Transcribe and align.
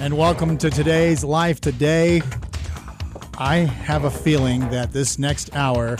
and 0.00 0.16
welcome 0.16 0.56
to 0.56 0.70
today's 0.70 1.24
Life 1.24 1.60
Today. 1.60 2.22
I 3.36 3.56
have 3.56 4.04
a 4.04 4.10
feeling 4.10 4.60
that 4.70 4.92
this 4.92 5.18
next 5.18 5.54
hour 5.56 5.96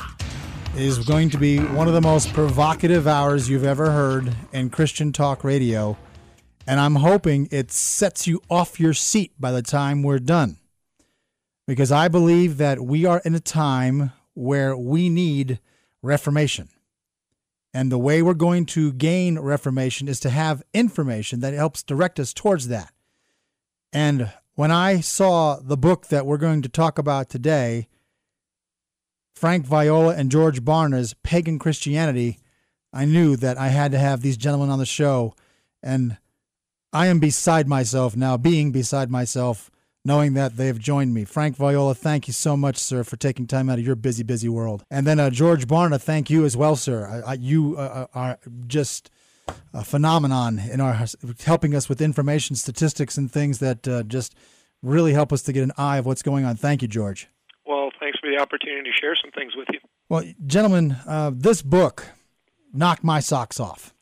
is 0.77 1.05
going 1.05 1.31
to 1.31 1.39
be 1.39 1.59
one 1.59 1.89
of 1.89 1.95
the 1.95 2.01
most 2.01 2.33
provocative 2.33 3.09
hours 3.09 3.51
you've 3.51 3.65
ever 3.65 3.91
heard 3.91 4.33
in 4.53 4.71
Christian 4.71 5.13
talk 5.13 5.43
radio, 5.43 5.99
and 6.65 6.79
I'm 6.79 6.95
hoping 6.95 7.49
it 7.51 7.73
sets 7.73 8.29
you 8.29 8.41
off 8.49 8.79
your 8.79 8.95
seat 8.95 9.33
by 9.37 9.51
the 9.51 9.63
time 9.63 10.05
we're 10.05 10.21
done. 10.21 10.59
Because 11.67 11.91
I 11.91 12.07
believe 12.07 12.57
that 12.59 12.81
we 12.81 13.05
are 13.05 13.21
in 13.25 13.35
a 13.35 13.41
time 13.41 14.13
where 14.35 14.77
we 14.77 15.09
need 15.09 15.59
reformation. 16.03 16.69
And 17.75 17.91
the 17.91 17.99
way 17.99 18.23
we're 18.23 18.35
going 18.35 18.65
to 18.67 18.93
gain 18.93 19.41
reformation 19.41 20.07
is 20.07 20.21
to 20.21 20.31
have 20.31 20.63
information 20.73 21.41
that 21.41 21.53
helps 21.53 21.83
direct 21.83 22.21
us 22.21 22.33
towards 22.33 22.69
that. 22.69 22.93
And 23.93 24.33
when 24.55 24.71
I 24.71 25.01
saw 25.01 25.57
the 25.57 25.77
book 25.77 26.09
that 26.09 26.27
we're 26.27 26.37
going 26.37 26.63
to 26.63 26.69
talk 26.69 26.99
about 26.99 27.29
today, 27.29 27.89
Frank 29.35 29.67
Viola 29.67 30.15
and 30.17 30.31
George 30.31 30.65
Barna's 30.65 31.15
Pagan 31.23 31.59
Christianity, 31.59 32.39
I 32.93 33.05
knew 33.05 33.37
that 33.37 33.57
I 33.57 33.69
had 33.69 33.93
to 33.93 33.99
have 33.99 34.21
these 34.21 34.37
gentlemen 34.37 34.71
on 34.71 34.79
the 34.79 34.87
show. 34.87 35.35
And 35.83 36.17
I 36.93 37.07
am 37.07 37.21
beside 37.21 37.69
myself 37.69 38.17
now, 38.17 38.37
being 38.37 38.73
beside 38.73 39.11
myself, 39.11 39.71
knowing 40.05 40.35
that 40.35 40.57
they 40.57 40.67
have 40.67 40.79
joined 40.79 41.15
me. 41.15 41.25
Frank 41.25 41.57
Viola, 41.57 41.95
thank 41.95 42.27
you 42.27 42.33
so 42.33 42.57
much, 42.57 42.79
sir, 42.79 43.05
for 43.05 43.17
taking 43.17 43.47
time 43.47 43.69
out 43.69 43.79
of 43.79 43.87
your 43.87 43.95
busy, 43.95 44.23
busy 44.23 44.49
world. 44.49 44.85
And 44.91 45.07
then 45.07 45.21
uh, 45.21 45.31
George 45.31 45.67
Barna, 45.67 46.01
thank 46.01 46.31
you 46.31 46.45
as 46.45 46.57
well, 46.57 46.77
sir. 46.77 47.23
I, 47.25 47.31
I, 47.31 47.35
you 47.35 47.77
uh, 47.77 47.81
uh 47.81 48.07
are 48.15 48.39
just 48.67 49.11
a 49.73 49.85
phenomenon 49.85 50.59
in 50.59 50.81
our 50.81 51.07
helping 51.45 51.75
us 51.75 51.89
with 51.89 52.01
information, 52.01 52.57
statistics, 52.57 53.17
and 53.17 53.31
things 53.31 53.59
that 53.59 53.87
uh, 53.87 54.03
just 54.03 54.35
really 54.83 55.13
help 55.13 55.33
us 55.33 55.43
to 55.43 55.53
get 55.53 55.63
an 55.63 55.73
eye 55.77 55.99
of 55.99 56.07
what's 56.07 56.23
going 56.23 56.45
on. 56.45 56.57
Thank 56.57 56.83
you, 56.83 56.89
George. 56.89 57.29
Well, 57.67 57.91
thanks 58.01 58.19
for 58.19 58.31
the 58.31 58.39
opportunity 58.41 58.91
to 58.91 58.97
share 58.99 59.17
some 59.17 59.31
things 59.33 59.55
with 59.57 59.69
you. 59.73 59.81
Well, 60.09 60.25
gentlemen, 60.47 60.97
uh, 61.07 61.33
this 61.35 61.63
book 61.63 62.07
knocked 62.73 63.05
my 63.05 63.21
socks 63.21 63.61
off. 63.61 63.95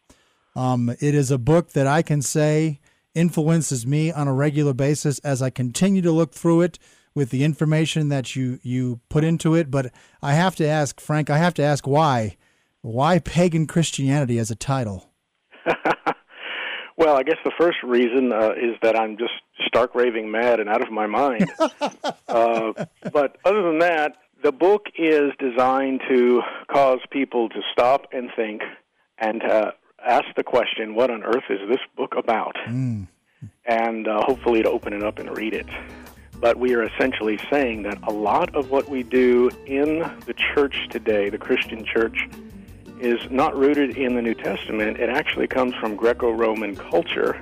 Um, 0.55 0.91
it 1.01 1.15
is 1.15 1.31
a 1.31 1.39
book 1.39 1.73
that 1.73 1.87
I 1.87 2.03
can 2.03 2.23
say 2.23 2.81
influences 3.15 3.87
me 3.87 4.13
on 4.13 4.29
a 4.29 4.33
regular 4.33 4.75
basis 4.75 5.19
as 5.21 5.43
I 5.43 5.51
continue 5.51 6.03
to 6.03 6.13
look 6.13 6.33
through 6.33 6.63
it 6.63 6.79
with 7.15 7.31
the 7.31 7.45
information 7.45 8.09
that 8.11 8.37
you 8.37 8.61
you 8.63 9.01
put 9.09 9.25
into 9.25 9.55
it. 9.55 9.71
But 9.71 9.93
I 10.23 10.35
have 10.35 10.55
to 10.57 10.67
ask, 10.67 11.01
Frank, 11.01 11.31
I 11.31 11.39
have 11.39 11.55
to 11.55 11.63
ask 11.63 11.87
why, 11.87 12.37
why 12.83 13.19
pagan 13.19 13.67
Christianity 13.67 14.39
as 14.39 14.51
a 14.51 14.55
title? 14.55 15.11
well, 16.97 17.17
I 17.17 17.23
guess 17.23 17.39
the 17.45 17.53
first 17.59 17.79
reason 17.83 18.33
uh, 18.33 18.53
is 18.53 18.77
that 18.83 18.99
I'm 18.99 19.17
just 19.17 19.33
stark 19.67 19.95
raving 19.95 20.31
mad 20.31 20.61
and 20.61 20.69
out 20.69 20.83
of 20.83 20.91
my 20.91 21.07
mind. 21.07 21.51
uh, 22.29 22.73
but 23.13 23.39
other 23.45 23.63
than 23.63 23.79
that, 23.81 24.17
the 24.43 24.53
book 24.53 24.87
is 24.99 25.33
designed 25.39 26.03
to 26.09 26.43
cause 26.69 27.01
people 27.11 27.49
to 27.49 27.61
stop 27.73 28.07
and 28.13 28.31
think 28.37 28.63
and 29.19 29.43
uh, 29.43 29.73
ask 30.07 30.27
the 30.37 30.45
question, 30.45 30.95
what 30.95 31.11
on 31.11 31.23
earth 31.25 31.45
is 31.49 31.61
this 31.69 31.81
book 31.97 32.15
about? 32.17 32.55
Mm. 32.67 33.09
And 33.65 34.07
uh, 34.07 34.23
hopefully 34.25 34.63
to 34.63 34.71
open 34.71 34.93
it 34.93 35.03
up 35.03 35.19
and 35.19 35.37
read 35.37 35.55
it. 35.55 35.67
But 36.39 36.59
we 36.59 36.75
are 36.75 36.83
essentially 36.83 37.39
saying 37.51 37.83
that 37.85 37.99
a 38.03 38.13
lot 38.13 38.55
of 38.55 38.71
what 38.71 38.89
we 38.89 39.03
do 39.03 39.51
in 39.67 40.01
the 40.27 40.35
church 40.55 40.89
today, 40.91 41.31
the 41.31 41.39
Christian 41.39 41.85
church, 41.85 42.29
is 43.01 43.19
not 43.31 43.57
rooted 43.57 43.97
in 43.97 44.15
the 44.15 44.23
New 44.23 44.35
Testament. 44.35 44.99
It 44.99 45.09
actually 45.09 45.47
comes 45.47 45.75
from 45.75 45.97
Greco 45.97 46.31
Roman 46.31 46.77
culture, 46.77 47.35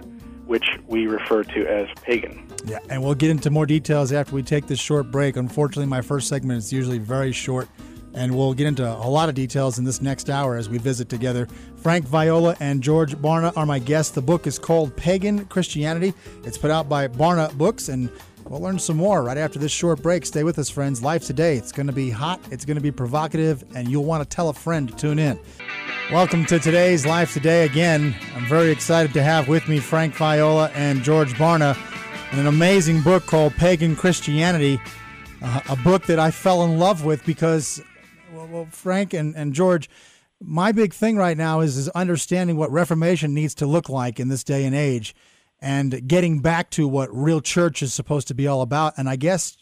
which 0.46 0.66
we 0.86 1.06
refer 1.06 1.44
to 1.44 1.66
as 1.66 1.88
pagan. 2.02 2.46
Yeah, 2.66 2.78
and 2.90 3.02
we'll 3.02 3.14
get 3.14 3.30
into 3.30 3.50
more 3.50 3.66
details 3.66 4.12
after 4.12 4.34
we 4.34 4.42
take 4.42 4.66
this 4.66 4.80
short 4.80 5.10
break. 5.10 5.36
Unfortunately, 5.36 5.86
my 5.86 6.00
first 6.00 6.28
segment 6.28 6.58
is 6.58 6.72
usually 6.72 6.98
very 6.98 7.32
short, 7.32 7.68
and 8.14 8.36
we'll 8.36 8.54
get 8.54 8.66
into 8.66 8.86
a 8.86 9.08
lot 9.08 9.28
of 9.28 9.34
details 9.34 9.78
in 9.78 9.84
this 9.84 10.00
next 10.00 10.30
hour 10.30 10.56
as 10.56 10.68
we 10.68 10.78
visit 10.78 11.08
together. 11.08 11.46
Frank 11.76 12.06
Viola 12.06 12.56
and 12.60 12.82
George 12.82 13.16
Barna 13.16 13.56
are 13.56 13.66
my 13.66 13.78
guests. 13.78 14.12
The 14.12 14.22
book 14.22 14.46
is 14.46 14.58
called 14.58 14.96
Pagan 14.96 15.46
Christianity. 15.46 16.14
It's 16.44 16.58
put 16.58 16.70
out 16.70 16.88
by 16.88 17.08
Barna 17.08 17.52
Books, 17.56 17.88
and 17.88 18.10
We'll 18.48 18.60
learn 18.60 18.78
some 18.78 18.98
more 18.98 19.22
right 19.22 19.38
after 19.38 19.58
this 19.58 19.72
short 19.72 20.02
break. 20.02 20.26
Stay 20.26 20.44
with 20.44 20.58
us, 20.58 20.68
friends. 20.68 21.02
Life 21.02 21.24
today. 21.24 21.56
It's 21.56 21.72
going 21.72 21.86
to 21.86 21.94
be 21.94 22.10
hot, 22.10 22.40
it's 22.50 22.66
going 22.66 22.76
to 22.76 22.82
be 22.82 22.90
provocative, 22.90 23.64
and 23.74 23.88
you'll 23.88 24.04
want 24.04 24.22
to 24.22 24.28
tell 24.28 24.50
a 24.50 24.52
friend 24.52 24.86
to 24.90 24.94
tune 24.94 25.18
in. 25.18 25.40
Welcome 26.12 26.44
to 26.46 26.58
today's 26.58 27.06
Life 27.06 27.32
Today 27.32 27.64
again. 27.64 28.14
I'm 28.34 28.44
very 28.44 28.70
excited 28.70 29.14
to 29.14 29.22
have 29.22 29.48
with 29.48 29.66
me 29.66 29.78
Frank 29.78 30.14
Viola 30.14 30.70
and 30.74 31.02
George 31.02 31.32
Barna 31.34 31.74
in 32.32 32.38
an 32.38 32.46
amazing 32.46 33.00
book 33.00 33.24
called 33.24 33.54
Pagan 33.54 33.96
Christianity, 33.96 34.78
uh, 35.40 35.60
a 35.70 35.76
book 35.76 36.04
that 36.04 36.18
I 36.18 36.30
fell 36.30 36.64
in 36.64 36.78
love 36.78 37.02
with 37.02 37.24
because, 37.24 37.80
well, 38.30 38.46
well, 38.46 38.68
Frank 38.70 39.14
and, 39.14 39.34
and 39.34 39.54
George, 39.54 39.88
my 40.38 40.70
big 40.70 40.92
thing 40.92 41.16
right 41.16 41.38
now 41.38 41.60
is, 41.60 41.78
is 41.78 41.88
understanding 41.90 42.58
what 42.58 42.70
Reformation 42.70 43.32
needs 43.32 43.54
to 43.54 43.66
look 43.66 43.88
like 43.88 44.20
in 44.20 44.28
this 44.28 44.44
day 44.44 44.66
and 44.66 44.74
age 44.74 45.14
and 45.64 46.06
getting 46.06 46.40
back 46.40 46.68
to 46.68 46.86
what 46.86 47.08
real 47.10 47.40
church 47.40 47.82
is 47.82 47.94
supposed 47.94 48.28
to 48.28 48.34
be 48.34 48.46
all 48.46 48.60
about. 48.60 48.92
And 48.98 49.08
I 49.08 49.16
guess, 49.16 49.56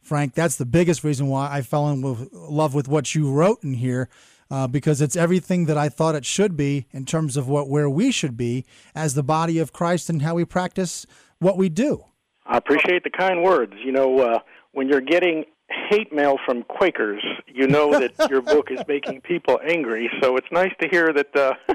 Frank, 0.00 0.34
that's 0.34 0.54
the 0.54 0.64
biggest 0.64 1.02
reason 1.02 1.26
why 1.26 1.50
I 1.50 1.62
fell 1.62 1.90
in 1.90 2.00
love 2.32 2.74
with 2.74 2.86
what 2.86 3.12
you 3.16 3.28
wrote 3.32 3.64
in 3.64 3.74
here. 3.74 4.08
Uh, 4.50 4.66
because 4.66 5.02
it's 5.02 5.14
everything 5.14 5.66
that 5.66 5.76
I 5.76 5.90
thought 5.90 6.14
it 6.14 6.24
should 6.24 6.56
be 6.56 6.86
in 6.90 7.04
terms 7.04 7.36
of 7.36 7.48
what 7.48 7.68
where 7.68 7.90
we 7.90 8.10
should 8.10 8.34
be 8.34 8.64
as 8.94 9.12
the 9.12 9.22
body 9.22 9.58
of 9.58 9.74
Christ 9.74 10.08
and 10.08 10.22
how 10.22 10.36
we 10.36 10.46
practice 10.46 11.04
what 11.38 11.58
we 11.58 11.68
do. 11.68 12.04
I 12.46 12.56
appreciate 12.56 13.04
the 13.04 13.10
kind 13.10 13.42
words. 13.42 13.74
You 13.84 13.92
know, 13.92 14.20
uh, 14.20 14.38
when 14.72 14.88
you're 14.88 15.02
getting 15.02 15.44
hate 15.68 16.12
mail 16.12 16.36
from 16.44 16.62
Quakers, 16.64 17.22
you 17.46 17.66
know 17.66 17.98
that 17.98 18.12
your 18.30 18.42
book 18.42 18.70
is 18.70 18.80
making 18.88 19.20
people 19.22 19.60
angry. 19.66 20.10
So 20.22 20.36
it's 20.36 20.46
nice 20.50 20.72
to 20.80 20.88
hear 20.88 21.12
that 21.12 21.36
uh, 21.36 21.54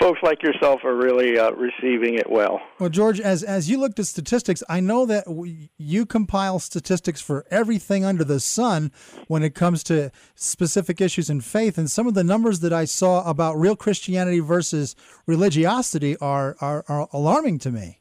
folks 0.00 0.20
like 0.22 0.42
yourself 0.42 0.84
are 0.84 0.94
really 0.94 1.38
uh, 1.38 1.52
receiving 1.52 2.14
it 2.14 2.30
well. 2.30 2.60
Well, 2.78 2.90
George, 2.90 3.20
as 3.20 3.42
as 3.42 3.70
you 3.70 3.78
looked 3.78 3.98
at 3.98 4.06
statistics, 4.06 4.62
I 4.68 4.80
know 4.80 5.06
that 5.06 5.28
we, 5.28 5.70
you 5.78 6.06
compile 6.06 6.58
statistics 6.58 7.20
for 7.20 7.46
everything 7.50 8.04
under 8.04 8.24
the 8.24 8.40
sun 8.40 8.92
when 9.28 9.42
it 9.42 9.54
comes 9.54 9.82
to 9.84 10.10
specific 10.34 11.00
issues 11.00 11.30
in 11.30 11.40
faith, 11.40 11.78
and 11.78 11.90
some 11.90 12.06
of 12.06 12.14
the 12.14 12.24
numbers 12.24 12.60
that 12.60 12.72
I 12.72 12.84
saw 12.84 13.28
about 13.28 13.58
real 13.58 13.76
Christianity 13.76 14.40
versus 14.40 14.94
religiosity 15.26 16.16
are 16.18 16.56
are, 16.60 16.84
are 16.88 17.08
alarming 17.12 17.58
to 17.60 17.70
me. 17.70 18.00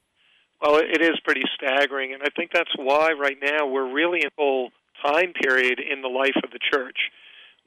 Well, 0.62 0.78
it 0.78 1.02
is 1.02 1.20
pretty 1.24 1.44
staggering, 1.56 2.14
and 2.14 2.24
I 2.24 2.30
think 2.36 2.52
that's 2.52 2.72
why 2.76 3.12
right 3.12 3.38
now 3.42 3.68
we're 3.68 3.92
really 3.92 4.22
in 4.24 4.30
full 4.36 4.72
time 5.06 5.34
period 5.34 5.80
in 5.80 6.02
the 6.02 6.08
life 6.08 6.36
of 6.44 6.52
the 6.52 6.60
church 6.72 7.12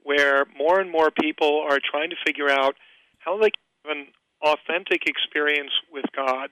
where 0.03 0.45
more 0.57 0.79
and 0.79 0.91
more 0.91 1.11
people 1.11 1.63
are 1.69 1.79
trying 1.79 2.09
to 2.09 2.15
figure 2.25 2.49
out 2.49 2.75
how 3.19 3.37
they 3.37 3.51
can 3.51 3.63
have 3.85 3.97
an 3.97 4.07
authentic 4.41 5.03
experience 5.07 5.71
with 5.91 6.05
God. 6.15 6.49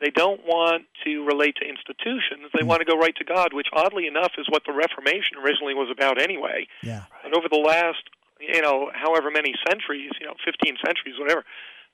They 0.00 0.10
don't 0.10 0.40
want 0.46 0.84
to 1.04 1.24
relate 1.24 1.56
to 1.60 1.68
institutions. 1.68 2.50
They 2.54 2.64
mm. 2.64 2.68
want 2.68 2.80
to 2.80 2.86
go 2.86 2.96
right 2.96 3.14
to 3.16 3.24
God, 3.24 3.52
which 3.52 3.66
oddly 3.72 4.06
enough 4.06 4.32
is 4.38 4.46
what 4.48 4.62
the 4.66 4.72
Reformation 4.72 5.38
originally 5.42 5.74
was 5.74 5.90
about 5.90 6.22
anyway. 6.22 6.68
Yeah. 6.82 7.04
And 7.24 7.34
over 7.34 7.48
the 7.50 7.58
last, 7.58 8.02
you 8.40 8.62
know, 8.62 8.90
however 8.94 9.30
many 9.30 9.54
centuries, 9.68 10.12
you 10.20 10.26
know, 10.26 10.34
15 10.44 10.76
centuries, 10.84 11.18
whatever, 11.18 11.44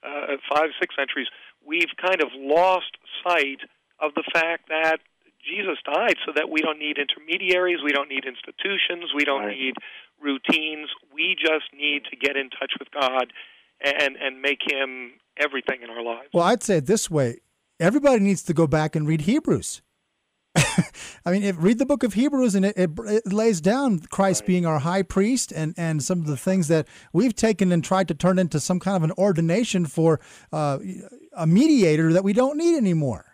uh, 0.04 0.36
five, 0.52 0.68
six 0.78 0.94
centuries, 0.94 1.28
we've 1.64 1.92
kind 1.96 2.20
of 2.20 2.28
lost 2.36 2.92
sight 3.26 3.64
of 4.00 4.12
the 4.14 4.24
fact 4.32 4.68
that 4.68 5.00
Jesus 5.44 5.78
died 5.84 6.16
so 6.26 6.32
that 6.34 6.48
we 6.50 6.60
don't 6.60 6.78
need 6.78 6.96
intermediaries, 6.98 7.78
we 7.84 7.92
don't 7.92 8.08
need 8.08 8.24
institutions, 8.24 9.12
we 9.14 9.24
don't 9.24 9.44
right. 9.44 9.56
need 9.56 9.74
routines. 10.20 10.88
We 11.12 11.36
just 11.38 11.66
need 11.76 12.04
to 12.10 12.16
get 12.16 12.36
in 12.36 12.50
touch 12.50 12.72
with 12.78 12.90
God 12.90 13.32
and 13.80 14.16
and 14.16 14.40
make 14.40 14.60
him 14.66 15.12
everything 15.36 15.82
in 15.82 15.90
our 15.90 16.02
lives. 16.02 16.28
Well, 16.32 16.44
I'd 16.44 16.62
say 16.62 16.78
it 16.78 16.86
this 16.86 17.10
way. 17.10 17.40
Everybody 17.80 18.20
needs 18.20 18.42
to 18.44 18.54
go 18.54 18.66
back 18.66 18.96
and 18.96 19.06
read 19.06 19.22
Hebrews. 19.22 19.82
I 20.56 21.32
mean, 21.32 21.42
if, 21.42 21.56
read 21.58 21.78
the 21.78 21.86
book 21.86 22.04
of 22.04 22.14
Hebrews, 22.14 22.54
and 22.54 22.64
it, 22.64 22.76
it, 22.76 22.90
it 23.06 23.32
lays 23.32 23.60
down 23.60 23.98
Christ 23.98 24.42
right. 24.42 24.46
being 24.46 24.66
our 24.66 24.78
high 24.78 25.02
priest, 25.02 25.50
and, 25.50 25.74
and 25.76 26.00
some 26.00 26.20
of 26.20 26.26
the 26.26 26.36
things 26.36 26.68
that 26.68 26.86
we've 27.12 27.34
taken 27.34 27.72
and 27.72 27.82
tried 27.82 28.06
to 28.08 28.14
turn 28.14 28.38
into 28.38 28.60
some 28.60 28.78
kind 28.78 28.96
of 28.96 29.02
an 29.02 29.10
ordination 29.18 29.84
for 29.84 30.20
uh, 30.52 30.78
a 31.32 31.46
mediator 31.46 32.12
that 32.12 32.22
we 32.22 32.32
don't 32.32 32.56
need 32.56 32.76
anymore. 32.76 33.33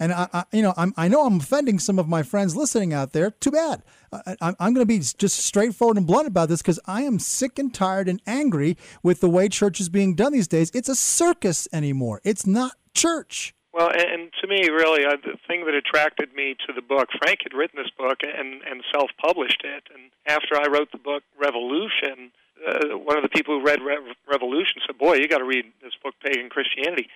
And 0.00 0.12
I, 0.12 0.28
I, 0.32 0.44
you 0.52 0.62
know, 0.62 0.74
I'm, 0.76 0.94
I 0.96 1.08
know 1.08 1.26
I'm 1.26 1.40
offending 1.40 1.78
some 1.78 1.98
of 1.98 2.08
my 2.08 2.22
friends 2.22 2.54
listening 2.54 2.92
out 2.92 3.12
there. 3.12 3.32
Too 3.32 3.50
bad. 3.50 3.82
I, 4.12 4.54
I'm 4.58 4.72
going 4.72 4.86
to 4.86 4.86
be 4.86 4.98
just 4.98 5.40
straightforward 5.40 5.96
and 5.96 6.06
blunt 6.06 6.28
about 6.28 6.48
this 6.48 6.62
because 6.62 6.80
I 6.86 7.02
am 7.02 7.18
sick 7.18 7.58
and 7.58 7.74
tired 7.74 8.08
and 8.08 8.22
angry 8.26 8.76
with 9.02 9.20
the 9.20 9.28
way 9.28 9.48
church 9.48 9.80
is 9.80 9.88
being 9.88 10.14
done 10.14 10.32
these 10.32 10.48
days. 10.48 10.70
It's 10.72 10.88
a 10.88 10.94
circus 10.94 11.66
anymore. 11.72 12.20
It's 12.24 12.46
not 12.46 12.72
church. 12.94 13.54
Well, 13.72 13.90
and, 13.90 14.32
to 14.40 14.46
me, 14.48 14.68
really, 14.68 15.04
uh, 15.04 15.16
the 15.22 15.36
thing 15.46 15.66
that 15.66 15.74
attracted 15.74 16.34
me 16.34 16.56
to 16.66 16.72
the 16.72 16.82
book, 16.82 17.08
Frank 17.22 17.40
had 17.42 17.54
written 17.54 17.80
this 17.82 17.92
book 17.96 18.18
and, 18.22 18.62
and 18.62 18.82
self-published 18.92 19.62
it. 19.62 19.84
And 19.94 20.10
after 20.26 20.56
I 20.56 20.66
wrote 20.68 20.90
the 20.90 20.98
book 20.98 21.22
Revolution, 21.38 22.32
uh, 22.66 22.98
one 22.98 23.16
of 23.16 23.22
the 23.22 23.28
people 23.28 23.58
who 23.58 23.64
read 23.64 23.80
Re- 23.80 24.14
Revolution 24.28 24.82
said, 24.86 24.98
"Boy, 24.98 25.16
you 25.16 25.28
got 25.28 25.38
to 25.38 25.44
read 25.44 25.66
this 25.82 25.92
book, 26.02 26.14
Pagan 26.24 26.48
Christianity." 26.48 27.08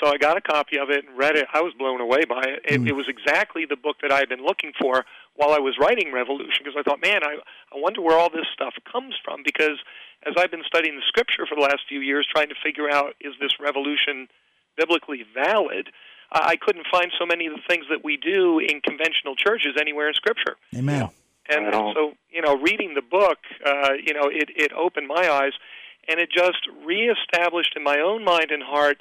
So 0.00 0.08
I 0.12 0.16
got 0.18 0.36
a 0.36 0.40
copy 0.40 0.78
of 0.78 0.90
it 0.90 1.04
and 1.06 1.16
read 1.16 1.36
it. 1.36 1.46
I 1.52 1.60
was 1.60 1.72
blown 1.78 2.00
away 2.00 2.24
by 2.24 2.42
it. 2.42 2.60
It, 2.64 2.80
Mm. 2.80 2.88
it 2.88 2.92
was 2.96 3.06
exactly 3.08 3.64
the 3.66 3.76
book 3.76 3.96
that 4.02 4.10
I 4.12 4.18
had 4.18 4.28
been 4.28 4.44
looking 4.44 4.72
for 4.80 5.04
while 5.34 5.50
I 5.52 5.58
was 5.58 5.76
writing 5.78 6.12
Revolution 6.12 6.62
because 6.64 6.76
I 6.78 6.82
thought, 6.82 7.00
man, 7.00 7.22
I, 7.24 7.34
I 7.72 7.76
wonder 7.76 8.00
where 8.00 8.18
all 8.18 8.30
this 8.30 8.46
stuff 8.52 8.74
comes 8.90 9.14
from 9.24 9.42
because 9.44 9.78
as 10.26 10.34
I've 10.38 10.50
been 10.50 10.64
studying 10.66 10.96
the 10.96 11.02
scripture 11.06 11.46
for 11.46 11.54
the 11.54 11.60
last 11.60 11.82
few 11.88 12.00
years, 12.00 12.26
trying 12.30 12.48
to 12.48 12.54
figure 12.62 12.90
out 12.90 13.14
is 13.20 13.34
this 13.40 13.52
revolution 13.60 14.28
biblically 14.76 15.24
valid, 15.34 15.88
I 16.32 16.52
I 16.52 16.56
couldn't 16.56 16.86
find 16.90 17.12
so 17.18 17.24
many 17.26 17.46
of 17.46 17.54
the 17.54 17.62
things 17.68 17.86
that 17.90 18.02
we 18.04 18.16
do 18.16 18.58
in 18.58 18.80
conventional 18.80 19.36
churches 19.36 19.76
anywhere 19.80 20.08
in 20.08 20.14
scripture. 20.14 20.56
Amen. 20.74 21.10
And, 21.48 21.66
Right 21.66 21.74
on. 21.74 21.94
so, 21.94 22.12
you 22.30 22.40
know, 22.40 22.56
reading 22.56 22.94
the 22.94 23.02
book, 23.02 23.38
uh, 23.64 23.90
you 24.02 24.14
know, 24.14 24.28
it, 24.32 24.48
it 24.56 24.72
opened 24.72 25.06
my 25.08 25.28
eyes 25.30 25.52
and 26.08 26.18
it 26.18 26.30
just 26.30 26.62
reestablished 26.84 27.74
in 27.76 27.82
my 27.84 27.98
own 27.98 28.24
mind 28.24 28.50
and 28.50 28.62
heart, 28.62 28.98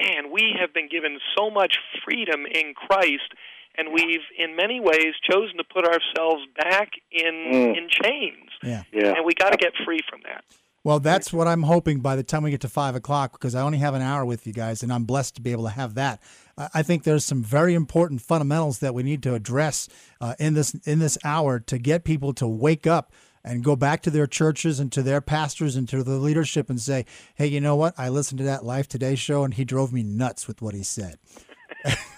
man, 0.00 0.30
we 0.32 0.54
have 0.60 0.72
been 0.72 0.88
given 0.88 1.18
so 1.36 1.50
much 1.50 1.76
freedom 2.04 2.46
in 2.46 2.74
Christ 2.74 3.32
and 3.78 3.88
we've 3.92 4.22
in 4.38 4.56
many 4.56 4.80
ways 4.80 5.12
chosen 5.30 5.58
to 5.58 5.64
put 5.64 5.84
ourselves 5.84 6.42
back 6.56 6.92
in 7.10 7.34
Mm. 7.34 7.76
in 7.76 7.88
chains. 7.90 8.48
Yeah. 8.62 8.82
Yeah. 8.92 9.14
And 9.16 9.24
we 9.26 9.34
got 9.34 9.50
to 9.50 9.58
get 9.58 9.72
free 9.84 10.00
from 10.08 10.20
that. 10.24 10.44
Well, 10.82 11.00
that's 11.00 11.32
what 11.32 11.48
I'm 11.48 11.64
hoping 11.64 11.98
by 11.98 12.14
the 12.14 12.22
time 12.22 12.44
we 12.44 12.52
get 12.52 12.60
to 12.60 12.68
five 12.68 12.94
o'clock, 12.94 13.32
because 13.32 13.56
I 13.56 13.60
only 13.62 13.78
have 13.78 13.94
an 13.94 14.02
hour 14.02 14.24
with 14.24 14.46
you 14.46 14.52
guys, 14.52 14.84
and 14.84 14.92
I'm 14.92 15.04
blessed 15.04 15.34
to 15.34 15.40
be 15.42 15.50
able 15.50 15.64
to 15.64 15.70
have 15.70 15.94
that. 15.94 16.20
I 16.56 16.68
I 16.74 16.82
think 16.84 17.02
there's 17.02 17.24
some 17.24 17.42
very 17.42 17.74
important 17.74 18.22
fundamentals 18.22 18.78
that 18.78 18.94
we 18.94 19.02
need 19.02 19.22
to 19.24 19.34
address 19.34 19.88
uh, 20.20 20.34
in 20.38 20.54
this 20.54 20.74
in 20.86 20.98
this 21.00 21.18
hour 21.24 21.58
to 21.60 21.78
get 21.78 22.04
people 22.04 22.32
to 22.34 22.46
wake 22.46 22.86
up 22.86 23.12
and 23.46 23.62
go 23.62 23.76
back 23.76 24.02
to 24.02 24.10
their 24.10 24.26
churches 24.26 24.80
and 24.80 24.90
to 24.92 25.02
their 25.02 25.20
pastors 25.20 25.76
and 25.76 25.88
to 25.88 26.02
the 26.02 26.16
leadership 26.16 26.68
and 26.68 26.80
say, 26.80 27.06
"Hey, 27.36 27.46
you 27.46 27.60
know 27.60 27.76
what? 27.76 27.94
I 27.96 28.08
listened 28.08 28.38
to 28.38 28.44
that 28.44 28.64
Life 28.64 28.88
Today 28.88 29.14
show, 29.14 29.44
and 29.44 29.54
he 29.54 29.64
drove 29.64 29.92
me 29.92 30.02
nuts 30.02 30.48
with 30.48 30.60
what 30.60 30.74
he 30.74 30.82
said." 30.82 31.18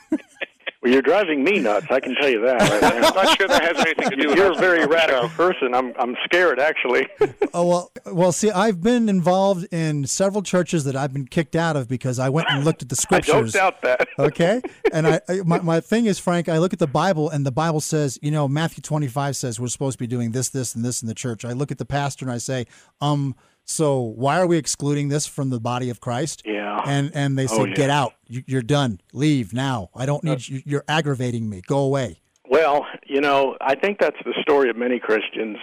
Well, 0.81 0.93
you're 0.93 1.03
driving 1.03 1.43
me 1.43 1.59
nuts. 1.59 1.87
I 1.91 1.99
can 1.99 2.15
tell 2.15 2.29
you 2.29 2.41
that. 2.43 2.61
Right 2.61 2.83
I'm 3.05 3.15
not 3.15 3.37
sure 3.37 3.49
that 3.49 3.63
has 3.63 3.79
anything 3.79 4.11
to 4.11 4.17
do 4.17 4.29
with 4.29 4.37
You're 4.39 4.53
a 4.53 4.55
very 4.55 4.83
on 4.85 4.89
radical 4.91 5.29
person. 5.31 5.75
I'm 5.75 5.93
I'm 5.99 6.17
scared 6.25 6.59
actually. 6.61 7.09
Oh 7.55 7.67
well, 7.67 7.93
well. 8.05 8.31
See, 8.31 8.51
I've 8.51 8.83
been 8.83 9.09
involved 9.09 9.67
in 9.73 10.07
several 10.07 10.43
churches 10.43 10.85
that 10.85 10.95
I've 10.95 11.15
been 11.15 11.27
kicked 11.27 11.57
out 11.57 11.77
of 11.77 11.89
because 11.89 12.19
I 12.19 12.29
went 12.29 12.49
and 12.51 12.63
looked 12.63 12.83
at 12.83 12.91
the 12.91 12.95
scriptures. 12.95 13.35
I 13.35 13.41
don't 13.41 13.53
doubt 13.53 13.83
that. 13.83 14.07
okay 14.19 14.61
and 14.93 15.07
I, 15.07 15.21
I 15.29 15.41
my, 15.45 15.61
my 15.61 15.81
thing 15.81 16.05
is 16.07 16.19
frank 16.19 16.49
i 16.49 16.59
look 16.59 16.73
at 16.75 16.79
the 16.79 16.87
bible 16.87 17.31
and 17.31 17.47
the 17.47 17.51
bible 17.53 17.81
says 17.81 18.19
you 18.21 18.31
know 18.31 18.47
matthew 18.49 18.83
25 18.83 19.35
says 19.37 19.59
we're 19.59 19.69
supposed 19.69 19.95
to 19.99 20.03
be 20.03 20.07
doing 20.07 20.33
this 20.33 20.51
this 20.51 20.75
and 20.75 20.85
this 20.85 21.01
in 21.03 21.09
the 21.09 21.15
church 21.15 21.45
i 21.45 21.53
look 21.53 21.71
at 21.71 21.79
the 21.79 21.85
pastor 21.87 22.25
and 22.25 22.33
i 22.33 22.39
say 22.39 22.67
um 23.01 23.35
so 23.71 24.01
why 24.01 24.41
are 24.41 24.47
we 24.47 24.57
excluding 24.57 25.09
this 25.09 25.27
from 25.27 25.51
the 25.51 25.61
body 25.61 25.91
of 25.91 26.01
christ 26.01 26.43
Yeah. 26.45 26.81
and 26.87 27.11
and 27.15 27.39
they 27.39 27.47
said, 27.47 27.59
Oh, 27.61 27.65
yeah. 27.67 27.75
get 27.75 27.91
out 27.91 28.15
you, 28.27 28.43
you're 28.47 28.63
done 28.63 29.01
leave 29.13 29.53
now 29.53 29.91
i 29.95 30.07
don't 30.07 30.25
need 30.25 30.49
you 30.49 30.63
you're 30.65 30.85
aggravating 30.89 31.49
me 31.51 31.61
go 31.67 31.79
away 31.81 32.21
Well, 32.49 32.87
you 33.07 33.21
know, 33.21 33.57
I 33.61 33.75
think 33.75 33.99
that's 34.01 34.17
the 34.25 34.33
story 34.41 34.71
of 34.71 34.77
many 34.77 34.99
Christians 34.99 35.59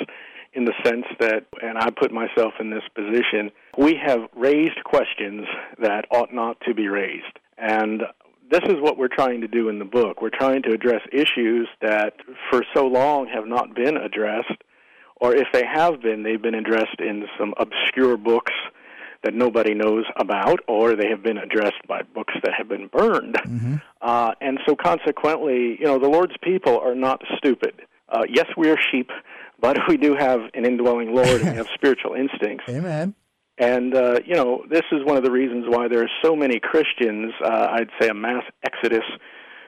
in 0.53 0.65
the 0.65 0.73
sense 0.85 1.05
that, 1.19 1.45
and 1.61 1.77
I 1.79 1.89
put 1.89 2.11
myself 2.11 2.53
in 2.59 2.69
this 2.69 2.83
position, 2.93 3.49
we 3.77 3.95
have 4.05 4.21
raised 4.35 4.79
questions 4.85 5.45
that 5.81 6.05
ought 6.11 6.31
not 6.33 6.57
to 6.67 6.73
be 6.75 6.87
raised. 6.87 7.35
And 7.57 8.03
this 8.51 8.61
is 8.67 8.75
what 8.79 8.97
we're 8.99 9.09
trying 9.21 9.41
to 9.41 9.47
do 9.47 9.67
in 9.69 9.79
the 9.79 9.85
book. 9.99 10.21
We're 10.21 10.29
trying 10.29 10.61
to 10.63 10.69
address 10.71 11.01
issues 11.11 11.67
that 11.81 12.13
for 12.51 12.63
so 12.75 12.85
long 12.85 13.27
have 13.33 13.47
not 13.47 13.73
been 13.75 13.97
addressed, 13.97 14.59
or 15.17 15.35
if 15.35 15.47
they 15.53 15.63
have 15.65 16.01
been, 16.01 16.23
they've 16.23 16.41
been 16.41 16.55
addressed 16.55 16.99
in 16.99 17.25
some 17.39 17.53
obscure 17.57 18.17
books 18.17 18.51
that 19.23 19.33
nobody 19.33 19.73
knows 19.73 20.05
about, 20.17 20.59
or 20.67 20.95
they 20.95 21.07
have 21.09 21.23
been 21.23 21.37
addressed 21.37 21.81
by 21.87 22.01
books 22.13 22.33
that 22.43 22.53
have 22.57 22.69
been 22.69 22.87
burned. 22.87 23.35
Uh, 24.01 24.31
and 24.39 24.59
so, 24.67 24.75
consequently, 24.75 25.77
you 25.79 25.85
know, 25.85 25.97
the 25.97 26.07
Lord's 26.07 26.35
people 26.43 26.79
are 26.79 26.93
not 26.95 27.21
stupid. 27.37 27.73
Uh, 28.07 28.21
yes, 28.29 28.45
we 28.55 28.69
are 28.69 28.77
sheep, 28.91 29.09
but 29.59 29.77
we 29.87 29.97
do 29.97 30.15
have 30.15 30.41
an 30.53 30.65
indwelling 30.65 31.13
Lord 31.13 31.41
and 31.41 31.49
we 31.49 31.55
have 31.55 31.67
spiritual 31.73 32.13
instincts. 32.13 32.65
amen 32.69 33.15
And, 33.57 33.95
uh, 33.95 34.19
you 34.25 34.35
know, 34.35 34.63
this 34.69 34.83
is 34.91 35.03
one 35.03 35.17
of 35.17 35.23
the 35.23 35.31
reasons 35.31 35.65
why 35.67 35.87
there 35.87 36.03
are 36.03 36.11
so 36.23 36.35
many 36.35 36.59
Christians, 36.59 37.33
uh, 37.43 37.67
I'd 37.71 37.89
say 37.99 38.09
a 38.09 38.13
mass 38.13 38.43
exodus, 38.63 39.05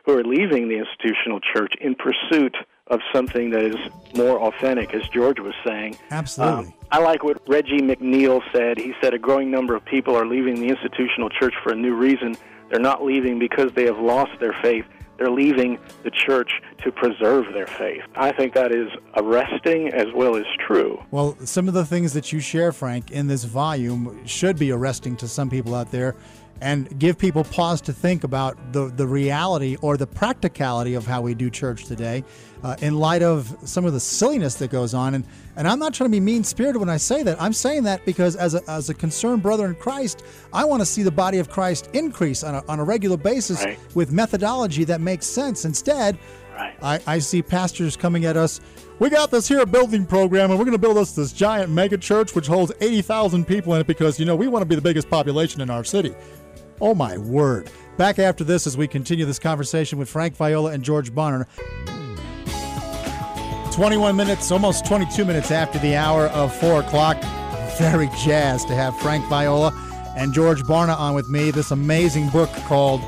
who 0.05 0.17
are 0.17 0.23
leaving 0.23 0.69
the 0.69 0.77
institutional 0.77 1.39
church 1.39 1.73
in 1.81 1.95
pursuit 1.95 2.55
of 2.89 3.01
something 3.13 3.49
that 3.51 3.63
is 3.63 3.75
more 4.15 4.39
authentic, 4.41 4.93
as 4.93 5.07
George 5.09 5.39
was 5.39 5.53
saying. 5.65 5.97
absolutely 6.11 6.67
Um, 6.67 6.73
I 6.91 6.99
like 6.99 7.23
what 7.23 7.41
Reggie 7.47 7.81
McNeal 7.81 8.41
said. 8.53 8.77
He 8.77 8.93
said 9.01 9.13
a 9.13 9.19
growing 9.19 9.51
number 9.51 9.75
of 9.75 9.83
people 9.83 10.15
are 10.15 10.25
leaving 10.25 10.55
the 10.55 10.67
institutional 10.67 11.29
church 11.29 11.53
for 11.61 11.73
a 11.73 11.75
new 11.75 11.95
reason. 11.95 12.37
They're 12.69 12.79
not 12.79 13.03
leaving 13.03 13.39
because 13.39 13.71
they 13.73 13.85
have 13.85 13.99
lost 13.99 14.31
their 14.39 14.55
faith. 14.61 14.85
They're 15.17 15.31
leaving 15.31 15.79
the 16.03 16.11
church 16.11 16.61
to 16.83 16.91
preserve 16.91 17.51
their 17.51 17.65
faith. 17.65 18.03
I 18.15 18.31
think 18.31 18.53
that 18.53 18.71
is 18.71 18.89
arresting 19.15 19.89
as 19.89 20.07
well 20.13 20.35
as 20.35 20.45
true. 20.65 21.03
Well, 21.09 21.35
some 21.43 21.67
of 21.67 21.73
the 21.73 21.85
things 21.85 22.13
that 22.13 22.31
you 22.31 22.39
share, 22.39 22.71
Frank, 22.71 23.11
in 23.11 23.27
this 23.27 23.43
volume 23.43 24.25
should 24.25 24.59
be 24.59 24.71
arresting 24.71 25.17
to 25.17 25.27
some 25.27 25.49
people 25.49 25.73
out 25.73 25.91
there 25.91 26.15
and 26.61 26.99
give 26.99 27.17
people 27.17 27.43
pause 27.43 27.81
to 27.81 27.93
think 27.93 28.23
about 28.23 28.57
the, 28.73 28.87
the 28.95 29.05
reality 29.07 29.77
or 29.81 29.97
the 29.97 30.07
practicality 30.07 30.95
of 30.95 31.05
how 31.05 31.21
we 31.21 31.33
do 31.33 31.49
church 31.49 31.85
today 31.85 32.23
uh, 32.63 32.75
in 32.81 32.97
light 32.97 33.21
of 33.21 33.55
some 33.63 33.85
of 33.85 33.93
the 33.93 33.99
silliness 33.99 34.55
that 34.55 34.71
goes 34.71 34.93
on. 34.93 35.13
And, 35.15 35.25
and 35.55 35.67
I'm 35.67 35.79
not 35.79 35.93
trying 35.93 36.09
to 36.09 36.15
be 36.15 36.19
mean 36.19 36.43
spirited 36.43 36.79
when 36.79 36.89
I 36.89 36.97
say 36.97 37.21
that. 37.23 37.39
I'm 37.41 37.53
saying 37.53 37.83
that 37.83 38.05
because 38.05 38.35
as 38.35 38.55
a, 38.55 38.61
as 38.69 38.89
a 38.89 38.93
concerned 38.93 39.43
brother 39.43 39.65
in 39.67 39.75
Christ, 39.75 40.23
I 40.51 40.65
want 40.65 40.81
to 40.81 40.85
see 40.85 41.03
the 41.03 41.11
body 41.11 41.37
of 41.37 41.49
Christ 41.49 41.89
increase 41.93 42.43
on 42.43 42.55
a, 42.55 42.63
on 42.67 42.79
a 42.79 42.83
regular 42.83 43.17
basis 43.17 43.63
Right. 43.63 43.77
with 43.95 44.11
methodology 44.11 44.83
that 44.85 45.01
makes 45.01 45.25
sense. 45.25 45.65
Instead, 45.65 46.17
Right. 46.55 46.75
I, 46.81 46.99
I 47.05 47.19
see 47.19 47.43
pastors 47.43 47.95
coming 47.95 48.25
at 48.25 48.35
us. 48.35 48.61
We 48.97 49.11
got 49.11 49.29
this 49.29 49.47
here 49.47 49.63
building 49.67 50.07
program, 50.07 50.49
and 50.49 50.57
we're 50.57 50.65
going 50.65 50.75
to 50.75 50.81
build 50.81 50.97
us 50.97 51.11
this 51.11 51.31
giant 51.31 51.69
mega 51.71 51.99
church 51.99 52.33
which 52.33 52.47
holds 52.47 52.71
80,000 52.81 53.45
people 53.45 53.75
in 53.75 53.81
it 53.81 53.85
because, 53.85 54.19
you 54.19 54.25
know, 54.25 54.35
we 54.35 54.47
want 54.47 54.63
to 54.63 54.65
be 54.65 54.73
the 54.73 54.81
biggest 54.81 55.07
population 55.07 55.61
in 55.61 55.69
our 55.69 55.83
city. 55.83 56.15
Oh, 56.79 56.93
my 56.93 57.17
word. 57.17 57.69
Back 57.97 58.19
after 58.19 58.43
this 58.43 58.67
as 58.67 58.77
we 58.77 58.87
continue 58.87 59.25
this 59.25 59.39
conversation 59.39 59.97
with 59.97 60.07
Frank 60.09 60.35
Viola 60.35 60.71
and 60.71 60.83
George 60.83 61.11
Barna. 61.11 61.47
21 63.73 64.15
minutes, 64.15 64.51
almost 64.51 64.85
22 64.85 65.25
minutes 65.25 65.51
after 65.51 65.79
the 65.79 65.95
hour 65.95 66.27
of 66.27 66.55
4 66.55 66.81
o'clock. 66.81 67.17
Very 67.77 68.09
jazzed 68.23 68.67
to 68.67 68.75
have 68.75 68.97
Frank 68.99 69.25
Viola 69.25 69.71
and 70.15 70.33
George 70.33 70.61
Barna 70.63 70.97
on 70.97 71.13
with 71.13 71.29
me. 71.29 71.51
This 71.51 71.71
amazing 71.71 72.29
book 72.29 72.49
called 72.65 73.01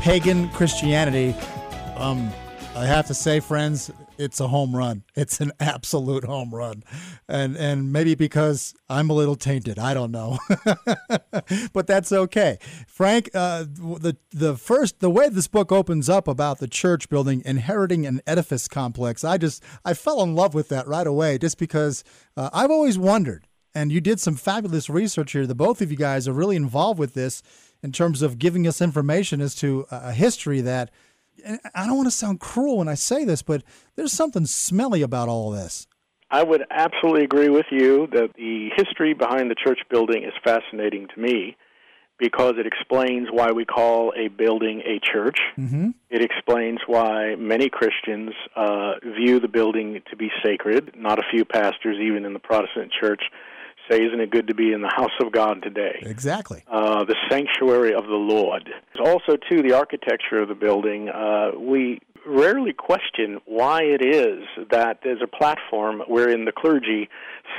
Pagan 0.00 0.48
Christianity. 0.50 1.34
Um, 1.96 2.30
I 2.74 2.86
have 2.86 3.06
to 3.06 3.14
say, 3.14 3.40
friends, 3.40 3.90
it's 4.18 4.40
a 4.40 4.48
home 4.48 4.74
run. 4.74 5.04
It's 5.16 5.40
an 5.40 5.52
absolute 5.60 6.24
home 6.24 6.52
run, 6.52 6.82
and 7.28 7.56
and 7.56 7.92
maybe 7.92 8.14
because 8.14 8.74
I'm 8.88 9.10
a 9.10 9.12
little 9.12 9.36
tainted, 9.36 9.78
I 9.78 9.94
don't 9.94 10.10
know, 10.10 10.38
but 11.72 11.86
that's 11.86 12.10
okay. 12.12 12.58
Frank, 12.88 13.30
uh, 13.32 13.64
the 13.64 14.16
the 14.30 14.56
first 14.56 14.98
the 14.98 15.08
way 15.08 15.28
this 15.28 15.46
book 15.46 15.70
opens 15.70 16.08
up 16.08 16.26
about 16.26 16.58
the 16.58 16.66
church 16.66 17.08
building, 17.08 17.42
inheriting 17.44 18.06
an 18.06 18.20
edifice 18.26 18.66
complex, 18.66 19.22
I 19.24 19.38
just 19.38 19.62
I 19.84 19.94
fell 19.94 20.20
in 20.22 20.34
love 20.34 20.52
with 20.52 20.68
that 20.70 20.88
right 20.88 21.06
away, 21.06 21.38
just 21.38 21.58
because 21.58 22.02
uh, 22.36 22.50
I've 22.52 22.72
always 22.72 22.98
wondered, 22.98 23.46
and 23.74 23.92
you 23.92 24.00
did 24.00 24.20
some 24.20 24.34
fabulous 24.34 24.90
research 24.90 25.32
here. 25.32 25.46
The 25.46 25.54
both 25.54 25.80
of 25.80 25.90
you 25.90 25.96
guys 25.96 26.26
are 26.26 26.32
really 26.32 26.56
involved 26.56 26.98
with 26.98 27.14
this 27.14 27.40
in 27.84 27.92
terms 27.92 28.22
of 28.22 28.38
giving 28.38 28.66
us 28.66 28.80
information 28.80 29.40
as 29.40 29.54
to 29.56 29.86
a 29.90 30.12
history 30.12 30.60
that 30.62 30.90
I 31.74 31.86
don't 31.86 31.96
want 31.96 32.06
to 32.06 32.16
sound 32.16 32.40
cruel 32.40 32.78
when 32.78 32.88
I 32.88 32.94
say 32.94 33.24
this, 33.24 33.42
but 33.42 33.62
there's 33.96 34.12
something 34.12 34.46
smelly 34.46 35.02
about 35.02 35.28
all 35.28 35.50
this. 35.50 35.86
I 36.30 36.42
would 36.42 36.64
absolutely 36.70 37.24
agree 37.24 37.48
with 37.48 37.66
you 37.70 38.08
that 38.12 38.30
the 38.36 38.70
history 38.76 39.14
behind 39.14 39.50
the 39.50 39.54
church 39.54 39.80
building 39.90 40.24
is 40.24 40.32
fascinating 40.42 41.06
to 41.14 41.20
me 41.20 41.56
because 42.18 42.54
it 42.58 42.66
explains 42.66 43.28
why 43.30 43.50
we 43.50 43.64
call 43.64 44.12
a 44.16 44.28
building 44.28 44.82
a 44.86 45.00
church. 45.00 45.38
Mm-hmm. 45.58 45.90
It 46.10 46.22
explains 46.22 46.78
why 46.86 47.34
many 47.36 47.68
Christians 47.68 48.32
uh, 48.56 48.94
view 49.16 49.40
the 49.40 49.48
building 49.48 50.00
to 50.10 50.16
be 50.16 50.30
sacred. 50.44 50.94
Not 50.96 51.18
a 51.18 51.24
few 51.30 51.44
pastors, 51.44 51.96
even 52.00 52.24
in 52.24 52.32
the 52.32 52.38
Protestant 52.38 52.92
church, 52.98 53.22
say, 53.90 54.04
Isn't 54.04 54.20
it 54.20 54.30
good 54.30 54.48
to 54.48 54.54
be 54.54 54.72
in 54.72 54.82
the 54.82 54.92
house 54.94 55.12
of 55.20 55.32
God 55.32 55.62
today? 55.62 55.98
Exactly. 56.02 56.62
uh, 56.68 57.04
the 57.04 57.16
sanctuary 57.30 57.94
of 57.94 58.04
the 58.06 58.12
Lord. 58.12 58.70
Also, 58.98 59.36
too, 59.50 59.62
the 59.62 59.74
architecture 59.74 60.40
of 60.40 60.48
the 60.48 60.54
building. 60.54 61.08
Uh, 61.08 61.52
we 61.58 62.00
rarely 62.26 62.72
question 62.72 63.40
why 63.44 63.82
it 63.82 64.04
is 64.04 64.44
that 64.70 65.00
there's 65.04 65.20
a 65.22 65.26
platform 65.26 66.02
wherein 66.08 66.44
the 66.44 66.52
clergy 66.52 67.08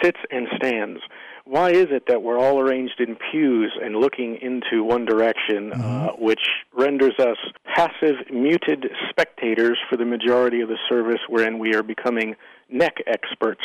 sits 0.01 0.17
and 0.31 0.47
stands. 0.57 1.01
Why 1.45 1.69
is 1.69 1.87
it 1.91 2.05
that 2.07 2.23
we're 2.23 2.39
all 2.39 2.59
arranged 2.59 2.99
in 2.99 3.15
pews 3.31 3.71
and 3.79 3.97
looking 3.97 4.39
into 4.41 4.83
one 4.83 5.05
direction, 5.05 5.73
uh, 5.73 6.13
which 6.17 6.41
renders 6.75 7.13
us 7.19 7.37
passive, 7.75 8.15
muted 8.33 8.87
spectators 9.11 9.77
for 9.87 9.95
the 9.95 10.05
majority 10.05 10.61
of 10.61 10.69
the 10.69 10.79
service, 10.89 11.19
wherein 11.29 11.59
we 11.59 11.75
are 11.75 11.83
becoming 11.83 12.35
neck 12.71 12.95
experts 13.05 13.61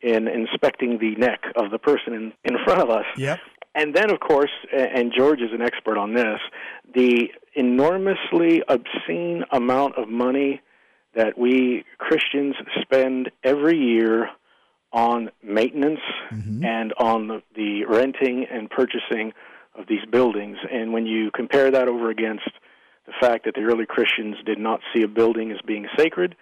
in 0.00 0.28
inspecting 0.28 0.98
the 0.98 1.14
neck 1.16 1.42
of 1.56 1.70
the 1.70 1.78
person 1.78 2.12
in, 2.14 2.32
in 2.44 2.56
front 2.64 2.80
of 2.80 2.90
us? 2.90 3.06
Yep. 3.16 3.38
And 3.74 3.94
then, 3.94 4.10
of 4.10 4.20
course, 4.20 4.50
and 4.72 5.12
George 5.16 5.40
is 5.40 5.50
an 5.52 5.62
expert 5.62 5.98
on 5.98 6.14
this, 6.14 6.40
the 6.94 7.28
enormously 7.54 8.62
obscene 8.68 9.44
amount 9.52 9.96
of 9.96 10.08
money 10.08 10.60
that 11.14 11.38
we 11.38 11.84
Christians 11.98 12.54
spend 12.80 13.30
every 13.44 13.76
year 13.76 14.30
on 14.92 15.30
maintenance 15.42 16.00
mm-hmm. 16.30 16.64
and 16.64 16.92
on 16.98 17.28
the, 17.28 17.42
the 17.54 17.84
renting 17.84 18.46
and 18.50 18.70
purchasing 18.70 19.32
of 19.78 19.86
these 19.86 20.04
buildings. 20.10 20.56
And 20.72 20.92
when 20.92 21.06
you 21.06 21.30
compare 21.30 21.70
that 21.70 21.88
over 21.88 22.10
against 22.10 22.48
the 23.06 23.12
fact 23.20 23.44
that 23.44 23.54
the 23.54 23.62
early 23.62 23.86
Christians 23.86 24.36
did 24.44 24.58
not 24.58 24.80
see 24.94 25.02
a 25.02 25.08
building 25.08 25.50
as 25.52 25.58
being 25.66 25.86
sacred, 25.96 26.36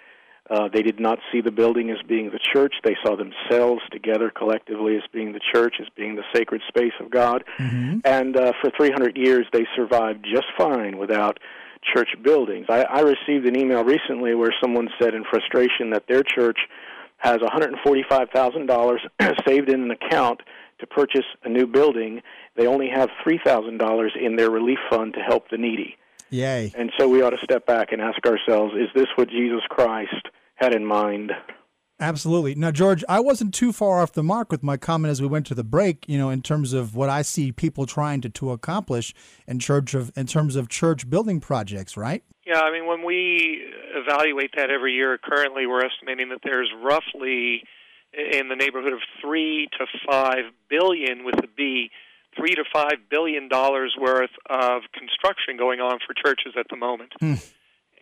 uh, 0.49 0.69
they 0.73 0.83
did 0.83 1.01
not 1.01 1.19
see 1.33 1.41
the 1.41 1.51
building 1.51 1.91
as 1.91 1.97
being 2.07 2.31
the 2.31 2.39
church. 2.39 2.75
They 2.85 2.97
saw 3.05 3.17
themselves 3.17 3.83
together 3.91 4.31
collectively 4.31 4.97
as 4.97 5.03
being 5.13 5.33
the 5.33 5.41
church, 5.53 5.77
as 5.81 5.89
being 5.97 6.15
the 6.15 6.23
sacred 6.33 6.63
space 6.69 6.93
of 7.01 7.11
God. 7.11 7.45
Mm-hmm. 7.59 7.99
And 8.05 8.37
uh, 8.37 8.53
for 8.61 8.71
300 8.77 9.17
years, 9.17 9.47
they 9.53 9.67
survived 9.75 10.25
just 10.25 10.47
fine 10.57 10.99
without 10.99 11.39
church 11.95 12.11
buildings. 12.23 12.67
I, 12.69 12.83
I 12.83 13.01
received 13.01 13.47
an 13.47 13.59
email 13.59 13.85
recently 13.85 14.35
where 14.35 14.55
someone 14.61 14.89
said 15.01 15.15
in 15.15 15.25
frustration 15.25 15.91
that 15.91 16.05
their 16.09 16.23
church 16.23 16.59
has 17.19 17.39
$145,000 17.39 18.99
saved 19.47 19.69
in 19.69 19.83
an 19.83 19.91
account 19.91 20.43
to 20.79 20.87
purchase 20.87 21.25
a 21.45 21.49
new 21.49 21.67
building. 21.67 22.21
They 22.57 22.67
only 22.67 22.89
have 22.95 23.09
$3,000 23.27 24.09
in 24.21 24.37
their 24.37 24.51
relief 24.51 24.79
fund 24.91 25.15
to 25.15 25.21
help 25.21 25.49
the 25.51 25.57
needy. 25.57 25.97
Yay. 26.31 26.73
And 26.77 26.93
so 26.99 27.09
we 27.09 27.23
ought 27.23 27.31
to 27.31 27.39
step 27.43 27.67
back 27.67 27.93
and 27.93 28.01
ask 28.01 28.19
ourselves 28.27 28.75
is 28.75 28.89
this 28.95 29.07
what 29.17 29.29
Jesus 29.29 29.63
Christ 29.69 30.29
had 30.57 30.75
in 30.75 30.85
mind? 30.85 31.33
Absolutely. 31.99 32.55
Now, 32.55 32.71
George, 32.71 33.03
I 33.09 33.21
wasn't 33.21 33.55
too 33.55 33.73
far 33.73 34.03
off 34.03 34.13
the 34.13 34.23
mark 34.23 34.53
with 34.53 34.63
my 34.63 34.77
comment 34.77 35.11
as 35.11 35.23
we 35.23 35.29
went 35.29 35.47
to 35.47 35.55
the 35.55 35.65
break. 35.65 36.07
You 36.07 36.19
know, 36.19 36.29
in 36.29 36.43
terms 36.43 36.75
of 36.75 36.95
what 36.95 37.09
I 37.09 37.23
see 37.23 37.53
people 37.53 37.87
trying 37.87 38.21
to, 38.21 38.29
to 38.29 38.51
accomplish 38.51 39.15
in 39.47 39.59
church 39.59 39.95
of 39.95 40.13
in 40.15 40.27
terms 40.27 40.57
of 40.57 40.69
church 40.69 41.09
building 41.09 41.41
projects, 41.41 41.97
right? 41.97 42.23
Yeah, 42.47 42.61
I 42.61 42.71
mean, 42.71 42.87
when 42.87 43.05
we 43.05 43.65
evaluate 43.95 44.51
that 44.57 44.71
every 44.71 44.93
year, 44.93 45.19
currently 45.19 45.67
we're 45.67 45.85
estimating 45.85 46.29
that 46.29 46.41
there's 46.45 46.71
roughly 46.83 47.63
in 48.13 48.49
the 48.49 48.57
neighborhood 48.57 48.93
of 48.93 49.01
three 49.21 49.69
to 49.79 49.87
five 50.09 50.45
billion 50.69 51.25
with 51.25 51.37
a 51.43 51.49
B 51.57 51.91
three 52.37 52.55
to 52.55 52.65
five 52.73 53.09
billion 53.11 53.49
dollars 53.49 53.95
worth 53.99 54.31
of 54.49 54.83
construction 54.93 55.57
going 55.57 55.81
on 55.81 55.99
for 56.07 56.15
churches 56.15 56.55
at 56.59 56.67
the 56.71 56.77
moment. 56.77 57.13
Hmm. 57.19 57.35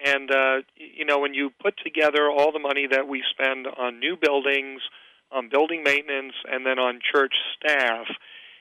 And 0.04 0.30
uh, 0.30 0.56
you 0.76 1.04
know, 1.04 1.18
when 1.18 1.34
you 1.34 1.50
put 1.62 1.74
together 1.82 2.30
all 2.30 2.52
the 2.52 2.58
money 2.58 2.86
that 2.90 3.08
we 3.08 3.22
spend 3.30 3.66
on 3.66 4.00
new 4.00 4.16
buildings, 4.16 4.80
on 5.32 5.48
building 5.48 5.82
maintenance, 5.82 6.34
and 6.50 6.66
then 6.66 6.78
on 6.78 7.00
church 7.00 7.34
staff, 7.56 8.06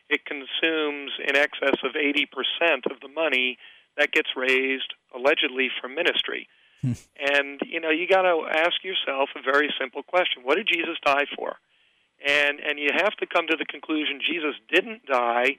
it 0.09 0.21
consumes 0.25 1.11
in 1.27 1.35
excess 1.35 1.77
of 1.83 1.93
80% 1.93 2.91
of 2.91 2.99
the 3.01 3.07
money 3.07 3.57
that 3.97 4.11
gets 4.11 4.29
raised 4.35 4.93
allegedly 5.15 5.69
from 5.81 5.95
ministry. 5.95 6.47
Hmm. 6.81 6.93
And 7.17 7.61
you 7.65 7.79
know, 7.79 7.89
you 7.89 8.07
got 8.07 8.23
to 8.23 8.45
ask 8.49 8.83
yourself 8.83 9.29
a 9.35 9.41
very 9.41 9.73
simple 9.79 10.03
question: 10.03 10.43
What 10.43 10.55
did 10.55 10.67
Jesus 10.71 10.97
die 11.03 11.25
for? 11.35 11.57
And 12.25 12.59
and 12.59 12.79
you 12.79 12.89
have 12.93 13.13
to 13.17 13.25
come 13.25 13.47
to 13.47 13.55
the 13.57 13.65
conclusion 13.65 14.19
Jesus 14.19 14.55
didn't 14.73 15.05
die 15.05 15.57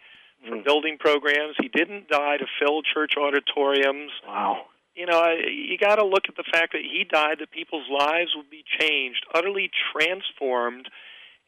for 0.48 0.56
mm. 0.56 0.64
building 0.64 0.96
programs. 0.98 1.56
He 1.60 1.68
didn't 1.68 2.08
die 2.08 2.36
to 2.36 2.46
fill 2.60 2.82
church 2.82 3.14
auditoriums. 3.16 4.10
Wow. 4.26 4.66
You 4.94 5.06
know, 5.06 5.34
you 5.34 5.76
got 5.76 5.96
to 5.96 6.04
look 6.04 6.24
at 6.28 6.36
the 6.36 6.44
fact 6.52 6.72
that 6.72 6.82
he 6.82 7.04
died 7.04 7.38
that 7.40 7.50
people's 7.50 7.88
lives 7.90 8.30
would 8.36 8.48
be 8.48 8.64
changed, 8.78 9.26
utterly 9.34 9.70
transformed. 9.92 10.88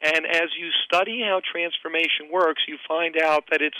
And 0.01 0.25
as 0.25 0.49
you 0.59 0.69
study 0.85 1.21
how 1.23 1.41
transformation 1.49 2.27
works, 2.31 2.63
you 2.67 2.77
find 2.87 3.15
out 3.17 3.45
that 3.49 3.61
it's 3.61 3.77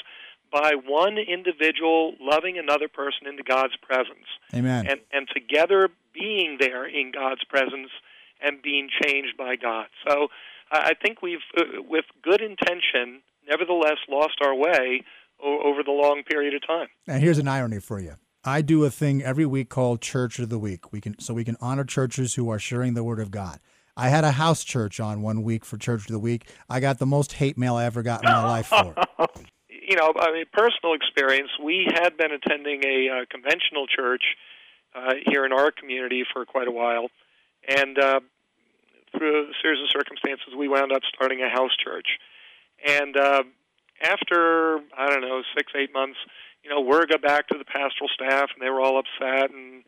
by 0.51 0.71
one 0.85 1.17
individual 1.17 2.13
loving 2.21 2.57
another 2.57 2.87
person 2.87 3.27
into 3.27 3.43
God's 3.43 3.75
presence. 3.81 4.25
Amen. 4.55 4.87
And 4.87 5.01
and 5.11 5.27
together 5.33 5.89
being 6.13 6.57
there 6.59 6.87
in 6.87 7.11
God's 7.11 7.43
presence 7.43 7.89
and 8.41 8.61
being 8.61 8.89
changed 9.03 9.35
by 9.37 9.55
God. 9.55 9.87
So 10.07 10.29
I 10.71 10.93
think 10.93 11.21
we've, 11.21 11.39
uh, 11.57 11.81
with 11.87 12.05
good 12.23 12.41
intention, 12.41 13.21
nevertheless 13.47 13.97
lost 14.09 14.37
our 14.41 14.55
way 14.55 15.03
over 15.41 15.83
the 15.83 15.91
long 15.91 16.23
period 16.23 16.53
of 16.53 16.65
time. 16.65 16.87
And 17.07 17.21
here's 17.21 17.37
an 17.37 17.47
irony 17.47 17.79
for 17.79 17.99
you. 17.99 18.15
I 18.43 18.61
do 18.61 18.85
a 18.85 18.89
thing 18.89 19.21
every 19.21 19.45
week 19.45 19.69
called 19.69 20.01
Church 20.01 20.39
of 20.39 20.49
the 20.49 20.57
Week. 20.57 20.91
We 20.91 21.01
can 21.01 21.19
so 21.19 21.33
we 21.33 21.43
can 21.43 21.57
honor 21.59 21.83
churches 21.83 22.35
who 22.35 22.49
are 22.49 22.59
sharing 22.59 22.93
the 22.93 23.03
Word 23.03 23.19
of 23.19 23.29
God. 23.29 23.59
I 23.95 24.09
had 24.09 24.23
a 24.23 24.31
house 24.31 24.63
church 24.63 24.99
on 24.99 25.21
one 25.21 25.43
week 25.43 25.65
for 25.65 25.77
Church 25.77 26.01
of 26.01 26.11
the 26.11 26.19
Week. 26.19 26.47
I 26.69 26.79
got 26.79 26.99
the 26.99 27.05
most 27.05 27.33
hate 27.33 27.57
mail 27.57 27.75
I 27.75 27.85
ever 27.85 28.03
got 28.03 28.23
in 28.23 28.29
my 28.31 28.43
life 28.43 28.67
for 28.67 28.95
You 29.69 29.95
know, 29.95 30.13
I 30.19 30.31
mean, 30.33 30.45
personal 30.53 30.93
experience. 30.93 31.49
We 31.63 31.87
had 31.93 32.17
been 32.17 32.31
attending 32.31 32.83
a 32.85 33.09
uh, 33.09 33.25
conventional 33.29 33.87
church 33.87 34.23
uh, 34.93 35.13
here 35.25 35.45
in 35.45 35.51
our 35.51 35.71
community 35.71 36.23
for 36.31 36.45
quite 36.45 36.67
a 36.67 36.71
while, 36.71 37.07
and 37.67 37.97
uh, 37.97 38.19
through 39.15 39.49
a 39.49 39.53
series 39.61 39.81
of 39.81 39.89
circumstances, 39.91 40.55
we 40.57 40.67
wound 40.67 40.91
up 40.91 41.01
starting 41.13 41.41
a 41.41 41.49
house 41.49 41.75
church. 41.83 42.07
And 42.85 43.15
uh, 43.17 43.43
after 44.01 44.79
I 44.97 45.09
don't 45.09 45.21
know 45.21 45.41
six 45.55 45.71
eight 45.75 45.93
months, 45.93 46.17
you 46.63 46.69
know, 46.69 46.81
word 46.81 47.09
got 47.09 47.21
back 47.21 47.47
to 47.49 47.57
the 47.57 47.65
pastoral 47.65 48.09
staff, 48.13 48.49
and 48.53 48.61
they 48.61 48.69
were 48.69 48.81
all 48.81 48.99
upset 48.99 49.51
and 49.51 49.83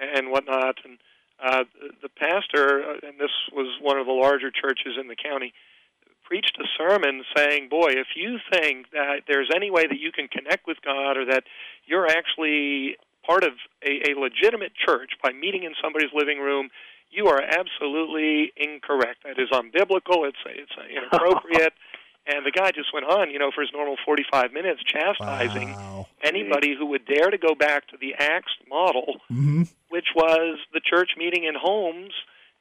and 0.00 0.30
whatnot. 0.30 0.76
And 0.84 0.98
uh, 1.42 1.64
the 2.02 2.08
pastor, 2.08 2.82
uh, 2.82 3.06
and 3.06 3.18
this 3.18 3.32
was 3.52 3.78
one 3.80 3.98
of 3.98 4.06
the 4.06 4.12
larger 4.12 4.50
churches 4.50 4.98
in 5.00 5.08
the 5.08 5.16
county, 5.16 5.52
preached 6.24 6.58
a 6.60 6.66
sermon 6.76 7.24
saying, 7.36 7.68
"Boy, 7.68 7.90
if 7.90 8.08
you 8.16 8.38
think 8.52 8.90
that 8.92 9.22
there's 9.26 9.50
any 9.54 9.70
way 9.70 9.86
that 9.86 9.98
you 9.98 10.12
can 10.12 10.28
connect 10.28 10.66
with 10.66 10.78
God, 10.84 11.16
or 11.16 11.24
that 11.26 11.44
you're 11.86 12.06
actually 12.06 12.96
part 13.24 13.44
of 13.44 13.52
a, 13.82 14.10
a 14.10 14.18
legitimate 14.18 14.72
church 14.74 15.12
by 15.22 15.32
meeting 15.32 15.64
in 15.64 15.72
somebody's 15.82 16.10
living 16.14 16.38
room 16.40 16.68
you 17.14 17.28
are 17.28 17.40
absolutely 17.40 18.52
incorrect. 18.56 19.24
That 19.24 19.38
is 19.38 19.50
unbiblical. 19.50 20.28
It's 20.28 20.38
it's 20.46 20.72
inappropriate. 20.90 21.72
and 22.26 22.44
the 22.44 22.50
guy 22.50 22.70
just 22.72 22.92
went 22.92 23.06
on, 23.06 23.30
you 23.30 23.38
know, 23.38 23.50
for 23.54 23.60
his 23.60 23.70
normal 23.72 23.96
45 24.04 24.52
minutes, 24.52 24.82
chastising 24.84 25.72
wow. 25.72 26.06
anybody 26.22 26.74
who 26.76 26.86
would 26.86 27.06
dare 27.06 27.30
to 27.30 27.38
go 27.38 27.54
back 27.54 27.86
to 27.88 27.96
the 28.00 28.14
Acts 28.18 28.52
model, 28.68 29.20
mm-hmm. 29.30 29.64
which 29.90 30.06
was 30.16 30.58
the 30.72 30.80
church 30.80 31.10
meeting 31.16 31.44
in 31.44 31.54
homes 31.54 32.12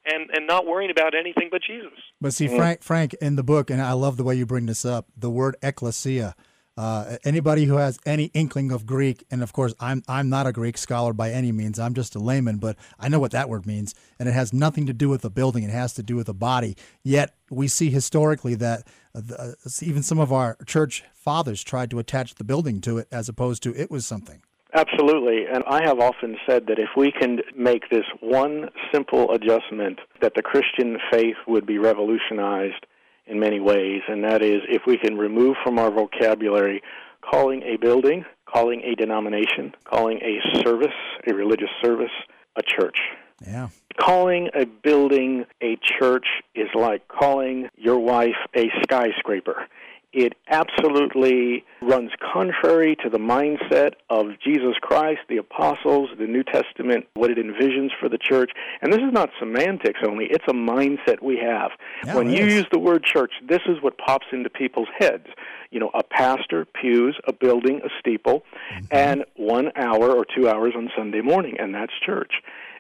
and 0.05 0.29
and 0.31 0.45
not 0.45 0.65
worrying 0.65 0.91
about 0.91 1.15
anything 1.15 1.49
but 1.49 1.61
Jesus. 1.65 1.97
But 2.21 2.33
see, 2.33 2.47
Frank, 2.47 2.83
Frank, 2.83 3.13
in 3.15 3.35
the 3.35 3.43
book, 3.43 3.69
and 3.69 3.81
I 3.81 3.93
love 3.93 4.17
the 4.17 4.23
way 4.23 4.35
you 4.35 4.45
bring 4.45 4.65
this 4.65 4.85
up, 4.85 5.07
the 5.17 5.29
word 5.29 5.55
ecclesia 5.61 6.35
uh, 6.75 7.17
anybody 7.23 7.65
who 7.65 7.77
has 7.77 7.99
any 8.05 8.25
inkling 8.33 8.71
of 8.71 8.85
Greek, 8.85 9.25
and 9.29 9.43
of 9.43 9.53
course, 9.53 9.73
I'm 9.79 10.03
I'm 10.07 10.29
not 10.29 10.47
a 10.47 10.51
Greek 10.51 10.77
scholar 10.77 11.13
by 11.13 11.31
any 11.31 11.51
means. 11.51 11.79
I'm 11.79 11.93
just 11.93 12.15
a 12.15 12.19
layman, 12.19 12.57
but 12.57 12.77
I 12.99 13.09
know 13.09 13.19
what 13.19 13.31
that 13.31 13.49
word 13.49 13.65
means, 13.65 13.93
and 14.19 14.27
it 14.27 14.33
has 14.33 14.53
nothing 14.53 14.85
to 14.87 14.93
do 14.93 15.09
with 15.09 15.21
the 15.21 15.29
building. 15.29 15.63
It 15.63 15.69
has 15.69 15.93
to 15.95 16.03
do 16.03 16.15
with 16.15 16.27
the 16.27 16.33
body. 16.33 16.75
Yet 17.03 17.35
we 17.51 17.67
see 17.67 17.89
historically 17.89 18.55
that 18.55 18.87
uh, 19.13 19.21
uh, 19.37 19.51
even 19.81 20.01
some 20.01 20.19
of 20.19 20.33
our 20.33 20.57
church 20.65 21.03
fathers 21.13 21.63
tried 21.63 21.91
to 21.91 21.99
attach 21.99 22.35
the 22.35 22.43
building 22.43 22.81
to 22.81 22.97
it, 22.97 23.07
as 23.11 23.29
opposed 23.29 23.61
to 23.63 23.75
it 23.75 23.91
was 23.91 24.05
something. 24.05 24.41
Absolutely. 24.75 25.45
And 25.45 25.63
I 25.67 25.83
have 25.83 25.99
often 25.99 26.35
said 26.49 26.65
that 26.67 26.79
if 26.79 26.89
we 26.97 27.11
can 27.11 27.41
make 27.55 27.89
this 27.91 28.05
one 28.21 28.69
simple 28.91 29.31
adjustment, 29.31 29.99
that 30.19 30.33
the 30.35 30.41
Christian 30.41 30.97
faith 31.11 31.35
would 31.47 31.67
be 31.67 31.77
revolutionized 31.77 32.87
in 33.27 33.39
many 33.39 33.59
ways, 33.59 34.01
and 34.07 34.23
that 34.23 34.41
is 34.41 34.61
if 34.67 34.83
we 34.85 34.97
can 34.97 35.17
remove 35.17 35.55
from 35.63 35.79
our 35.79 35.91
vocabulary 35.91 36.81
calling 37.21 37.63
a 37.63 37.77
building, 37.77 38.25
calling 38.45 38.81
a 38.81 38.95
denomination, 38.95 39.73
calling 39.85 40.19
a 40.21 40.61
service, 40.61 40.93
a 41.27 41.33
religious 41.33 41.69
service, 41.81 42.11
a 42.55 42.61
church. 42.61 42.97
Yeah. 43.45 43.69
Calling 43.97 44.49
a 44.53 44.65
building 44.65 45.45
a 45.61 45.77
church 45.99 46.25
is 46.55 46.67
like 46.73 47.07
calling 47.07 47.69
your 47.75 47.99
wife 47.99 48.35
a 48.55 48.65
skyscraper 48.83 49.67
it 50.13 50.33
absolutely 50.47 51.65
runs 51.81 52.11
contrary 52.33 52.95
to 53.03 53.09
the 53.09 53.17
mindset 53.17 53.93
of 54.09 54.27
Jesus 54.43 54.75
Christ, 54.79 55.21
the 55.27 55.37
apostles, 55.37 56.09
the 56.19 56.27
New 56.27 56.43
Testament, 56.43 57.07
what 57.15 57.31
it 57.31 57.37
envisions 57.37 57.89
for 57.99 58.09
the 58.09 58.19
church. 58.19 58.51
And 58.81 58.93
this 58.93 59.01
is 59.01 59.11
not 59.11 59.29
semantics 59.39 59.99
only, 60.07 60.25
it's 60.29 60.45
a 60.47 60.53
mindset 60.53 61.21
we 61.21 61.37
have. 61.37 61.71
Yeah, 62.05 62.15
when 62.15 62.29
you 62.29 62.45
use 62.45 62.65
the 62.71 62.79
word 62.79 63.03
church, 63.03 63.31
this 63.47 63.61
is 63.67 63.81
what 63.81 63.97
pops 63.97 64.27
into 64.31 64.49
people's 64.49 64.89
heads. 64.99 65.25
You 65.71 65.79
know, 65.79 65.89
a 65.95 66.03
pastor, 66.03 66.65
pews, 66.65 67.19
a 67.27 67.33
building, 67.33 67.81
a 67.83 67.89
steeple, 67.99 68.43
mm-hmm. 68.71 68.85
and 68.91 69.25
one 69.35 69.71
hour 69.75 70.11
or 70.11 70.25
two 70.25 70.47
hours 70.47 70.73
on 70.77 70.89
Sunday 70.95 71.21
morning, 71.21 71.55
and 71.59 71.73
that's 71.73 71.93
church. 72.05 72.33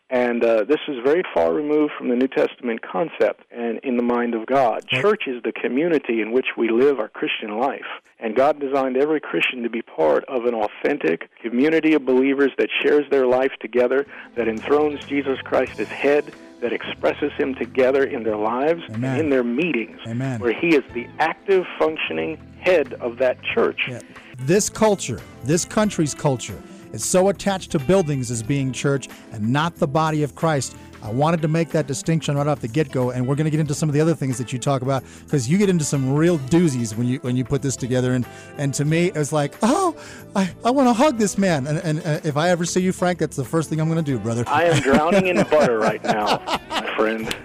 And 0.09 0.43
uh, 0.43 0.63
this 0.65 0.79
is 0.87 0.97
very 1.03 1.23
far 1.33 1.53
removed 1.53 1.93
from 1.97 2.09
the 2.09 2.15
New 2.15 2.27
Testament 2.27 2.81
concept 2.81 3.45
and 3.51 3.79
in 3.79 3.97
the 3.97 4.03
mind 4.03 4.35
of 4.35 4.45
God. 4.45 4.85
Church 4.87 5.23
is 5.27 5.41
the 5.43 5.51
community 5.51 6.21
in 6.21 6.31
which 6.31 6.47
we 6.57 6.69
live 6.69 6.99
our 6.99 7.07
Christian 7.07 7.57
life. 7.57 7.81
And 8.19 8.35
God 8.35 8.59
designed 8.59 8.95
every 8.95 9.19
Christian 9.19 9.63
to 9.63 9.69
be 9.69 9.81
part 9.81 10.23
of 10.25 10.45
an 10.45 10.53
authentic 10.53 11.29
community 11.41 11.93
of 11.93 12.05
believers 12.05 12.51
that 12.57 12.69
shares 12.81 13.09
their 13.09 13.25
life 13.25 13.51
together, 13.59 14.05
that 14.35 14.47
enthrones 14.47 15.03
Jesus 15.05 15.39
Christ 15.41 15.79
as 15.79 15.87
head, 15.87 16.33
that 16.61 16.71
expresses 16.71 17.31
Him 17.33 17.55
together 17.55 18.03
in 18.03 18.23
their 18.23 18.37
lives 18.37 18.81
Amen. 18.89 19.11
and 19.11 19.19
in 19.19 19.29
their 19.29 19.43
meetings, 19.43 19.99
Amen. 20.07 20.39
where 20.39 20.53
He 20.53 20.75
is 20.75 20.83
the 20.93 21.07
active, 21.19 21.65
functioning 21.77 22.37
head 22.61 22.93
of 22.95 23.17
that 23.17 23.41
church. 23.41 23.81
Yeah. 23.89 23.99
This 24.39 24.69
culture, 24.69 25.21
this 25.43 25.65
country's 25.65 26.13
culture, 26.13 26.61
is 26.93 27.03
so 27.03 27.29
attached 27.29 27.71
to 27.71 27.79
buildings 27.79 28.31
as 28.31 28.41
being 28.41 28.71
church 28.71 29.09
and 29.31 29.51
not 29.51 29.75
the 29.75 29.87
body 29.87 30.23
of 30.23 30.35
Christ. 30.35 30.77
I 31.03 31.11
wanted 31.11 31.41
to 31.41 31.49
make 31.49 31.69
that 31.71 31.85
distinction 31.85 32.37
right 32.37 32.47
off 32.47 32.61
the 32.61 32.67
get-go, 32.69 33.09
and 33.11 33.27
we're 33.27 33.35
going 33.35 33.43
to 33.43 33.51
get 33.51 33.59
into 33.59 33.73
some 33.73 33.89
of 33.89 33.93
the 33.93 33.99
other 33.99 34.15
things 34.15 34.37
that 34.37 34.53
you 34.53 34.59
talk 34.59 34.81
about 34.83 35.03
because 35.25 35.49
you 35.49 35.57
get 35.57 35.67
into 35.67 35.83
some 35.83 36.13
real 36.13 36.39
doozies 36.39 36.95
when 36.95 37.07
you 37.07 37.19
when 37.19 37.35
you 37.35 37.43
put 37.43 37.61
this 37.61 37.75
together. 37.75 38.13
And 38.13 38.25
and 38.57 38.73
to 38.75 38.85
me, 38.85 39.11
it's 39.13 39.33
like, 39.33 39.53
oh, 39.63 39.97
I, 40.33 40.49
I 40.63 40.71
want 40.71 40.87
to 40.87 40.93
hug 40.93 41.17
this 41.17 41.37
man. 41.37 41.67
And, 41.67 41.79
and 41.79 41.99
uh, 42.05 42.21
if 42.23 42.37
I 42.37 42.49
ever 42.49 42.63
see 42.63 42.79
you, 42.79 42.93
Frank, 42.93 43.19
that's 43.19 43.35
the 43.35 43.43
first 43.43 43.69
thing 43.69 43.81
I'm 43.81 43.89
going 43.89 44.03
to 44.03 44.11
do, 44.11 44.17
brother. 44.17 44.45
I 44.47 44.63
am 44.63 44.81
drowning 44.81 45.27
in 45.27 45.43
butter 45.49 45.77
right 45.77 46.01
now, 46.05 46.41
my 46.69 46.95
friend. 46.95 47.35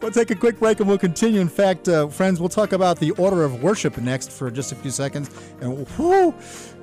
We'll 0.00 0.12
take 0.12 0.30
a 0.30 0.34
quick 0.34 0.58
break 0.58 0.80
and 0.80 0.88
we'll 0.88 0.98
continue. 0.98 1.40
In 1.40 1.48
fact, 1.48 1.88
uh, 1.88 2.08
friends, 2.08 2.40
we'll 2.40 2.48
talk 2.48 2.72
about 2.72 2.98
the 3.00 3.10
order 3.12 3.44
of 3.44 3.62
worship 3.62 3.98
next 3.98 4.30
for 4.30 4.50
just 4.50 4.72
a 4.72 4.76
few 4.76 4.90
seconds. 4.90 5.30
And 5.60 5.86
whoo, 5.98 6.34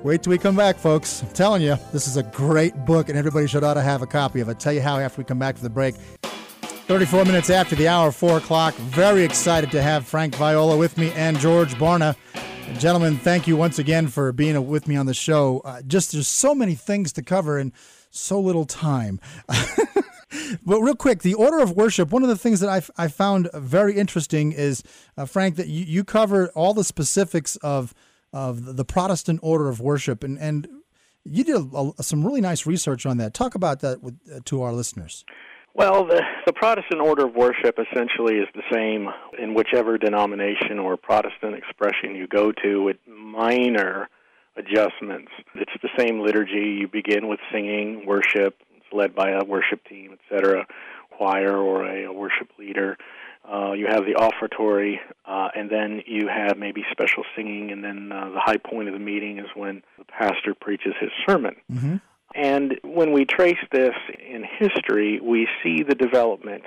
wait 0.04 0.22
till 0.22 0.30
we 0.30 0.38
come 0.38 0.54
back, 0.54 0.76
folks. 0.76 1.22
I'm 1.22 1.30
telling 1.30 1.62
you, 1.62 1.76
this 1.90 2.06
is 2.06 2.18
a 2.18 2.22
great 2.22 2.76
book, 2.84 3.08
and 3.08 3.16
everybody 3.16 3.46
should 3.46 3.64
ought 3.64 3.74
to 3.74 3.82
have 3.82 4.02
a 4.02 4.06
copy 4.06 4.40
of 4.40 4.50
it. 4.50 4.60
tell 4.60 4.72
you 4.72 4.82
how 4.82 4.98
after 4.98 5.20
we 5.20 5.24
come 5.24 5.38
back 5.38 5.56
to 5.56 5.62
the 5.62 5.70
break. 5.70 5.94
34 6.22 7.24
minutes 7.24 7.48
after 7.48 7.74
the 7.74 7.88
hour, 7.88 8.12
4 8.12 8.36
o'clock. 8.36 8.74
Very 8.74 9.24
excited 9.24 9.70
to 9.70 9.80
have 9.80 10.06
Frank 10.06 10.34
Viola 10.36 10.76
with 10.76 10.98
me 10.98 11.10
and 11.12 11.38
George 11.38 11.74
Barna. 11.76 12.14
Gentlemen, 12.78 13.16
thank 13.16 13.46
you 13.46 13.56
once 13.56 13.78
again 13.78 14.06
for 14.06 14.30
being 14.32 14.66
with 14.66 14.86
me 14.86 14.94
on 14.94 15.06
the 15.06 15.14
show. 15.14 15.62
Uh, 15.64 15.80
just 15.82 16.12
there's 16.12 16.28
so 16.28 16.54
many 16.54 16.74
things 16.74 17.10
to 17.14 17.22
cover 17.22 17.58
in 17.58 17.72
so 18.10 18.38
little 18.38 18.66
time. 18.66 19.18
but 20.66 20.80
real 20.80 20.94
quick, 20.94 21.22
the 21.22 21.34
order 21.34 21.60
of 21.60 21.72
worship. 21.72 22.12
One 22.12 22.22
of 22.22 22.28
the 22.28 22.36
things 22.36 22.60
that 22.60 22.68
I, 22.68 23.04
I 23.04 23.08
found 23.08 23.48
very 23.54 23.94
interesting 23.96 24.52
is, 24.52 24.82
uh, 25.16 25.24
Frank, 25.24 25.56
that 25.56 25.68
you, 25.68 25.84
you 25.84 26.04
cover 26.04 26.48
all 26.54 26.74
the 26.74 26.84
specifics 26.84 27.56
of 27.56 27.94
of 28.34 28.76
the 28.76 28.84
Protestant 28.84 29.38
order 29.42 29.68
of 29.68 29.80
worship, 29.80 30.24
and 30.24 30.36
and 30.38 30.68
you 31.24 31.44
did 31.44 31.56
a, 31.56 31.92
a, 31.98 32.02
some 32.02 32.26
really 32.26 32.40
nice 32.40 32.66
research 32.66 33.06
on 33.06 33.16
that. 33.18 33.32
Talk 33.32 33.54
about 33.54 33.80
that 33.80 34.02
with, 34.02 34.18
uh, 34.30 34.40
to 34.46 34.62
our 34.62 34.72
listeners. 34.72 35.24
Well, 35.72 36.06
the, 36.06 36.22
the 36.46 36.52
Protestant 36.52 37.00
order 37.00 37.26
of 37.26 37.34
worship 37.34 37.78
essentially 37.78 38.36
is 38.36 38.48
the 38.54 38.62
same 38.72 39.08
in 39.38 39.54
whichever 39.54 39.98
denomination 39.98 40.78
or 40.78 40.96
Protestant 40.96 41.54
expression 41.54 42.14
you 42.14 42.26
go 42.26 42.52
to, 42.52 42.82
with 42.82 42.96
minor 43.08 44.08
adjustments. 44.56 45.32
It's 45.54 45.72
the 45.82 45.88
same 45.98 46.20
liturgy. 46.20 46.78
You 46.80 46.88
begin 46.88 47.28
with 47.28 47.40
singing, 47.52 48.04
worship, 48.06 48.56
it's 48.76 48.86
led 48.92 49.14
by 49.14 49.30
a 49.30 49.44
worship 49.44 49.84
team, 49.88 50.16
etc., 50.30 50.66
choir 51.16 51.56
or 51.56 51.84
a, 51.84 52.04
a 52.04 52.12
worship 52.12 52.50
leader. 52.58 52.96
Uh, 53.46 53.72
you 53.72 53.86
have 53.86 54.04
the 54.06 54.14
offertory, 54.14 54.98
uh, 55.26 55.48
and 55.54 55.68
then 55.68 56.02
you 56.06 56.28
have 56.28 56.56
maybe 56.56 56.82
special 56.90 57.24
singing, 57.36 57.70
and 57.72 57.84
then 57.84 58.10
uh, 58.10 58.30
the 58.30 58.40
high 58.40 58.56
point 58.56 58.88
of 58.88 58.94
the 58.94 59.04
meeting 59.12 59.38
is 59.38 59.46
when 59.54 59.82
the 59.98 60.04
pastor 60.04 60.54
preaches 60.54 60.94
his 60.98 61.10
sermon. 61.26 61.54
Mm-hmm. 61.70 61.96
And 62.34 62.80
when 62.82 63.12
we 63.12 63.24
trace 63.26 63.62
this 63.70 63.94
in 64.18 64.44
history, 64.58 65.20
we 65.20 65.46
see 65.62 65.82
the 65.82 65.94
development. 65.94 66.64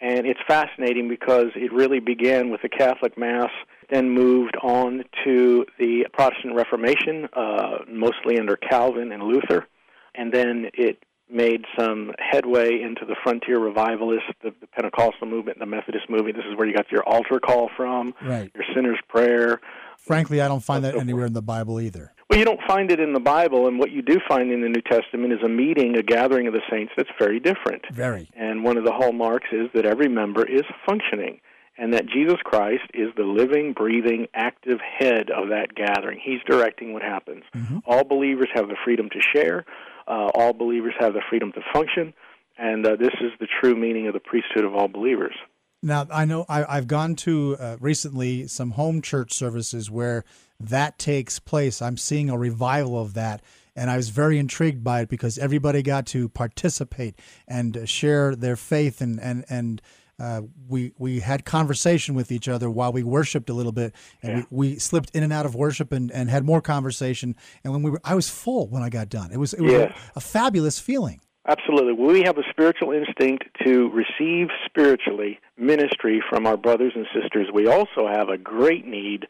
And 0.00 0.26
it's 0.26 0.40
fascinating 0.46 1.08
because 1.08 1.50
it 1.54 1.72
really 1.72 2.00
began 2.00 2.50
with 2.50 2.62
the 2.62 2.68
Catholic 2.68 3.16
Mass, 3.16 3.50
then 3.90 4.10
moved 4.10 4.56
on 4.62 5.04
to 5.24 5.64
the 5.78 6.06
Protestant 6.12 6.54
Reformation, 6.54 7.28
uh, 7.32 7.78
mostly 7.88 8.38
under 8.38 8.56
Calvin 8.56 9.12
and 9.12 9.22
Luther. 9.22 9.66
And 10.14 10.32
then 10.32 10.70
it 10.74 11.02
made 11.28 11.64
some 11.78 12.12
headway 12.18 12.80
into 12.80 13.04
the 13.04 13.16
frontier 13.22 13.58
revivalists, 13.58 14.28
the, 14.42 14.54
the 14.60 14.66
Pentecostal 14.68 15.26
movement, 15.26 15.58
the 15.58 15.66
Methodist 15.66 16.08
movement. 16.08 16.36
This 16.36 16.46
is 16.50 16.56
where 16.56 16.66
you 16.66 16.74
got 16.74 16.90
your 16.90 17.02
altar 17.02 17.40
call 17.40 17.70
from, 17.76 18.14
right. 18.22 18.50
your 18.54 18.64
sinner's 18.74 19.00
prayer. 19.08 19.60
Frankly, 19.98 20.40
I 20.40 20.48
don't 20.48 20.62
find 20.62 20.84
that 20.84 20.94
anywhere 20.94 21.26
in 21.26 21.32
the 21.32 21.42
Bible 21.42 21.80
either. 21.80 22.12
Well, 22.30 22.38
you 22.38 22.44
don't 22.44 22.60
find 22.66 22.90
it 22.90 23.00
in 23.00 23.12
the 23.12 23.20
Bible, 23.20 23.66
and 23.66 23.78
what 23.78 23.90
you 23.90 24.02
do 24.02 24.18
find 24.28 24.52
in 24.52 24.60
the 24.60 24.68
New 24.68 24.82
Testament 24.82 25.32
is 25.32 25.40
a 25.44 25.48
meeting, 25.48 25.96
a 25.96 26.02
gathering 26.02 26.46
of 26.46 26.54
the 26.54 26.62
saints 26.70 26.92
that's 26.96 27.10
very 27.18 27.40
different. 27.40 27.82
Very. 27.92 28.28
And 28.34 28.62
one 28.64 28.76
of 28.76 28.84
the 28.84 28.92
hallmarks 28.92 29.48
is 29.52 29.68
that 29.74 29.86
every 29.86 30.08
member 30.08 30.44
is 30.44 30.62
functioning, 30.84 31.40
and 31.78 31.92
that 31.94 32.06
Jesus 32.06 32.36
Christ 32.44 32.84
is 32.94 33.08
the 33.16 33.24
living, 33.24 33.72
breathing, 33.72 34.26
active 34.34 34.78
head 34.80 35.30
of 35.30 35.48
that 35.50 35.74
gathering. 35.74 36.20
He's 36.22 36.40
directing 36.46 36.92
what 36.92 37.02
happens. 37.02 37.44
Mm-hmm. 37.54 37.78
All 37.86 38.04
believers 38.04 38.48
have 38.54 38.68
the 38.68 38.76
freedom 38.84 39.08
to 39.10 39.20
share, 39.34 39.64
uh, 40.06 40.30
all 40.34 40.52
believers 40.52 40.94
have 40.98 41.14
the 41.14 41.22
freedom 41.28 41.52
to 41.52 41.60
function, 41.72 42.14
and 42.58 42.86
uh, 42.86 42.96
this 42.96 43.14
is 43.20 43.32
the 43.40 43.46
true 43.60 43.74
meaning 43.74 44.06
of 44.06 44.14
the 44.14 44.20
priesthood 44.20 44.64
of 44.64 44.74
all 44.74 44.88
believers. 44.88 45.34
Now, 45.82 46.06
I 46.10 46.24
know 46.24 46.46
I, 46.48 46.74
have 46.74 46.88
gone 46.88 47.14
to 47.16 47.56
uh, 47.60 47.76
recently 47.80 48.46
some 48.48 48.72
home 48.72 49.02
church 49.02 49.32
services 49.32 49.90
where 49.90 50.24
that 50.58 50.98
takes 50.98 51.38
place. 51.38 51.82
I'm 51.82 51.96
seeing 51.96 52.30
a 52.30 52.38
revival 52.38 53.00
of 53.00 53.14
that. 53.14 53.42
And 53.76 53.90
I 53.90 53.96
was 53.96 54.08
very 54.08 54.38
intrigued 54.38 54.82
by 54.82 55.02
it 55.02 55.08
because 55.10 55.36
everybody 55.36 55.82
got 55.82 56.06
to 56.06 56.30
participate 56.30 57.14
and 57.46 57.86
share 57.86 58.34
their 58.34 58.56
faith 58.56 59.02
and, 59.02 59.20
and, 59.20 59.44
and 59.50 59.82
uh, 60.18 60.42
we 60.68 60.92
we 60.98 61.20
had 61.20 61.44
conversation 61.44 62.14
with 62.14 62.32
each 62.32 62.48
other 62.48 62.70
while 62.70 62.92
we 62.92 63.02
worshipped 63.02 63.50
a 63.50 63.54
little 63.54 63.72
bit, 63.72 63.94
and 64.22 64.38
yeah. 64.38 64.44
we, 64.50 64.70
we 64.70 64.78
slipped 64.78 65.10
in 65.10 65.22
and 65.22 65.32
out 65.32 65.46
of 65.46 65.54
worship 65.54 65.92
and, 65.92 66.10
and 66.10 66.30
had 66.30 66.44
more 66.44 66.60
conversation. 66.60 67.36
And 67.64 67.72
when 67.72 67.82
we 67.82 67.90
were, 67.90 68.00
I 68.04 68.14
was 68.14 68.28
full 68.28 68.68
when 68.68 68.82
I 68.82 68.88
got 68.88 69.08
done. 69.08 69.30
It 69.32 69.38
was 69.38 69.52
it 69.52 69.60
was 69.60 69.72
yes. 69.72 69.92
a, 70.14 70.18
a 70.18 70.20
fabulous 70.20 70.78
feeling. 70.78 71.20
Absolutely. 71.48 71.92
We 71.92 72.22
have 72.24 72.38
a 72.38 72.42
spiritual 72.50 72.90
instinct 72.92 73.44
to 73.64 73.88
receive 73.90 74.48
spiritually 74.64 75.38
ministry 75.56 76.20
from 76.28 76.44
our 76.44 76.56
brothers 76.56 76.92
and 76.96 77.06
sisters. 77.14 77.48
We 77.54 77.68
also 77.68 78.08
have 78.12 78.28
a 78.28 78.36
great 78.36 78.84
need 78.84 79.26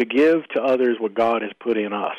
to 0.00 0.04
give 0.04 0.48
to 0.54 0.62
others 0.62 0.96
what 0.98 1.14
God 1.14 1.42
has 1.42 1.52
put 1.60 1.76
in 1.76 1.92
us. 1.92 2.16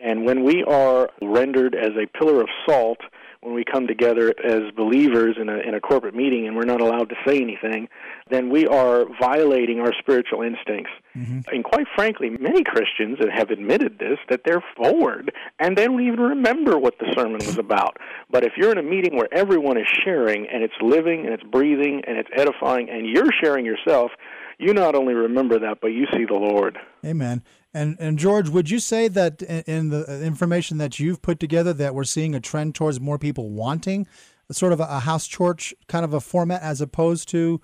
And 0.00 0.24
when 0.24 0.42
we 0.42 0.64
are 0.64 1.10
rendered 1.22 1.76
as 1.76 1.90
a 1.90 2.06
pillar 2.06 2.40
of 2.40 2.48
salt, 2.66 2.98
when 3.40 3.54
we 3.54 3.64
come 3.64 3.86
together 3.86 4.34
as 4.44 4.70
believers 4.76 5.36
in 5.40 5.48
a, 5.48 5.58
in 5.58 5.74
a 5.74 5.80
corporate 5.80 6.14
meeting 6.14 6.46
and 6.46 6.56
we're 6.56 6.64
not 6.64 6.80
allowed 6.80 7.08
to 7.08 7.14
say 7.26 7.40
anything, 7.40 7.88
then 8.30 8.50
we 8.50 8.66
are 8.66 9.04
violating 9.20 9.80
our 9.80 9.92
spiritual 9.98 10.42
instincts. 10.42 10.90
Mm-hmm. 11.16 11.40
And 11.54 11.64
quite 11.64 11.86
frankly, 11.94 12.30
many 12.30 12.64
Christians 12.64 13.18
have 13.32 13.50
admitted 13.50 13.98
this 13.98 14.18
that 14.28 14.42
they're 14.44 14.64
forward 14.76 15.32
and 15.58 15.76
they 15.76 15.86
don't 15.86 16.00
even 16.00 16.20
remember 16.20 16.78
what 16.78 16.98
the 16.98 17.06
sermon 17.16 17.38
was 17.38 17.58
about. 17.58 17.96
But 18.30 18.44
if 18.44 18.52
you're 18.56 18.72
in 18.72 18.78
a 18.78 18.82
meeting 18.82 19.16
where 19.16 19.28
everyone 19.32 19.78
is 19.78 19.86
sharing 20.04 20.48
and 20.48 20.62
it's 20.62 20.74
living 20.80 21.24
and 21.24 21.32
it's 21.34 21.44
breathing 21.44 22.02
and 22.06 22.18
it's 22.18 22.30
edifying 22.34 22.90
and 22.90 23.06
you're 23.06 23.30
sharing 23.40 23.64
yourself, 23.64 24.10
you 24.58 24.74
not 24.74 24.96
only 24.96 25.14
remember 25.14 25.60
that, 25.60 25.80
but 25.80 25.88
you 25.88 26.06
see 26.12 26.24
the 26.24 26.34
Lord. 26.34 26.78
Amen. 27.04 27.42
And 27.78 27.96
and 28.00 28.18
George, 28.18 28.48
would 28.48 28.70
you 28.70 28.80
say 28.80 29.06
that 29.06 29.40
in 29.40 29.90
the 29.90 30.20
information 30.24 30.78
that 30.78 30.98
you've 30.98 31.22
put 31.22 31.38
together 31.38 31.72
that 31.74 31.94
we're 31.94 32.02
seeing 32.02 32.34
a 32.34 32.40
trend 32.40 32.74
towards 32.74 32.98
more 32.98 33.18
people 33.18 33.50
wanting 33.50 34.08
sort 34.50 34.72
of 34.72 34.80
a 34.80 35.00
house 35.00 35.28
church 35.28 35.72
kind 35.86 36.04
of 36.04 36.12
a 36.12 36.20
format 36.20 36.60
as 36.60 36.80
opposed 36.80 37.28
to 37.28 37.60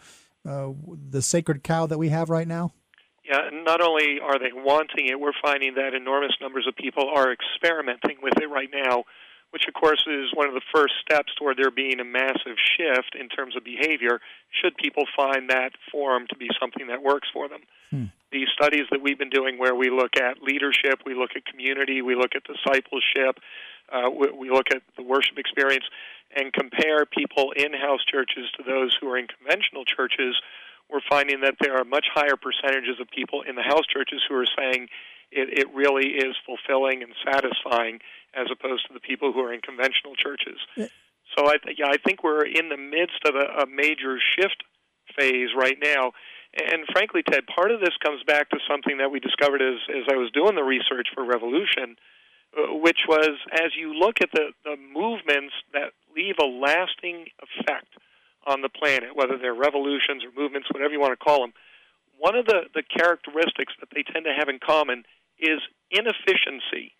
uh, 0.48 0.68
the 1.10 1.20
sacred 1.20 1.64
cow 1.64 1.86
that 1.86 1.98
we 1.98 2.10
have 2.10 2.30
right 2.30 2.46
now? 2.46 2.72
Yeah, 3.28 3.48
not 3.50 3.80
only 3.80 4.20
are 4.22 4.38
they 4.38 4.52
wanting 4.54 5.08
it, 5.08 5.18
we're 5.18 5.32
finding 5.42 5.74
that 5.74 5.94
enormous 5.94 6.36
numbers 6.40 6.66
of 6.68 6.76
people 6.76 7.10
are 7.12 7.32
experimenting 7.32 8.18
with 8.22 8.34
it 8.40 8.46
right 8.46 8.68
now, 8.72 9.04
which 9.54 9.68
of 9.68 9.74
course 9.74 10.02
is 10.10 10.34
one 10.34 10.48
of 10.48 10.54
the 10.54 10.66
first 10.74 10.94
steps 11.00 11.32
toward 11.38 11.56
there 11.56 11.70
being 11.70 12.00
a 12.00 12.04
massive 12.04 12.58
shift 12.58 13.14
in 13.14 13.28
terms 13.28 13.54
of 13.54 13.62
behavior 13.62 14.18
should 14.50 14.76
people 14.76 15.04
find 15.16 15.48
that 15.48 15.70
form 15.92 16.26
to 16.26 16.34
be 16.34 16.50
something 16.58 16.88
that 16.88 17.04
works 17.04 17.28
for 17.32 17.48
them. 17.48 17.60
Hmm. 17.90 18.10
The 18.32 18.50
studies 18.52 18.90
that 18.90 19.00
we've 19.00 19.16
been 19.16 19.30
doing 19.30 19.56
where 19.56 19.76
we 19.76 19.90
look 19.90 20.18
at 20.18 20.42
leadership, 20.42 21.06
we 21.06 21.14
look 21.14 21.38
at 21.38 21.46
community, 21.46 22.02
we 22.02 22.16
look 22.16 22.34
at 22.34 22.42
discipleship, 22.42 23.38
uh, 23.94 24.10
we, 24.10 24.26
we 24.34 24.50
look 24.50 24.74
at 24.74 24.82
the 24.96 25.04
worship 25.04 25.38
experience, 25.38 25.84
and 26.34 26.52
compare 26.52 27.06
people 27.06 27.52
in 27.54 27.72
house 27.74 28.02
churches 28.10 28.50
to 28.58 28.64
those 28.66 28.98
who 29.00 29.06
are 29.06 29.16
in 29.16 29.28
conventional 29.28 29.84
churches, 29.84 30.34
we're 30.90 31.06
finding 31.08 31.42
that 31.42 31.54
there 31.60 31.78
are 31.78 31.84
much 31.84 32.06
higher 32.12 32.34
percentages 32.34 32.98
of 32.98 33.06
people 33.08 33.42
in 33.42 33.54
the 33.54 33.62
house 33.62 33.86
churches 33.86 34.20
who 34.28 34.34
are 34.34 34.50
saying 34.58 34.88
it, 35.30 35.58
it 35.62 35.66
really 35.72 36.18
is 36.18 36.34
fulfilling 36.44 37.04
and 37.04 37.14
satisfying 37.24 38.00
as 38.36 38.46
opposed 38.50 38.86
to 38.88 38.94
the 38.94 39.00
people 39.00 39.32
who 39.32 39.40
are 39.40 39.52
in 39.52 39.60
conventional 39.60 40.14
churches. 40.16 40.58
Yeah. 40.76 40.88
So 41.36 41.46
I, 41.46 41.56
th- 41.56 41.78
yeah, 41.78 41.88
I 41.88 41.96
think 41.96 42.22
we're 42.22 42.44
in 42.44 42.68
the 42.68 42.76
midst 42.76 43.24
of 43.24 43.34
a, 43.34 43.62
a 43.62 43.66
major 43.66 44.18
shift 44.36 44.62
phase 45.18 45.50
right 45.56 45.76
now. 45.82 46.12
And 46.54 46.86
frankly, 46.92 47.22
Ted, 47.22 47.46
part 47.46 47.70
of 47.70 47.80
this 47.80 47.96
comes 48.02 48.22
back 48.22 48.50
to 48.50 48.58
something 48.68 48.98
that 48.98 49.10
we 49.10 49.18
discovered 49.18 49.60
as, 49.62 49.80
as 49.90 50.04
I 50.10 50.16
was 50.16 50.30
doing 50.30 50.54
the 50.54 50.62
research 50.62 51.08
for 51.14 51.24
Revolution, 51.24 51.96
uh, 52.56 52.74
which 52.74 53.00
was 53.08 53.34
as 53.52 53.74
you 53.78 53.94
look 53.94 54.20
at 54.20 54.30
the, 54.32 54.52
the 54.64 54.76
movements 54.76 55.54
that 55.72 55.92
leave 56.14 56.36
a 56.40 56.46
lasting 56.46 57.26
effect 57.42 57.90
on 58.46 58.62
the 58.62 58.68
planet, 58.68 59.16
whether 59.16 59.38
they're 59.38 59.54
revolutions 59.54 60.22
or 60.22 60.30
movements, 60.40 60.68
whatever 60.70 60.92
you 60.92 61.00
want 61.00 61.18
to 61.18 61.24
call 61.24 61.40
them, 61.40 61.52
one 62.18 62.36
of 62.36 62.46
the, 62.46 62.70
the 62.74 62.82
characteristics 62.82 63.72
that 63.80 63.88
they 63.94 64.04
tend 64.04 64.24
to 64.24 64.34
have 64.36 64.48
in 64.48 64.60
common 64.60 65.04
is 65.38 65.58
inefficiency. 65.90 66.92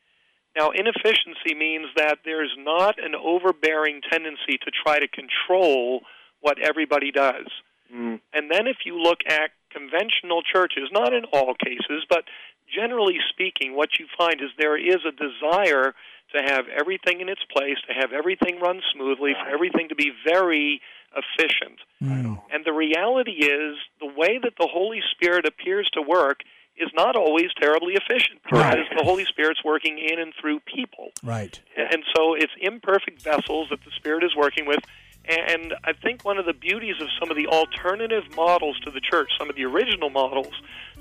Now, 0.57 0.71
inefficiency 0.71 1.55
means 1.57 1.87
that 1.97 2.19
there's 2.25 2.55
not 2.57 3.03
an 3.03 3.15
overbearing 3.15 4.01
tendency 4.11 4.59
to 4.65 4.71
try 4.71 5.01
to 5.01 5.09
control 5.09 6.03
what 6.41 6.59
everybody 6.63 7.11
does. 7.11 7.47
Mm. 7.93 8.21
And 8.33 8.51
then 8.51 8.67
if 8.67 8.79
you 8.85 9.01
look 9.01 9.19
at 9.27 9.51
conventional 9.71 10.43
churches, 10.43 10.91
not 10.93 11.13
in 11.13 11.25
all 11.33 11.55
cases, 11.55 12.07
but 12.09 12.25
generally 12.73 13.19
speaking, 13.31 13.75
what 13.75 13.99
you 13.99 14.07
find 14.17 14.41
is 14.41 14.51
there 14.59 14.79
is 14.79 14.99
a 15.07 15.13
desire 15.13 15.95
to 16.35 16.43
have 16.43 16.67
everything 16.69 17.21
in 17.21 17.29
its 17.29 17.43
place, 17.53 17.77
to 17.89 17.95
have 17.95 18.13
everything 18.13 18.59
run 18.61 18.81
smoothly, 18.95 19.33
for 19.35 19.49
everything 19.49 19.89
to 19.89 19.95
be 19.95 20.13
very 20.27 20.81
efficient. 21.15 21.79
Mm. 22.03 22.41
And 22.53 22.65
the 22.65 22.73
reality 22.73 23.45
is, 23.45 23.77
the 24.01 24.07
way 24.07 24.39
that 24.43 24.55
the 24.59 24.69
Holy 24.71 25.01
Spirit 25.13 25.47
appears 25.47 25.89
to 25.95 26.03
work 26.03 26.41
is 26.77 26.91
not 26.95 27.17
always 27.17 27.51
terribly 27.61 27.95
efficient 27.95 28.41
because 28.45 28.77
the 28.97 29.05
Holy 29.05 29.25
Spirit's 29.27 29.63
working 29.65 29.99
in 29.99 30.19
and 30.19 30.33
through 30.41 30.61
people. 30.61 31.13
Right. 31.23 31.61
And 31.77 32.03
so 32.17 32.35
it's 32.35 32.53
imperfect 32.61 33.23
vessels 33.23 33.69
that 33.71 33.85
the 33.85 33.91
Spirit 33.97 34.25
is 34.25 34.35
working 34.37 34.67
with. 34.67 34.81
And 35.27 35.73
I 35.85 35.93
think 35.95 36.25
one 36.25 36.37
of 36.37 36.45
the 36.47 36.53
beauties 36.53 36.97
of 37.01 37.09
some 37.19 37.31
of 37.31 37.37
the 37.37 37.47
alternative 37.47 38.25
models 38.37 38.79
to 38.81 38.91
the 38.91 39.01
church, 39.01 39.31
some 39.39 39.49
of 39.49 39.57
the 39.57 39.65
original 39.65 40.11
models, 40.11 40.53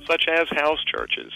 such 0.09 0.25
as 0.29 0.47
house 0.51 0.79
churches, 0.85 1.33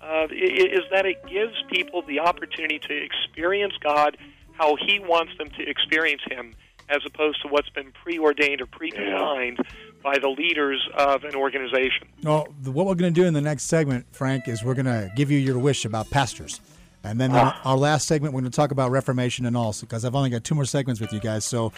uh, 0.00 0.28
i- 0.30 0.32
is 0.32 0.82
that 0.92 1.04
it 1.06 1.16
gives 1.26 1.54
people 1.70 2.02
the 2.02 2.20
opportunity 2.20 2.78
to 2.78 2.94
experience 2.94 3.74
God 3.82 4.16
how 4.52 4.76
He 4.76 5.00
wants 5.00 5.32
them 5.38 5.48
to 5.50 5.68
experience 5.68 6.22
Him, 6.30 6.54
as 6.88 6.98
opposed 7.04 7.42
to 7.42 7.48
what's 7.48 7.70
been 7.70 7.90
preordained 7.92 8.60
or 8.60 8.66
predefined 8.66 9.58
by 10.02 10.18
the 10.18 10.28
leaders 10.28 10.86
of 10.96 11.24
an 11.24 11.34
organization. 11.34 12.08
Well, 12.22 12.48
what 12.64 12.86
we're 12.86 12.94
going 12.94 13.12
to 13.12 13.20
do 13.20 13.26
in 13.26 13.34
the 13.34 13.40
next 13.40 13.64
segment, 13.64 14.06
Frank, 14.12 14.48
is 14.48 14.62
we're 14.62 14.74
going 14.74 14.86
to 14.86 15.10
give 15.16 15.30
you 15.30 15.38
your 15.38 15.58
wish 15.58 15.84
about 15.84 16.10
pastors. 16.10 16.60
And 17.08 17.18
then 17.18 17.32
our 17.32 17.76
last 17.76 18.06
segment, 18.06 18.34
we're 18.34 18.42
going 18.42 18.52
to 18.52 18.56
talk 18.56 18.70
about 18.70 18.90
Reformation 18.90 19.46
and 19.46 19.56
all, 19.56 19.74
because 19.80 20.04
I've 20.04 20.14
only 20.14 20.28
got 20.28 20.44
two 20.44 20.54
more 20.54 20.66
segments 20.66 21.00
with 21.00 21.10
you 21.10 21.20
guys. 21.20 21.44
So 21.44 21.72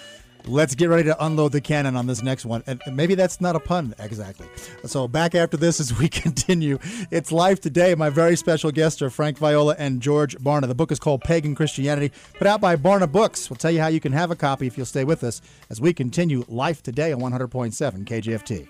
let's 0.46 0.74
get 0.74 0.88
ready 0.88 1.04
to 1.04 1.24
unload 1.24 1.52
the 1.52 1.60
cannon 1.60 1.94
on 1.94 2.08
this 2.08 2.20
next 2.20 2.44
one. 2.44 2.64
And 2.66 2.82
and 2.84 2.96
maybe 2.96 3.14
that's 3.14 3.40
not 3.40 3.54
a 3.54 3.60
pun 3.60 3.94
exactly. 4.00 4.48
So 4.86 5.06
back 5.06 5.36
after 5.36 5.56
this 5.56 5.78
as 5.78 5.96
we 5.96 6.08
continue. 6.24 6.78
It's 7.12 7.30
live 7.30 7.60
today. 7.60 7.94
My 7.94 8.10
very 8.10 8.36
special 8.36 8.72
guests 8.72 9.02
are 9.02 9.10
Frank 9.10 9.38
Viola 9.38 9.76
and 9.78 10.00
George 10.00 10.36
Barna. 10.38 10.66
The 10.66 10.74
book 10.74 10.90
is 10.90 10.98
called 10.98 11.22
Pagan 11.22 11.54
Christianity, 11.54 12.12
put 12.34 12.48
out 12.48 12.60
by 12.60 12.74
Barna 12.74 13.10
Books. 13.10 13.48
We'll 13.48 13.56
tell 13.56 13.70
you 13.70 13.80
how 13.80 13.88
you 13.88 14.00
can 14.00 14.12
have 14.12 14.30
a 14.32 14.36
copy 14.36 14.66
if 14.66 14.76
you'll 14.76 14.86
stay 14.86 15.04
with 15.04 15.22
us 15.22 15.40
as 15.68 15.80
we 15.80 15.92
continue 15.92 16.44
Life 16.48 16.82
Today 16.82 17.12
on 17.12 17.20
100.7 17.20 18.04
KJFT. 18.04 18.68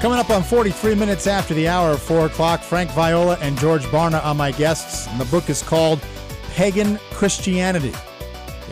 Coming 0.00 0.18
up 0.18 0.28
on 0.28 0.42
43 0.42 0.94
minutes 0.94 1.26
after 1.26 1.54
the 1.54 1.68
hour 1.68 1.92
of 1.92 2.02
4 2.02 2.26
o'clock, 2.26 2.60
Frank 2.60 2.90
Viola 2.90 3.38
and 3.40 3.58
George 3.58 3.82
Barna 3.84 4.22
are 4.24 4.34
my 4.34 4.52
guests, 4.52 5.08
and 5.08 5.18
the 5.18 5.24
book 5.24 5.48
is 5.48 5.62
called 5.62 6.00
Pagan 6.50 6.98
Christianity. 7.12 7.94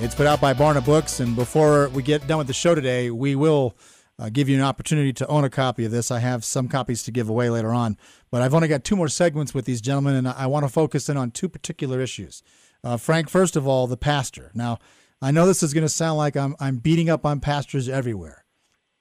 It's 0.01 0.15
put 0.15 0.27
out 0.27 0.41
by 0.41 0.53
Barna 0.53 0.85
Books, 0.85 1.21
and 1.21 1.35
before 1.35 1.89
we 1.89 2.03
get 2.03 2.27
done 2.27 2.39
with 2.39 2.47
the 2.47 2.53
show 2.53 2.75
today, 2.75 3.11
we 3.11 3.37
will 3.37 3.75
uh, 4.19 4.29
give 4.29 4.51
you 4.51 4.57
an 4.57 4.63
opportunity 4.63 5.15
to 5.15 5.27
own 5.27 5.45
a 5.45 5.51
copy 5.51 5.87
of 5.87 5.91
this. 5.91 6.11
I 6.11 6.19
have 6.19 6.45
some 6.45 6.69
copies 6.69 7.03
to 7.05 7.11
give 7.11 7.31
away 7.31 7.49
later 7.49 7.73
on, 7.73 7.97
but 8.31 8.43
I've 8.43 8.55
only 8.55 8.69
got 8.69 8.85
two 8.85 8.95
more 8.95 9.09
segments 9.09 9.55
with 9.55 9.65
these 9.65 9.81
gentlemen, 9.81 10.17
and 10.17 10.29
I 10.29 10.47
want 10.47 10.67
to 10.67 10.69
focus 10.69 11.09
in 11.09 11.17
on 11.17 11.31
two 11.31 11.49
particular 11.49 12.03
issues. 12.03 12.43
Uh, 12.85 12.99
Frank, 12.99 13.31
first 13.31 13.57
of 13.57 13.67
all, 13.67 13.87
the 13.87 13.97
pastor. 13.97 14.51
Now, 14.55 14.79
I 15.23 15.31
know 15.31 15.47
this 15.47 15.63
is 15.63 15.73
going 15.73 15.87
to 15.87 15.89
sound 15.89 16.19
like 16.19 16.37
I'm, 16.37 16.55
I'm 16.61 16.77
beating 16.77 17.09
up 17.09 17.25
on 17.25 17.41
pastors 17.41 17.89
everywhere. 17.89 18.44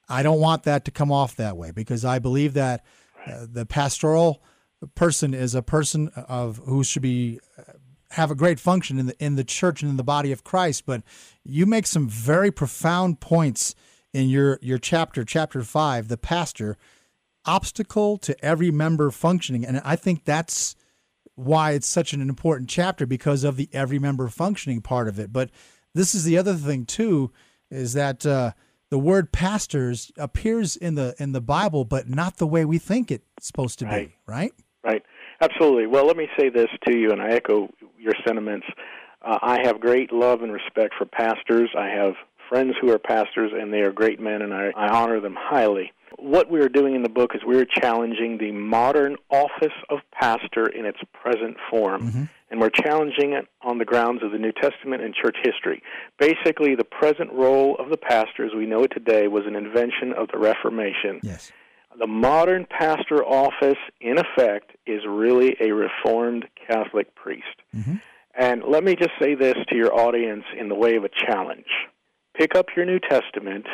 I 0.08 0.22
don't 0.22 0.40
want 0.40 0.64
that 0.64 0.84
to 0.84 0.90
come 0.90 1.10
off 1.10 1.36
that 1.36 1.56
way 1.56 1.70
because 1.70 2.04
I 2.04 2.18
believe 2.18 2.54
that 2.54 2.84
uh, 3.26 3.46
the 3.50 3.66
pastoral 3.66 4.42
person 4.94 5.34
is 5.34 5.54
a 5.54 5.62
person 5.62 6.08
of 6.08 6.58
who 6.64 6.84
should 6.84 7.02
be 7.02 7.40
uh, 7.58 7.72
have 8.10 8.30
a 8.30 8.34
great 8.34 8.60
function 8.60 8.98
in 8.98 9.06
the 9.06 9.24
in 9.24 9.34
the 9.36 9.44
church 9.44 9.82
and 9.82 9.90
in 9.90 9.96
the 9.96 10.04
body 10.04 10.30
of 10.32 10.44
Christ. 10.44 10.86
But 10.86 11.02
you 11.44 11.66
make 11.66 11.86
some 11.86 12.08
very 12.08 12.50
profound 12.50 13.20
points 13.20 13.74
in 14.12 14.28
your 14.28 14.58
your 14.62 14.78
chapter, 14.78 15.24
chapter 15.24 15.62
five, 15.62 16.08
the 16.08 16.16
pastor 16.16 16.76
obstacle 17.46 18.16
to 18.18 18.44
every 18.44 18.70
member 18.70 19.10
functioning, 19.10 19.66
and 19.66 19.80
I 19.84 19.96
think 19.96 20.24
that's 20.24 20.76
why 21.34 21.72
it's 21.72 21.88
such 21.88 22.12
an 22.12 22.20
important 22.20 22.70
chapter 22.70 23.06
because 23.06 23.42
of 23.42 23.56
the 23.56 23.68
every 23.72 23.98
member 23.98 24.28
functioning 24.28 24.80
part 24.80 25.08
of 25.08 25.18
it. 25.18 25.32
But 25.32 25.50
this 25.94 26.14
is 26.14 26.24
the 26.24 26.38
other 26.38 26.54
thing 26.54 26.86
too, 26.86 27.32
is 27.70 27.92
that 27.94 28.24
uh, 28.24 28.52
the 28.90 28.98
word 28.98 29.32
pastors 29.32 30.12
appears 30.18 30.76
in 30.76 30.94
the 30.94 31.14
in 31.18 31.32
the 31.32 31.40
Bible, 31.40 31.84
but 31.84 32.08
not 32.08 32.36
the 32.36 32.46
way 32.46 32.64
we 32.64 32.78
think 32.78 33.10
it's 33.10 33.24
supposed 33.40 33.78
to 33.80 33.86
Right. 33.86 34.08
be, 34.08 34.14
right? 34.26 34.52
Right. 34.84 35.02
Absolutely. 35.40 35.86
Well, 35.86 36.06
let 36.06 36.16
me 36.16 36.28
say 36.38 36.48
this 36.50 36.68
to 36.86 36.96
you, 36.96 37.10
and 37.10 37.20
I 37.20 37.30
echo 37.30 37.68
your 37.98 38.12
sentiments. 38.26 38.66
Uh, 39.22 39.38
I 39.42 39.60
have 39.66 39.80
great 39.80 40.12
love 40.12 40.42
and 40.42 40.52
respect 40.52 40.94
for 40.98 41.06
pastors. 41.06 41.70
I 41.76 41.88
have 41.88 42.14
friends 42.48 42.74
who 42.80 42.90
are 42.92 42.98
pastors, 42.98 43.50
and 43.58 43.72
they 43.72 43.80
are 43.80 43.90
great 43.92 44.20
men, 44.20 44.42
and 44.42 44.52
I, 44.52 44.70
I 44.76 44.88
honor 44.88 45.18
them 45.20 45.34
highly. 45.38 45.92
What 46.18 46.50
we 46.50 46.60
are 46.60 46.68
doing 46.68 46.94
in 46.94 47.02
the 47.02 47.08
book 47.08 47.34
is 47.34 47.40
we're 47.44 47.64
challenging 47.64 48.38
the 48.38 48.52
modern 48.52 49.16
office 49.30 49.72
of 49.90 49.98
pastor 50.12 50.66
in 50.66 50.84
its 50.84 50.98
present 51.12 51.56
form, 51.70 52.28
and 52.54 52.60
we're 52.60 52.70
challenging 52.70 53.32
it 53.32 53.48
on 53.62 53.78
the 53.78 53.84
grounds 53.84 54.22
of 54.22 54.30
the 54.30 54.38
New 54.38 54.52
Testament 54.52 55.02
and 55.02 55.12
church 55.12 55.36
history. 55.42 55.82
Basically, 56.20 56.76
the 56.76 56.84
present 56.84 57.32
role 57.32 57.74
of 57.80 57.90
the 57.90 57.96
pastor, 57.96 58.44
as 58.44 58.52
we 58.56 58.64
know 58.64 58.84
it 58.84 58.92
today, 58.94 59.26
was 59.26 59.42
an 59.44 59.56
invention 59.56 60.12
of 60.16 60.28
the 60.32 60.38
Reformation. 60.38 61.18
Yes. 61.24 61.50
The 61.98 62.06
modern 62.06 62.64
pastor 62.70 63.24
office, 63.24 63.78
in 64.00 64.18
effect, 64.18 64.70
is 64.86 65.00
really 65.04 65.56
a 65.60 65.72
Reformed 65.72 66.44
Catholic 66.68 67.12
priest. 67.16 67.42
Mm-hmm. 67.74 67.96
And 68.38 68.62
let 68.62 68.84
me 68.84 68.94
just 68.94 69.10
say 69.20 69.34
this 69.34 69.56
to 69.70 69.76
your 69.76 69.92
audience 69.92 70.44
in 70.56 70.68
the 70.68 70.76
way 70.76 70.94
of 70.94 71.02
a 71.02 71.08
challenge. 71.08 71.66
Pick 72.38 72.54
up 72.54 72.66
your 72.76 72.86
New 72.86 73.00
Testament 73.00 73.66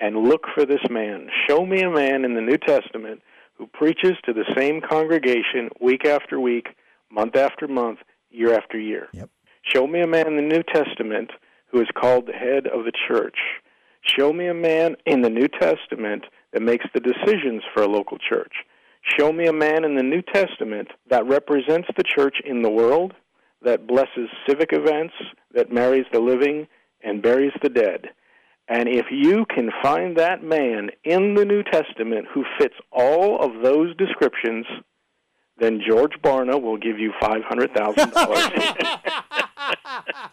and 0.00 0.24
look 0.24 0.42
for 0.56 0.66
this 0.66 0.82
man. 0.90 1.28
Show 1.48 1.64
me 1.64 1.82
a 1.82 1.90
man 1.90 2.24
in 2.24 2.34
the 2.34 2.40
New 2.40 2.58
Testament 2.58 3.22
who 3.58 3.68
preaches 3.68 4.14
to 4.24 4.32
the 4.32 4.52
same 4.56 4.80
congregation 4.80 5.70
week 5.80 6.04
after 6.04 6.40
week, 6.40 6.70
month 7.12 7.36
after 7.36 7.68
month, 7.68 8.00
year 8.34 8.54
after 8.54 8.78
year. 8.78 9.08
Yep. 9.12 9.30
Show 9.62 9.86
me 9.86 10.00
a 10.00 10.06
man 10.06 10.26
in 10.26 10.36
the 10.36 10.42
New 10.42 10.62
Testament 10.62 11.30
who 11.70 11.80
is 11.80 11.88
called 11.98 12.26
the 12.26 12.32
head 12.32 12.66
of 12.66 12.84
the 12.84 12.92
church. 13.08 13.38
Show 14.02 14.32
me 14.32 14.48
a 14.48 14.54
man 14.54 14.96
in 15.06 15.22
the 15.22 15.30
New 15.30 15.48
Testament 15.48 16.24
that 16.52 16.62
makes 16.62 16.84
the 16.92 17.00
decisions 17.00 17.62
for 17.72 17.82
a 17.82 17.88
local 17.88 18.18
church. 18.18 18.52
Show 19.18 19.32
me 19.32 19.46
a 19.46 19.52
man 19.52 19.84
in 19.84 19.96
the 19.96 20.02
New 20.02 20.22
Testament 20.22 20.88
that 21.08 21.26
represents 21.26 21.88
the 21.96 22.04
church 22.04 22.36
in 22.44 22.62
the 22.62 22.70
world, 22.70 23.12
that 23.62 23.86
blesses 23.86 24.28
civic 24.46 24.70
events, 24.72 25.14
that 25.54 25.72
marries 25.72 26.06
the 26.12 26.20
living 26.20 26.66
and 27.02 27.22
buries 27.22 27.52
the 27.62 27.68
dead. 27.68 28.08
And 28.68 28.88
if 28.88 29.06
you 29.10 29.44
can 29.46 29.70
find 29.82 30.16
that 30.16 30.42
man 30.42 30.90
in 31.04 31.34
the 31.34 31.44
New 31.44 31.62
Testament 31.62 32.26
who 32.32 32.44
fits 32.58 32.74
all 32.90 33.38
of 33.40 33.62
those 33.62 33.94
descriptions, 33.96 34.64
then 35.58 35.80
George 35.86 36.12
Barna 36.22 36.60
will 36.60 36.76
give 36.76 36.98
you 36.98 37.12
$500,000. 37.22 38.98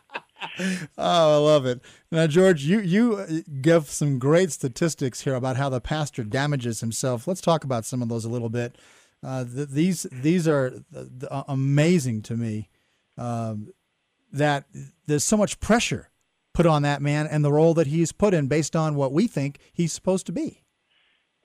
Oh, 0.98 1.36
I 1.36 1.38
love 1.38 1.66
it. 1.66 1.82
Now, 2.12 2.28
George, 2.28 2.64
you 2.64 2.80
you 2.82 3.16
uh, 3.16 3.28
give 3.62 3.90
some 3.90 4.20
great 4.20 4.52
statistics 4.52 5.22
here 5.22 5.36
about 5.36 5.56
how 5.56 5.70
the 5.70 5.80
pastor 5.80 6.24
damages 6.24 6.82
himself. 6.82 7.28
Let's 7.28 7.42
talk 7.42 7.64
about 7.64 7.86
some 7.86 8.02
of 8.02 8.10
those 8.10 8.26
a 8.26 8.30
little 8.30 8.50
bit. 8.50 8.76
Uh, 9.24 9.46
th- 9.46 9.70
these 9.70 10.06
these 10.12 10.48
are 10.48 10.72
th- 10.72 10.84
th- 10.94 11.32
uh, 11.32 11.44
amazing 11.48 12.22
to 12.24 12.36
me. 12.36 12.70
Um, 13.18 13.72
that 14.34 14.66
there's 15.08 15.24
so 15.24 15.38
much 15.38 15.60
pressure 15.60 16.10
put 16.54 16.66
on 16.66 16.82
that 16.82 17.02
man 17.02 17.28
and 17.28 17.46
the 17.46 17.52
role 17.52 17.74
that 17.76 17.88
he's 17.88 18.12
put 18.12 18.34
in 18.34 18.48
based 18.48 18.76
on 18.76 18.96
what 18.96 19.14
we 19.14 19.28
think 19.28 19.60
he's 19.74 19.94
supposed 19.94 20.26
to 20.26 20.32
be. 20.32 20.61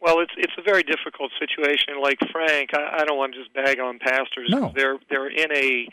Well, 0.06 0.20
it's 0.20 0.32
it's 0.36 0.52
a 0.56 0.62
very 0.62 0.84
difficult 0.84 1.32
situation. 1.34 2.00
Like 2.00 2.18
Frank, 2.30 2.70
I, 2.72 3.02
I 3.02 3.04
don't 3.04 3.18
want 3.18 3.34
to 3.34 3.42
just 3.42 3.52
bag 3.52 3.80
on 3.80 3.98
pastors. 3.98 4.46
No. 4.48 4.72
They're 4.72 4.98
they're 5.10 5.26
in 5.26 5.50
a 5.50 5.88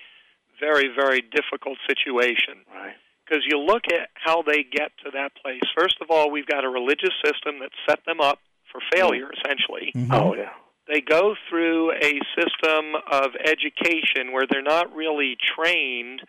very 0.59 0.93
very 0.95 1.21
difficult 1.21 1.79
situation 1.89 2.61
right. 2.71 2.93
because 3.25 3.41
you 3.49 3.57
look 3.57 3.85
at 3.91 4.09
how 4.13 4.43
they 4.43 4.61
get 4.61 4.91
to 5.03 5.09
that 5.13 5.31
place. 5.41 5.63
First 5.75 5.97
of 5.99 6.11
all, 6.11 6.29
we've 6.29 6.45
got 6.45 6.63
a 6.63 6.69
religious 6.69 7.09
system 7.25 7.57
that 7.61 7.71
set 7.89 8.05
them 8.05 8.21
up 8.21 8.37
for 8.71 8.81
failure. 8.93 9.33
Mm-hmm. 9.33 9.41
Essentially, 9.41 9.91
mm-hmm. 9.95 10.13
Oh, 10.13 10.35
yeah. 10.35 10.53
they 10.87 11.01
go 11.01 11.33
through 11.49 11.93
a 11.93 12.21
system 12.37 12.93
of 13.09 13.33
education 13.43 14.31
where 14.31 14.45
they're 14.47 14.61
not 14.61 14.93
really 14.93 15.37
trained 15.57 16.21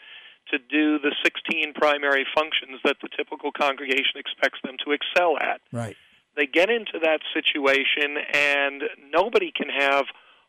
to 0.52 0.58
do 0.58 0.98
the 0.98 1.14
16 1.22 1.74
primary 1.74 2.24
functions 2.34 2.80
that 2.84 2.96
the 3.02 3.08
typical 3.16 3.52
congregation 3.52 4.16
expects 4.16 4.58
them 4.64 4.76
to 4.84 4.92
excel 4.92 5.36
at 5.40 5.60
Right. 5.72 5.96
They 6.36 6.46
get 6.46 6.70
into 6.70 6.98
that 7.02 7.20
situation 7.32 8.16
and 8.32 8.82
nobody 9.12 9.52
can 9.54 9.68
have 9.68 10.04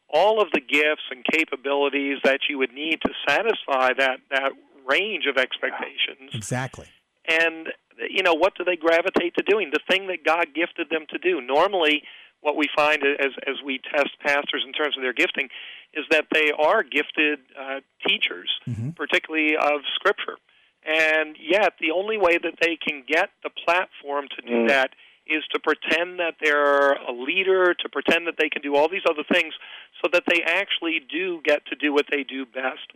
all 0.10 0.42
of 0.42 0.50
the 0.52 0.62
gifts 0.62 1.04
and 1.12 1.24
capabilities 1.26 2.18
that 2.24 2.42
you 2.50 2.58
would 2.58 2.74
need 2.74 3.00
to 3.02 3.12
satisfy 3.28 3.92
that 3.98 4.20
that 4.30 4.52
range 4.86 5.26
of 5.28 5.38
expectations 5.38 6.30
Exactly. 6.34 6.86
and 7.28 7.70
you 8.10 8.22
know 8.22 8.34
what 8.36 8.54
do 8.56 8.64
they 8.64 8.76
gravitate 8.76 9.34
to 9.36 9.44
doing 9.44 9.72
the 9.72 9.80
thing 9.90 10.08
that 10.08 10.24
god 10.24 10.48
gifted 10.54 10.90
them 10.92 11.06
to 11.10 11.18
do 11.18 11.42
normally 11.42 12.04
what 12.42 12.56
we 12.56 12.68
find 12.76 13.02
as 13.04 13.32
as 13.48 13.56
we 13.66 13.80
test 13.80 14.12
pastors 14.20 14.64
in 14.66 14.72
terms 14.74 14.96
of 14.96 15.02
their 15.02 15.14
gifting 15.14 15.50
is 15.94 16.06
that 16.12 16.26
they 16.32 16.52
are 16.52 16.84
gifted 16.84 17.40
uh, 17.60 17.80
teachers 18.08 18.52
Mhm. 18.70 18.96
particularly 18.96 19.56
of 19.58 19.82
scripture 19.96 20.38
And 20.88 21.36
yet, 21.40 21.74
the 21.80 21.90
only 21.90 22.18
way 22.26 22.38
that 22.38 22.58
they 22.62 22.76
can 22.76 23.02
get 23.08 23.32
the 23.42 23.50
platform 23.50 24.28
to 24.36 24.42
do 24.44 24.54
Mm. 24.54 24.68
that 24.68 24.92
is 25.28 25.44
to 25.52 25.60
pretend 25.60 26.20
that 26.20 26.36
they're 26.42 26.94
a 26.94 27.12
leader, 27.12 27.74
to 27.74 27.90
pretend 27.90 28.28
that 28.28 28.36
they 28.38 28.50
can 28.50 28.62
do 28.62 28.76
all 28.76 28.90
these 28.90 29.06
other 29.10 29.24
things, 29.32 29.54
so 30.02 30.10
that 30.14 30.24
they 30.28 30.42
actually 30.44 31.02
do 31.12 31.42
get 31.44 31.66
to 31.68 31.76
do 31.76 31.94
what 31.94 32.06
they 32.12 32.24
do 32.24 32.46
best. 32.46 32.94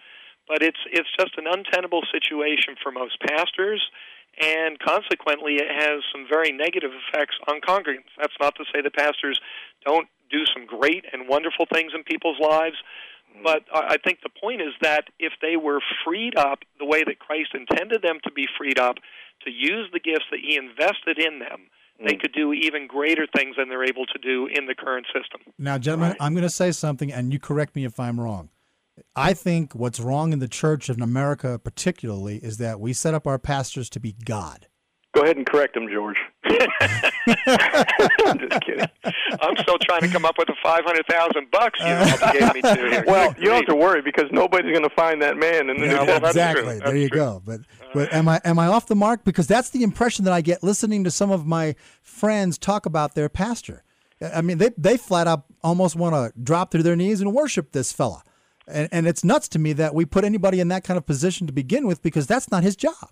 But 0.48 0.62
it's 0.62 0.80
it's 0.92 1.10
just 1.18 1.38
an 1.38 1.46
untenable 1.48 2.04
situation 2.12 2.76
for 2.82 2.92
most 2.92 3.20
pastors, 3.22 3.82
and 4.40 4.80
consequently, 4.80 5.56
it 5.56 5.70
has 5.70 6.04
some 6.12 6.26
very 6.30 6.52
negative 6.52 6.92
effects 6.94 7.36
on 7.48 7.62
congregants. 7.62 8.14
That's 8.18 8.34
not 8.40 8.56
to 8.56 8.64
say 8.74 8.82
that 8.82 8.96
pastors 8.96 9.40
don't 9.86 10.08
do 10.32 10.46
some 10.54 10.66
great 10.66 11.06
and 11.12 11.28
wonderful 11.28 11.66
things 11.72 11.92
in 11.96 12.04
people's 12.04 12.40
lives, 12.40 12.78
mm-hmm. 13.34 13.44
but 13.44 13.64
I 13.74 13.96
I 13.96 13.98
think 13.98 14.20
the 14.22 14.30
point 14.30 14.62
is 14.62 14.74
that 14.82 15.06
if 15.20 15.34
they 15.42 15.58
were 15.58 15.82
freed 16.06 16.38
up 16.38 16.60
the 16.78 16.86
way 16.86 17.04
that 17.04 17.20
Christ 17.20 17.54
intended 17.54 18.02
them 18.02 18.20
to 18.24 18.32
be 18.32 18.48
freed 18.58 18.80
up, 18.80 18.96
to 19.46 19.52
use 19.52 19.90
the 19.92 20.00
gifts 20.00 20.26
that 20.32 20.40
He 20.40 20.56
invested 20.56 21.20
in 21.20 21.40
them, 21.40 21.68
they 22.08 22.16
could 22.16 22.32
do 22.34 22.54
even 22.54 22.88
greater 22.88 23.28
things 23.36 23.56
than 23.58 23.70
they're 23.70 23.84
able 23.84 24.06
to 24.06 24.18
do 24.20 24.48
in 24.48 24.66
the 24.66 24.76
current 24.76 25.06
system. 25.08 25.42
Now, 25.58 25.78
gentlemen, 25.78 26.12
Right. 26.12 26.18
I'm 26.22 26.34
going 26.34 26.44
to 26.44 26.50
say 26.50 26.72
something, 26.72 27.12
and 27.12 27.34
you 27.34 27.40
correct 27.40 27.76
me 27.76 27.84
if 27.86 28.00
I'm 28.00 28.20
wrong. 28.20 28.50
I 29.16 29.34
think 29.34 29.76
what's 29.76 30.00
wrong 30.00 30.34
in 30.34 30.40
the 30.40 30.48
church 30.48 30.90
in 30.90 31.02
America, 31.02 31.60
particularly, 31.60 32.38
is 32.38 32.58
that 32.58 32.80
we 32.80 32.94
set 32.94 33.14
up 33.14 33.28
our 33.28 33.40
pastors 33.40 33.90
to 33.92 34.00
be 34.00 34.14
God. 34.26 34.68
Go 35.16 35.22
ahead 35.24 35.38
and 35.38 35.46
correct 35.46 35.76
him, 35.76 35.88
George. 35.92 36.18
I'm 36.46 38.40
just 38.40 38.62
kidding. 38.62 38.86
I'm 39.42 39.58
still 39.58 39.78
trying 39.80 40.02
to 40.02 40.08
come 40.08 40.24
up 40.26 40.36
with 40.38 40.48
the 40.48 40.56
five 40.62 40.84
hundred 40.86 41.06
thousand 41.08 41.50
bucks 41.52 41.80
you 41.80 41.88
obligated 41.88 42.54
me 42.54 42.62
to 42.62 42.76
here. 42.76 43.04
Well, 43.08 43.34
you 43.38 43.46
don't 43.46 43.56
have 43.56 43.66
to 43.68 43.76
worry 43.76 44.02
because 44.02 44.26
nobody's 44.32 44.72
going 44.72 44.88
to 44.88 44.96
find 44.96 45.22
that 45.22 45.38
man 45.38 45.70
in 45.70 45.78
the 45.80 45.88
Yeah, 45.88 45.92
New 46.04 46.06
well, 46.06 46.06
Testament. 46.22 46.26
exactly. 46.30 46.62
true. 46.64 46.72
There 46.72 46.80
That's 46.80 46.98
you 46.98 47.10
true. 47.10 47.18
go. 47.18 47.42
But 47.46 47.62
but 47.94 48.14
am 48.14 48.28
I 48.28 48.40
am 48.46 48.60
I 48.60 48.68
off 48.68 48.88
the 48.88 48.96
mark? 48.96 49.24
Because 49.24 49.48
that's 49.48 49.72
the 49.72 49.84
impression 49.84 50.26
that 50.26 50.34
I 50.34 50.42
get 50.42 50.64
listening 50.64 51.04
to 51.06 51.12
some 51.12 51.32
of 51.32 51.46
my 51.46 51.76
friends 52.02 52.58
talk 52.58 52.86
about 52.86 53.16
their 53.16 53.30
pastor. 53.30 53.84
I 54.22 54.42
mean, 54.42 54.58
they 54.58 54.70
they 54.78 54.98
flat 54.98 55.28
out 55.28 55.46
almost 55.64 55.96
want 55.96 56.14
to 56.16 56.40
drop 56.42 56.72
to 56.72 56.84
their 56.84 56.96
knees 56.96 57.22
and 57.22 57.34
worship 57.34 57.72
this 57.72 57.92
fella. 57.92 58.24
And, 58.68 58.88
and 58.92 59.08
it's 59.08 59.24
nuts 59.24 59.48
to 59.50 59.60
me 59.60 59.74
that 59.74 59.96
we 59.96 60.06
put 60.06 60.24
anybody 60.24 60.60
in 60.60 60.68
that 60.68 60.84
kind 60.84 60.98
of 61.00 61.06
position 61.08 61.48
to 61.48 61.54
begin 61.54 61.88
with 61.88 62.04
because 62.04 62.28
that's 62.28 62.52
not 62.52 62.62
his 62.64 62.76
job. 62.76 63.10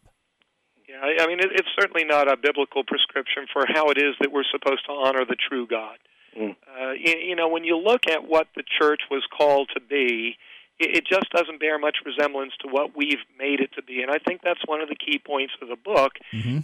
Yeah, 0.88 1.00
I, 1.02 1.24
I 1.24 1.28
mean, 1.28 1.40
it, 1.40 1.50
it's 1.52 1.68
certainly 1.80 2.06
not 2.06 2.32
a 2.32 2.38
biblical 2.38 2.84
prescription 2.84 3.46
for 3.52 3.66
how 3.68 3.90
it 3.90 3.98
is 3.98 4.16
that 4.22 4.32
we're 4.32 4.48
supposed 4.50 4.86
to 4.86 4.94
honor 4.94 5.26
the 5.26 5.36
true 5.36 5.68
God. 5.68 5.98
Mm. 6.38 6.56
Uh, 6.80 6.92
you, 6.92 7.14
you 7.30 7.36
know, 7.36 7.50
when 7.50 7.64
you 7.64 7.78
look 7.78 8.08
at 8.10 8.28
what 8.28 8.48
the 8.56 8.64
church 8.80 9.02
was 9.12 9.24
called 9.36 9.70
to 9.74 9.82
be, 9.82 10.38
it, 10.80 10.98
it 10.98 11.04
just 11.06 11.30
doesn't 11.32 11.60
bear 11.60 11.78
much 11.80 11.98
resemblance 12.06 12.54
to 12.62 12.68
what 12.70 12.96
we've 12.96 13.24
made 13.38 13.60
it 13.60 13.72
to 13.76 13.82
be. 13.82 14.02
And 14.02 14.12
I 14.12 14.20
think 14.20 14.42
that's 14.44 14.62
one 14.66 14.82
of 14.82 14.88
the 14.90 14.96
key 14.96 15.20
points 15.20 15.54
of 15.62 15.68
the 15.68 15.76
book 15.76 16.14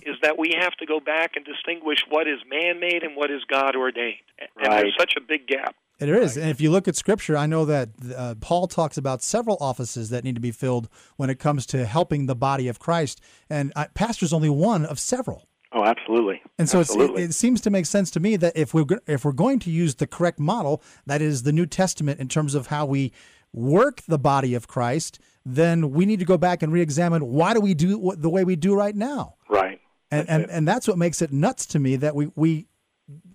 is 0.06 0.16
that 0.22 0.38
we 0.38 0.54
have 0.58 0.74
to 0.74 0.86
go 0.86 1.00
back 1.00 1.36
and 1.36 1.44
distinguish 1.44 2.06
what 2.08 2.28
is 2.28 2.40
man-made 2.50 3.04
and 3.04 3.16
what 3.16 3.32
is 3.32 3.44
God 3.46 3.76
ordained. 3.76 4.24
And 4.40 4.50
Right. 4.56 4.82
there's 4.82 4.96
such 4.98 5.16
a 5.18 5.22
big 5.22 5.48
gap. 5.48 5.76
It 6.00 6.10
is. 6.10 6.38
And 6.38 6.50
if 6.50 6.60
you 6.60 6.72
look 6.72 6.88
at 6.88 6.96
scripture, 6.96 7.38
I 7.38 7.46
know 7.46 7.66
that 7.66 7.90
uh, 8.16 8.36
Paul 8.42 8.68
talks 8.68 8.98
about 8.98 9.22
several 9.22 9.58
offices 9.62 10.10
that 10.10 10.24
need 10.24 10.36
to 10.36 10.42
be 10.42 10.52
filled 10.52 10.90
when 11.18 11.30
it 11.30 11.40
comes 11.40 11.66
to 11.68 11.86
helping 11.86 12.26
the 12.26 12.36
body 12.36 12.68
of 12.68 12.80
Christ. 12.80 13.22
And 13.50 13.72
uh, 13.76 13.86
pastor's 13.94 14.34
only 14.34 14.50
one 14.50 14.86
of 14.86 15.00
several. 15.00 15.48
Oh, 15.72 15.84
absolutely. 15.84 16.42
And 16.60 16.70
so 16.70 16.80
it's, 16.80 16.96
it, 16.96 17.12
it 17.18 17.34
seems 17.34 17.60
to 17.62 17.70
make 17.70 17.86
sense 17.86 18.12
to 18.12 18.20
me 18.20 18.36
that 18.38 18.56
if 18.56 18.74
we're 18.74 18.86
if 19.08 19.26
we're 19.26 19.32
going 19.32 19.60
to 19.60 19.72
use 19.72 19.96
the 19.96 20.06
correct 20.06 20.40
model, 20.40 20.84
that 21.08 21.22
is 21.22 21.44
the 21.44 21.52
New 21.52 21.66
Testament 21.66 22.20
in 22.20 22.28
terms 22.28 22.54
of 22.54 22.68
how 22.68 22.86
we 22.86 23.12
work 23.54 24.02
the 24.08 24.20
body 24.20 24.54
of 24.54 24.68
Christ, 24.68 25.20
then 25.46 25.92
we 25.92 26.06
need 26.06 26.20
to 26.20 26.26
go 26.26 26.38
back 26.38 26.62
and 26.62 26.72
re-examine 26.72 27.26
why 27.26 27.54
do 27.54 27.60
we 27.60 27.74
do 27.74 28.14
the 28.16 28.30
way 28.30 28.44
we 28.44 28.56
do 28.56 28.76
right 28.76 28.96
now, 28.96 29.36
right. 29.50 29.80
and 30.12 30.30
and, 30.30 30.50
and 30.50 30.68
that's 30.68 30.88
what 30.88 30.98
makes 30.98 31.22
it 31.22 31.32
nuts 31.32 31.66
to 31.68 31.80
me 31.80 31.96
that 31.96 32.16
we 32.16 32.32
we 32.36 32.68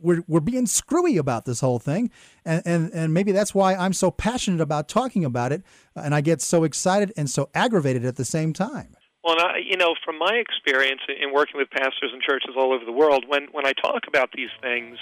we're 0.01 0.23
we're 0.27 0.41
being 0.41 0.67
screwy 0.67 1.17
about 1.17 1.45
this 1.45 1.61
whole 1.61 1.79
thing, 1.79 2.11
and 2.45 2.63
and 2.65 2.91
and 2.93 3.15
maybe 3.15 3.33
that's 3.33 3.55
why 3.55 3.75
I'm 3.75 3.93
so 3.93 4.11
passionate 4.11 4.61
about 4.61 4.89
talking 4.89 5.25
about 5.25 5.53
it, 5.53 5.63
and 5.95 6.15
I 6.15 6.21
get 6.21 6.41
so 6.41 6.65
excited 6.65 7.13
and 7.17 7.29
so 7.29 7.51
aggravated 7.55 8.05
at 8.05 8.17
the 8.17 8.25
same 8.25 8.53
time. 8.53 8.95
Well, 9.25 9.35
and 9.39 9.43
I, 9.43 9.59
you 9.59 9.77
know, 9.77 9.95
from 10.05 10.19
my 10.19 10.35
experience 10.35 11.01
in 11.09 11.33
working 11.33 11.59
with 11.59 11.71
pastors 11.71 12.11
and 12.13 12.23
churches 12.23 12.51
all 12.57 12.73
over 12.73 12.85
the 12.85 12.93
world, 12.93 13.25
when 13.29 13.49
when 13.53 13.67
I 13.67 13.73
talk 13.73 14.03
about 14.07 14.31
these 14.33 14.51
things, 14.63 14.99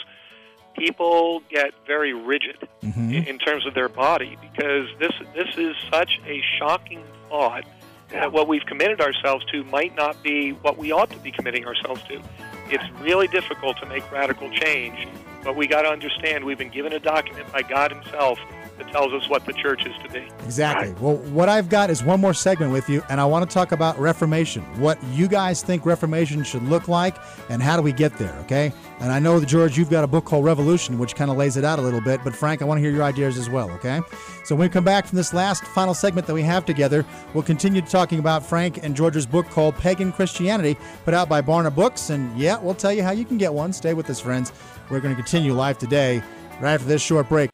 people 0.77 1.43
get 1.51 1.73
very 1.87 2.13
rigid 2.13 2.69
Mm-hmm. 2.97 3.13
in, 3.13 3.25
in 3.25 3.39
terms 3.39 3.67
of 3.67 3.75
their 3.75 3.89
body 3.89 4.39
because 4.41 4.89
this 4.99 5.13
this 5.35 5.57
is 5.59 5.75
such 5.91 6.21
a 6.27 6.41
shocking 6.59 7.03
thought 7.29 7.65
that 8.11 8.33
what 8.33 8.47
we've 8.47 8.65
committed 8.65 9.01
ourselves 9.01 9.45
to 9.53 9.65
might 9.65 9.95
not 9.97 10.23
be 10.23 10.53
what 10.53 10.79
we 10.79 10.93
ought 10.93 11.11
to 11.11 11.19
be 11.19 11.33
committing 11.33 11.67
ourselves 11.67 12.01
to. 12.05 12.23
It's 12.69 12.85
really 13.01 13.29
difficult 13.29 13.79
to 13.79 13.87
make 13.87 14.11
radical 14.11 14.51
change, 14.51 15.07
but 15.45 15.55
we 15.57 15.67
got 15.67 15.83
to 15.83 15.89
understand 15.89 16.45
we've 16.45 16.59
been 16.59 16.69
given 16.69 16.93
a 16.93 16.99
document 16.99 17.51
by 17.53 17.63
God 17.63 17.93
Himself 17.93 18.39
that 18.79 18.89
tells 18.89 19.13
us 19.13 19.29
what 19.29 19.45
the 19.45 19.53
church 19.53 19.87
is 19.87 19.95
to 20.03 20.09
be. 20.11 20.29
Exactly. 20.45 20.95
Well, 21.01 21.17
what 21.17 21.49
I've 21.49 21.69
got 21.69 21.91
is 21.91 22.03
one 22.03 22.21
more 22.21 22.35
segment 22.35 22.73
with 22.73 22.89
you, 22.89 23.03
and 23.09 23.21
I 23.21 23.25
want 23.25 23.49
to 23.49 23.53
talk 23.53 23.73
about 23.73 23.99
Reformation. 23.99 24.63
What 24.81 25.03
you 25.13 25.29
guys 25.29 25.63
think 25.63 25.87
Reformation 25.87 26.45
should 26.45 26.63
look 26.65 26.89
like, 26.89 27.17
and 27.49 27.63
how 27.63 27.77
do 27.77 27.83
we 27.83 27.93
get 27.93 28.17
there, 28.19 28.35
okay? 28.41 28.73
And 29.01 29.13
I 29.13 29.19
know 29.19 29.41
that, 29.41 29.47
George, 29.47 29.77
you've 29.77 29.91
got 29.91 30.05
a 30.05 30.07
book 30.07 30.25
called 30.25 30.45
Revolution, 30.45 30.99
which 30.99 31.15
kind 31.15 31.31
of 31.31 31.37
lays 31.37 31.57
it 31.57 31.65
out 31.65 31.79
a 31.79 31.83
little 31.83 32.01
bit, 32.01 32.21
but 32.25 32.35
Frank, 32.35 32.63
I 32.63 32.65
want 32.65 32.79
to 32.79 32.83
hear 32.83 32.91
your 32.91 33.03
ideas 33.03 33.39
as 33.39 33.51
well, 33.51 33.71
okay? 33.73 34.01
So 34.45 34.55
when 34.55 34.69
we 34.69 34.73
come 34.73 34.85
back 34.85 35.07
from 35.07 35.17
this 35.17 35.35
last 35.35 35.65
final 35.65 35.95
segment 35.95 36.27
that 36.27 36.35
we 36.35 36.43
have 36.43 36.65
together, 36.65 37.05
we'll 37.35 37.43
continue 37.43 37.83
talking 37.83 38.19
about 38.19 38.45
Frank 38.45 38.83
and 38.83 38.95
George's 38.95 39.27
book 39.27 39.49
called 39.51 39.75
Pagan 39.77 40.13
Christianity, 40.13 40.77
put 41.05 41.15
out 41.15 41.29
by 41.29 41.43
Barna 41.43 41.75
Books. 41.75 42.11
And 42.11 42.37
yeah, 42.39 42.59
we'll 42.59 42.75
tell 42.75 42.93
you 42.93 43.03
how 43.03 43.11
you 43.11 43.25
can 43.25 43.39
get 43.39 43.53
one. 43.53 43.73
Stay 43.73 43.95
with 43.95 44.09
us, 44.09 44.21
friends. 44.21 44.53
We're 44.91 45.01
going 45.01 45.15
to 45.15 45.21
continue 45.21 45.53
live 45.53 45.79
today 45.79 46.23
right 46.61 46.75
after 46.75 46.87
this 46.87 47.03
short 47.03 47.29
break. 47.29 47.51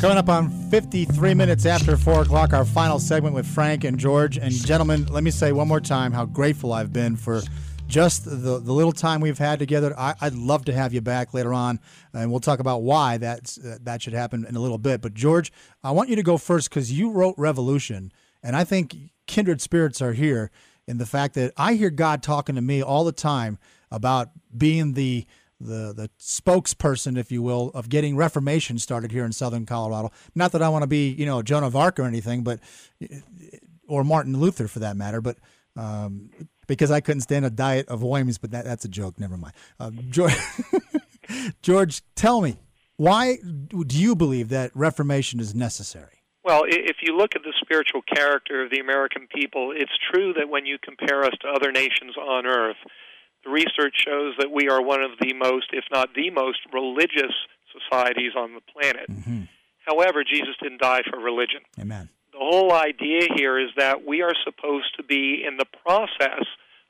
Coming 0.00 0.18
up 0.18 0.28
on 0.28 0.50
53 0.70 1.34
minutes 1.34 1.64
after 1.64 1.96
4 1.96 2.22
o'clock, 2.22 2.52
our 2.52 2.64
final 2.66 2.98
segment 2.98 3.34
with 3.34 3.46
Frank 3.46 3.84
and 3.84 3.98
George. 3.98 4.36
And, 4.36 4.52
gentlemen, 4.52 5.06
let 5.06 5.24
me 5.24 5.30
say 5.30 5.52
one 5.52 5.66
more 5.66 5.80
time 5.80 6.12
how 6.12 6.26
grateful 6.26 6.74
I've 6.74 6.92
been 6.92 7.16
for 7.16 7.40
just 7.86 8.24
the, 8.24 8.58
the 8.58 8.72
little 8.72 8.92
time 8.92 9.20
we've 9.20 9.38
had 9.38 9.58
together. 9.58 9.98
I, 9.98 10.14
I'd 10.20 10.34
love 10.34 10.66
to 10.66 10.74
have 10.74 10.92
you 10.92 11.00
back 11.00 11.32
later 11.32 11.54
on, 11.54 11.80
and 12.12 12.30
we'll 12.30 12.40
talk 12.40 12.58
about 12.58 12.82
why 12.82 13.16
that's, 13.16 13.58
uh, 13.58 13.78
that 13.82 14.02
should 14.02 14.12
happen 14.12 14.44
in 14.44 14.56
a 14.56 14.60
little 14.60 14.78
bit. 14.78 15.00
But, 15.00 15.14
George, 15.14 15.52
I 15.82 15.92
want 15.92 16.10
you 16.10 16.16
to 16.16 16.22
go 16.22 16.36
first 16.36 16.68
because 16.68 16.92
you 16.92 17.10
wrote 17.10 17.34
Revolution, 17.38 18.12
and 18.42 18.56
I 18.56 18.64
think 18.64 18.94
kindred 19.26 19.62
spirits 19.62 20.02
are 20.02 20.12
here 20.12 20.50
in 20.86 20.98
the 20.98 21.06
fact 21.06 21.34
that 21.34 21.52
I 21.56 21.74
hear 21.74 21.90
God 21.90 22.22
talking 22.22 22.56
to 22.56 22.60
me 22.60 22.82
all 22.82 23.04
the 23.04 23.12
time 23.12 23.58
about 23.90 24.30
being 24.56 24.94
the 24.94 25.26
the 25.60 25.92
the 25.92 26.10
spokesperson, 26.20 27.18
if 27.18 27.30
you 27.32 27.42
will, 27.42 27.70
of 27.74 27.88
getting 27.88 28.16
Reformation 28.16 28.78
started 28.78 29.12
here 29.12 29.24
in 29.24 29.32
Southern 29.32 29.66
Colorado. 29.66 30.10
Not 30.34 30.52
that 30.52 30.62
I 30.62 30.68
want 30.68 30.82
to 30.82 30.86
be, 30.86 31.10
you 31.10 31.26
know, 31.26 31.42
Joan 31.42 31.64
of 31.64 31.76
Arc 31.76 31.98
or 31.98 32.04
anything, 32.04 32.42
but 32.42 32.60
or 33.86 34.04
Martin 34.04 34.38
Luther 34.38 34.68
for 34.68 34.80
that 34.80 34.96
matter, 34.96 35.20
but 35.20 35.38
um, 35.76 36.30
because 36.66 36.90
I 36.90 37.00
couldn't 37.00 37.22
stand 37.22 37.44
a 37.44 37.50
diet 37.50 37.88
of 37.88 38.02
Williams, 38.02 38.38
but 38.38 38.52
that, 38.52 38.64
that's 38.64 38.84
a 38.84 38.88
joke. 38.88 39.18
Never 39.18 39.36
mind. 39.36 39.54
Um, 39.80 39.98
George, 40.10 40.36
George, 41.62 42.02
tell 42.14 42.40
me 42.40 42.56
why 42.96 43.38
do 43.42 43.98
you 43.98 44.14
believe 44.14 44.50
that 44.50 44.70
Reformation 44.74 45.40
is 45.40 45.54
necessary? 45.54 46.22
Well, 46.44 46.62
if 46.66 46.96
you 47.00 47.16
look 47.16 47.34
at 47.34 47.42
the 47.42 47.54
spiritual 47.60 48.02
character 48.02 48.62
of 48.62 48.70
the 48.70 48.78
American 48.78 49.26
people, 49.34 49.72
it's 49.74 49.92
true 50.12 50.34
that 50.34 50.48
when 50.48 50.66
you 50.66 50.76
compare 50.78 51.24
us 51.24 51.32
to 51.40 51.48
other 51.48 51.72
nations 51.72 52.16
on 52.18 52.46
earth, 52.46 52.76
the 53.44 53.50
research 53.50 53.94
shows 54.04 54.34
that 54.38 54.50
we 54.50 54.68
are 54.68 54.82
one 54.82 55.02
of 55.02 55.12
the 55.20 55.32
most, 55.34 55.66
if 55.72 55.84
not 55.92 56.14
the 56.14 56.30
most, 56.30 56.58
religious 56.72 57.34
societies 57.72 58.32
on 58.36 58.54
the 58.54 58.60
planet. 58.60 59.08
Mm-hmm. 59.10 59.42
However, 59.86 60.24
Jesus 60.24 60.54
didn't 60.62 60.80
die 60.80 61.02
for 61.10 61.18
religion. 61.18 61.60
Amen. 61.78 62.08
The 62.32 62.38
whole 62.38 62.72
idea 62.72 63.28
here 63.36 63.58
is 63.58 63.70
that 63.76 64.04
we 64.06 64.22
are 64.22 64.34
supposed 64.44 64.96
to 64.96 65.02
be 65.02 65.44
in 65.46 65.56
the 65.56 65.66
process 65.84 66.44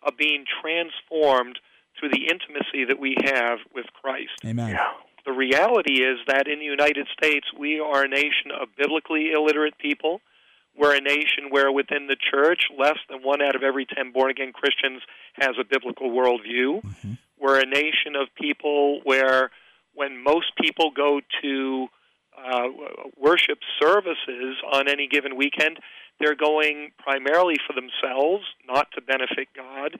of 0.06 0.16
being 0.16 0.44
transformed 0.62 1.58
through 1.98 2.10
the 2.10 2.28
intimacy 2.30 2.84
that 2.86 2.98
we 2.98 3.16
have 3.24 3.58
with 3.74 3.86
Christ. 4.00 4.32
Amen. 4.44 4.70
Yeah. 4.70 4.86
The 5.26 5.32
reality 5.32 6.02
is 6.02 6.18
that 6.26 6.46
in 6.48 6.58
the 6.58 6.64
United 6.64 7.06
States, 7.16 7.46
we 7.58 7.80
are 7.80 8.04
a 8.04 8.08
nation 8.08 8.50
of 8.60 8.68
biblically 8.76 9.32
illiterate 9.32 9.78
people. 9.78 10.20
We're 10.76 10.94
a 10.96 11.00
nation 11.00 11.50
where 11.50 11.70
within 11.70 12.08
the 12.08 12.16
church, 12.16 12.64
less 12.76 12.98
than 13.08 13.22
one 13.22 13.40
out 13.40 13.54
of 13.54 13.62
every 13.62 13.86
10 13.86 14.12
born 14.12 14.30
again 14.30 14.52
Christians 14.52 15.02
has 15.34 15.52
a 15.60 15.64
biblical 15.64 16.10
worldview. 16.10 16.82
We're 17.38 17.60
a 17.60 17.66
nation 17.66 18.16
of 18.20 18.28
people 18.34 19.00
where, 19.04 19.50
when 19.94 20.22
most 20.22 20.52
people 20.60 20.90
go 20.90 21.20
to 21.42 21.86
uh, 22.36 22.68
worship 23.16 23.58
services 23.80 24.56
on 24.72 24.88
any 24.88 25.06
given 25.06 25.36
weekend, 25.36 25.78
they're 26.20 26.36
going 26.36 26.90
primarily 26.98 27.56
for 27.66 27.72
themselves, 27.72 28.44
not 28.66 28.88
to 28.94 29.00
benefit 29.00 29.48
God. 29.56 29.96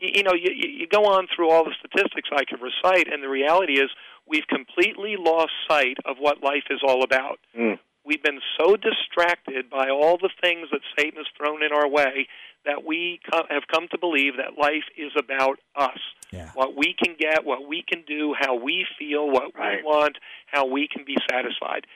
Y 0.00 0.10
You 0.14 0.22
know, 0.22 0.32
you, 0.34 0.50
you 0.54 0.68
you 0.80 0.86
go 0.88 1.04
on 1.04 1.26
through 1.34 1.50
all 1.50 1.64
the 1.64 1.74
statistics 1.78 2.28
I 2.32 2.44
could 2.44 2.60
recite, 2.60 3.12
and 3.12 3.22
the 3.22 3.28
reality 3.28 3.74
is 3.74 3.90
we've 4.26 4.46
completely 4.48 5.16
lost 5.18 5.52
sight 5.68 5.98
of 6.04 6.16
what 6.18 6.42
life 6.42 6.66
is 6.70 6.80
all 6.86 7.02
about. 7.02 7.38
Mm. 7.58 7.78
We've 8.06 8.22
been 8.22 8.40
so 8.58 8.76
distracted 8.76 9.68
by 9.68 9.90
all 9.90 10.16
the 10.16 10.30
things 10.40 10.68
that 10.70 10.80
Satan 10.96 11.16
has 11.18 11.26
thrown 11.36 11.62
in 11.62 11.72
our 11.72 11.88
way 11.88 12.28
that 12.64 12.84
we 12.84 13.20
have 13.32 13.62
come 13.72 13.86
to 13.90 13.98
believe 13.98 14.34
that 14.38 14.58
life 14.60 14.84
is 14.96 15.12
about 15.18 15.58
us. 15.76 15.98
Yeah. 16.32 16.50
What 16.54 16.76
we 16.76 16.94
can 17.00 17.14
get, 17.18 17.44
what 17.44 17.68
we 17.68 17.84
can 17.86 18.02
do, 18.06 18.34
how 18.38 18.54
we 18.56 18.86
feel, 18.98 19.26
what 19.30 19.54
Right. 19.56 19.78
we 19.78 19.82
want, 19.84 20.18
how 20.46 20.66
we 20.66 20.88
can 20.88 21.04
be 21.04 21.16
satisfied. 21.30 21.86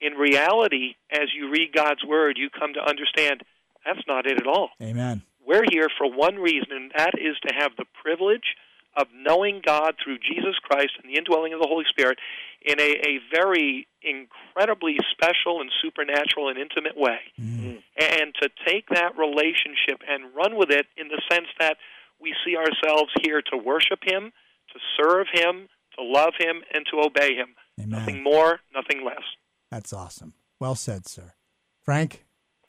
In 0.00 0.14
reality, 0.14 0.94
as 1.10 1.28
you 1.34 1.48
read 1.50 1.72
God's 1.72 2.04
Word, 2.04 2.36
you 2.38 2.50
come 2.50 2.74
to 2.74 2.80
understand 2.80 3.42
that's 3.84 4.06
not 4.06 4.26
it 4.26 4.40
at 4.40 4.46
all. 4.46 4.70
Amen. 4.80 5.22
We're 5.44 5.64
here 5.68 5.88
for 5.98 6.08
one 6.10 6.36
reason, 6.36 6.70
and 6.70 6.92
that 6.96 7.14
is 7.18 7.36
to 7.46 7.54
have 7.54 7.72
the 7.76 7.84
privilege 8.00 8.54
of 8.96 9.06
knowing 9.14 9.62
God 9.64 9.94
through 10.02 10.18
Jesus 10.18 10.56
Christ 10.62 10.92
and 11.02 11.10
the 11.10 11.18
indwelling 11.18 11.52
of 11.52 11.60
the 11.60 11.66
Holy 11.66 11.84
Spirit 11.88 12.18
in 12.64 12.78
a, 12.78 12.90
a 13.06 13.18
very 13.32 13.86
incredibly 14.02 14.96
special 15.10 15.60
and 15.60 15.70
supernatural 15.82 16.48
and 16.48 16.58
intimate 16.58 16.96
way. 16.96 17.18
Mm. 17.40 17.82
And 17.98 18.34
to 18.42 18.48
take 18.66 18.88
that 18.90 19.16
relationship 19.16 20.00
and 20.06 20.34
run 20.34 20.56
with 20.56 20.70
it 20.70 20.86
in 20.96 21.08
the 21.08 21.20
sense 21.30 21.48
that 21.58 21.76
we 22.20 22.34
see 22.44 22.56
ourselves 22.56 23.10
here 23.22 23.42
to 23.50 23.56
worship 23.56 24.00
Him, 24.02 24.32
to 24.72 24.78
serve 24.96 25.26
Him, 25.32 25.68
to 25.98 26.04
love 26.04 26.34
Him, 26.38 26.62
and 26.72 26.86
to 26.90 27.00
obey 27.00 27.34
Him. 27.34 27.54
Amen. 27.80 27.98
Nothing 27.98 28.22
more, 28.22 28.60
nothing 28.74 29.04
less. 29.04 29.22
That's 29.70 29.92
awesome. 29.92 30.34
Well 30.60 30.74
said, 30.74 31.08
sir. 31.08 31.34
Frank? 31.82 32.24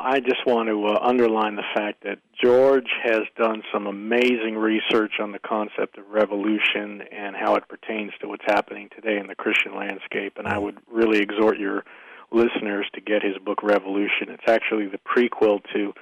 I 0.06 0.20
just 0.20 0.46
want 0.46 0.68
to 0.68 0.86
uh, 0.86 1.00
underline 1.02 1.56
the 1.56 1.64
fact 1.74 2.04
that 2.04 2.20
George 2.44 2.90
has 3.04 3.22
done 3.38 3.64
some 3.72 3.88
amazing 3.88 4.58
research 4.58 5.14
on 5.22 5.32
the 5.32 5.40
concept 5.40 5.98
of 5.98 6.10
revolution 6.10 7.04
and 7.10 7.38
how 7.38 7.56
it 7.56 7.70
pertains 7.70 8.12
to 8.20 8.28
what's 8.28 8.44
happening 8.46 8.90
today 8.94 9.18
in 9.18 9.28
the 9.28 9.36
Christian 9.36 9.74
landscape. 9.78 10.34
And 10.36 10.46
I 10.46 10.58
would 10.58 10.78
really 10.92 11.20
exhort 11.20 11.58
your 11.58 11.86
listeners 12.34 12.86
to 12.96 13.00
get 13.00 13.24
his 13.24 13.38
book 13.38 13.64
Revolution. 13.64 14.28
It's 14.28 14.44
actually 14.46 14.88
the 14.88 14.98
prequel 14.98 15.62
to 15.74 15.94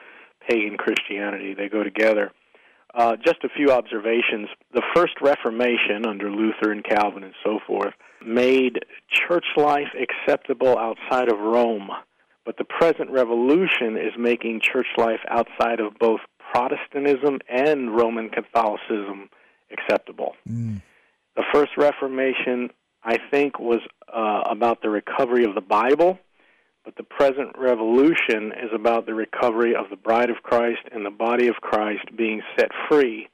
pagan 0.49 0.77
Christianity, 0.77 1.53
they 1.53 1.69
go 1.69 1.83
together. 1.83 2.31
Uh, 2.95 3.17
just 3.17 3.43
a 3.43 3.49
few 3.55 3.71
observations. 3.71 4.49
The 4.73 4.81
first 4.95 5.13
Reformation 5.21 6.07
under 6.07 6.31
Luther 6.31 6.71
and 6.71 6.83
Calvin 6.83 7.23
and 7.23 7.35
so 7.43 7.59
forth 7.67 7.93
made 8.25 8.79
church 9.11 9.45
life 9.55 9.93
acceptable 9.93 10.75
outside 10.75 11.31
of 11.31 11.37
Rome. 11.37 11.91
But 12.45 12.58
the 12.58 12.63
present 12.63 13.12
revolution 13.12 13.97
is 13.97 14.13
making 14.17 14.62
church 14.62 14.88
life 14.97 15.19
outside 15.30 15.80
of 15.80 15.97
both 15.99 16.21
Protestantism 16.54 17.39
and 17.47 17.95
Roman 17.95 18.30
Catholicism 18.30 19.30
acceptable. 19.71 20.36
The 21.36 21.43
first 21.54 21.71
Reformation, 21.77 22.71
I 23.04 23.17
think, 23.30 23.60
was 23.60 23.80
uh, 24.13 24.41
about 24.49 24.82
the 24.82 24.89
recovery 24.89 25.45
of 25.45 25.56
the 25.56 25.62
Bible, 25.62 26.19
but 26.84 26.95
the 26.97 27.04
present 27.04 27.56
revolution 27.58 28.51
is 28.51 28.71
about 28.73 29.06
the 29.06 29.13
recovery 29.13 29.75
of 29.75 29.89
the 29.89 29.95
bride 29.95 30.30
of 30.30 30.38
Christ 30.43 30.82
and 30.91 31.06
the 31.06 31.12
body 31.12 31.47
of 31.47 31.56
Christ 31.56 32.06
being 32.17 32.41
set 32.60 32.71
free 32.89 33.30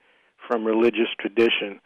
from 0.47 0.65
religious 0.65 1.07
tradition. 1.19 1.79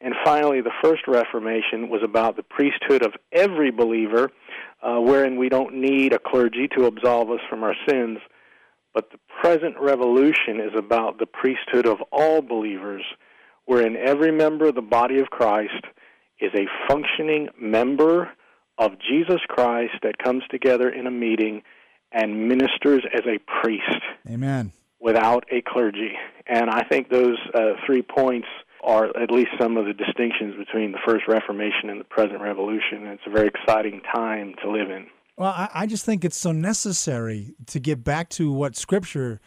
And 0.00 0.14
finally, 0.24 0.60
the 0.60 0.72
first 0.82 1.08
Reformation 1.08 1.88
was 1.88 2.02
about 2.04 2.36
the 2.36 2.42
priesthood 2.42 3.02
of 3.02 3.14
every 3.32 3.70
believer, 3.70 4.30
uh, 4.82 5.00
wherein 5.00 5.36
we 5.36 5.48
don't 5.48 5.74
need 5.74 6.12
a 6.12 6.18
clergy 6.18 6.68
to 6.76 6.86
absolve 6.86 7.30
us 7.30 7.40
from 7.50 7.64
our 7.64 7.74
sins. 7.88 8.18
But 8.94 9.10
the 9.10 9.18
present 9.42 9.76
revolution 9.80 10.60
is 10.60 10.72
about 10.76 11.18
the 11.18 11.26
priesthood 11.26 11.86
of 11.86 11.98
all 12.12 12.42
believers, 12.42 13.02
wherein 13.64 13.96
every 13.96 14.30
member 14.30 14.68
of 14.68 14.76
the 14.76 14.82
body 14.82 15.18
of 15.18 15.30
Christ 15.30 15.84
is 16.40 16.52
a 16.54 16.66
functioning 16.88 17.48
member 17.60 18.30
of 18.78 18.92
Jesus 19.00 19.40
Christ 19.48 19.94
that 20.02 20.18
comes 20.18 20.44
together 20.50 20.88
in 20.88 21.06
a 21.06 21.10
meeting 21.10 21.62
and 22.12 22.48
ministers 22.48 23.02
as 23.12 23.22
a 23.26 23.38
priest 23.60 24.02
Amen. 24.30 24.72
without 25.00 25.44
a 25.50 25.60
clergy. 25.60 26.12
And 26.46 26.70
I 26.70 26.84
think 26.84 27.10
those 27.10 27.36
uh, 27.52 27.72
three 27.84 28.02
points 28.02 28.46
are 28.82 29.06
at 29.20 29.30
least 29.30 29.50
some 29.60 29.76
of 29.76 29.86
the 29.86 29.92
distinctions 29.92 30.54
between 30.56 30.92
the 30.92 30.98
First 31.06 31.24
Reformation 31.28 31.90
and 31.90 32.00
the 32.00 32.04
present 32.04 32.40
Revolution. 32.40 33.04
And 33.06 33.08
it's 33.08 33.22
a 33.26 33.30
very 33.30 33.48
exciting 33.48 34.00
time 34.14 34.54
to 34.62 34.70
live 34.70 34.90
in. 34.90 35.06
Well, 35.36 35.50
I, 35.50 35.68
I 35.72 35.86
just 35.86 36.04
think 36.04 36.24
it's 36.24 36.36
so 36.36 36.52
necessary 36.52 37.54
to 37.66 37.78
get 37.80 38.02
back 38.04 38.28
to 38.30 38.52
what 38.52 38.76
Scripture 38.76 39.40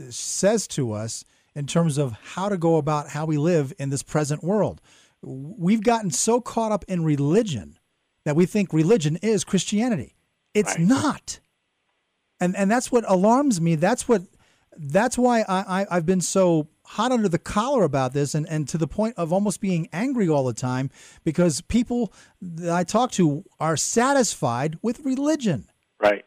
uh, 0.00 0.04
says 0.10 0.66
to 0.68 0.92
us 0.92 1.24
in 1.54 1.66
terms 1.66 1.98
of 1.98 2.12
how 2.22 2.48
to 2.48 2.56
go 2.56 2.76
about 2.76 3.08
how 3.10 3.24
we 3.26 3.38
live 3.38 3.72
in 3.78 3.90
this 3.90 4.02
present 4.02 4.42
world. 4.44 4.80
We've 5.22 5.82
gotten 5.82 6.10
so 6.10 6.40
caught 6.40 6.72
up 6.72 6.84
in 6.88 7.02
religion 7.02 7.78
that 8.24 8.36
we 8.36 8.44
think 8.46 8.72
religion 8.72 9.16
is 9.22 9.44
Christianity. 9.44 10.14
It's 10.54 10.76
Right. 10.78 10.86
not. 10.86 11.40
And 12.40 12.54
and 12.54 12.70
that's 12.70 12.92
what 12.92 13.04
alarms 13.08 13.60
me. 13.60 13.76
That's 13.76 14.06
what 14.08 14.22
that's 14.76 15.16
why 15.16 15.40
I, 15.48 15.80
I, 15.82 15.86
I've 15.90 16.04
been 16.06 16.20
so 16.20 16.68
hot 16.86 17.12
under 17.12 17.28
the 17.28 17.38
collar 17.38 17.84
about 17.84 18.12
this 18.12 18.34
and, 18.34 18.48
and 18.48 18.68
to 18.68 18.78
the 18.78 18.86
point 18.86 19.14
of 19.16 19.32
almost 19.32 19.60
being 19.60 19.88
angry 19.92 20.28
all 20.28 20.44
the 20.44 20.54
time 20.54 20.90
because 21.24 21.60
people 21.62 22.12
that 22.40 22.74
I 22.74 22.84
talk 22.84 23.10
to 23.12 23.44
are 23.60 23.76
satisfied 23.76 24.78
with 24.82 25.00
religion. 25.00 25.68
Right. 26.00 26.24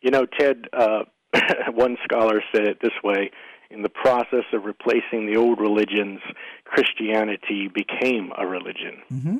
You 0.00 0.10
know, 0.10 0.26
Ted, 0.26 0.66
uh, 0.72 1.04
one 1.72 1.96
scholar 2.04 2.42
said 2.52 2.66
it 2.66 2.78
this 2.80 2.92
way 3.02 3.30
in 3.70 3.82
the 3.82 3.88
process 3.88 4.44
of 4.52 4.64
replacing 4.64 5.26
the 5.26 5.36
old 5.36 5.60
religions, 5.60 6.20
Christianity 6.64 7.68
became 7.72 8.32
a 8.36 8.46
religion. 8.46 9.02
Mm-hmm. 9.12 9.36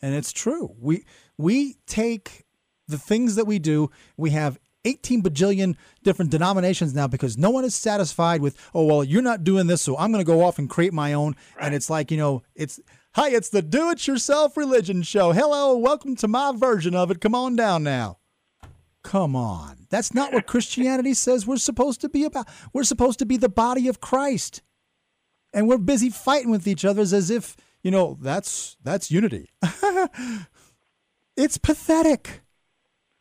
and 0.00 0.14
it's 0.14 0.32
true. 0.32 0.74
We 0.80 1.04
we 1.36 1.76
take 1.86 2.44
the 2.86 2.98
things 2.98 3.36
that 3.36 3.46
we 3.46 3.58
do. 3.58 3.90
We 4.16 4.30
have 4.30 4.58
18 4.88 5.22
bajillion 5.22 5.76
different 6.02 6.30
denominations 6.30 6.94
now 6.94 7.06
because 7.06 7.36
no 7.36 7.50
one 7.50 7.64
is 7.64 7.74
satisfied 7.74 8.40
with. 8.40 8.56
Oh 8.74 8.84
well, 8.84 9.04
you're 9.04 9.22
not 9.22 9.44
doing 9.44 9.66
this, 9.66 9.82
so 9.82 9.96
I'm 9.96 10.12
going 10.12 10.24
to 10.24 10.30
go 10.30 10.44
off 10.44 10.58
and 10.58 10.68
create 10.68 10.92
my 10.92 11.12
own. 11.12 11.36
And 11.60 11.74
it's 11.74 11.90
like 11.90 12.10
you 12.10 12.16
know, 12.16 12.42
it's 12.54 12.80
hi, 13.14 13.30
it's 13.30 13.50
the 13.50 13.62
do-it-yourself 13.62 14.56
religion 14.56 15.02
show. 15.02 15.32
Hello, 15.32 15.76
welcome 15.76 16.16
to 16.16 16.28
my 16.28 16.52
version 16.54 16.94
of 16.94 17.10
it. 17.10 17.20
Come 17.20 17.34
on 17.34 17.56
down 17.56 17.82
now. 17.82 18.18
Come 19.02 19.36
on, 19.36 19.86
that's 19.90 20.12
not 20.12 20.32
what 20.32 20.46
Christianity 20.46 21.14
says 21.14 21.46
we're 21.46 21.56
supposed 21.56 22.00
to 22.00 22.08
be 22.08 22.24
about. 22.24 22.48
We're 22.72 22.84
supposed 22.84 23.18
to 23.20 23.26
be 23.26 23.36
the 23.36 23.48
body 23.48 23.88
of 23.88 24.00
Christ 24.00 24.62
and 25.52 25.68
we're 25.68 25.78
busy 25.78 26.10
fighting 26.10 26.50
with 26.50 26.66
each 26.66 26.84
other 26.84 27.02
as 27.02 27.30
if 27.30 27.56
you 27.82 27.90
know 27.90 28.18
that's 28.20 28.76
that's 28.82 29.10
unity 29.10 29.50
it's 31.36 31.58
pathetic 31.58 32.42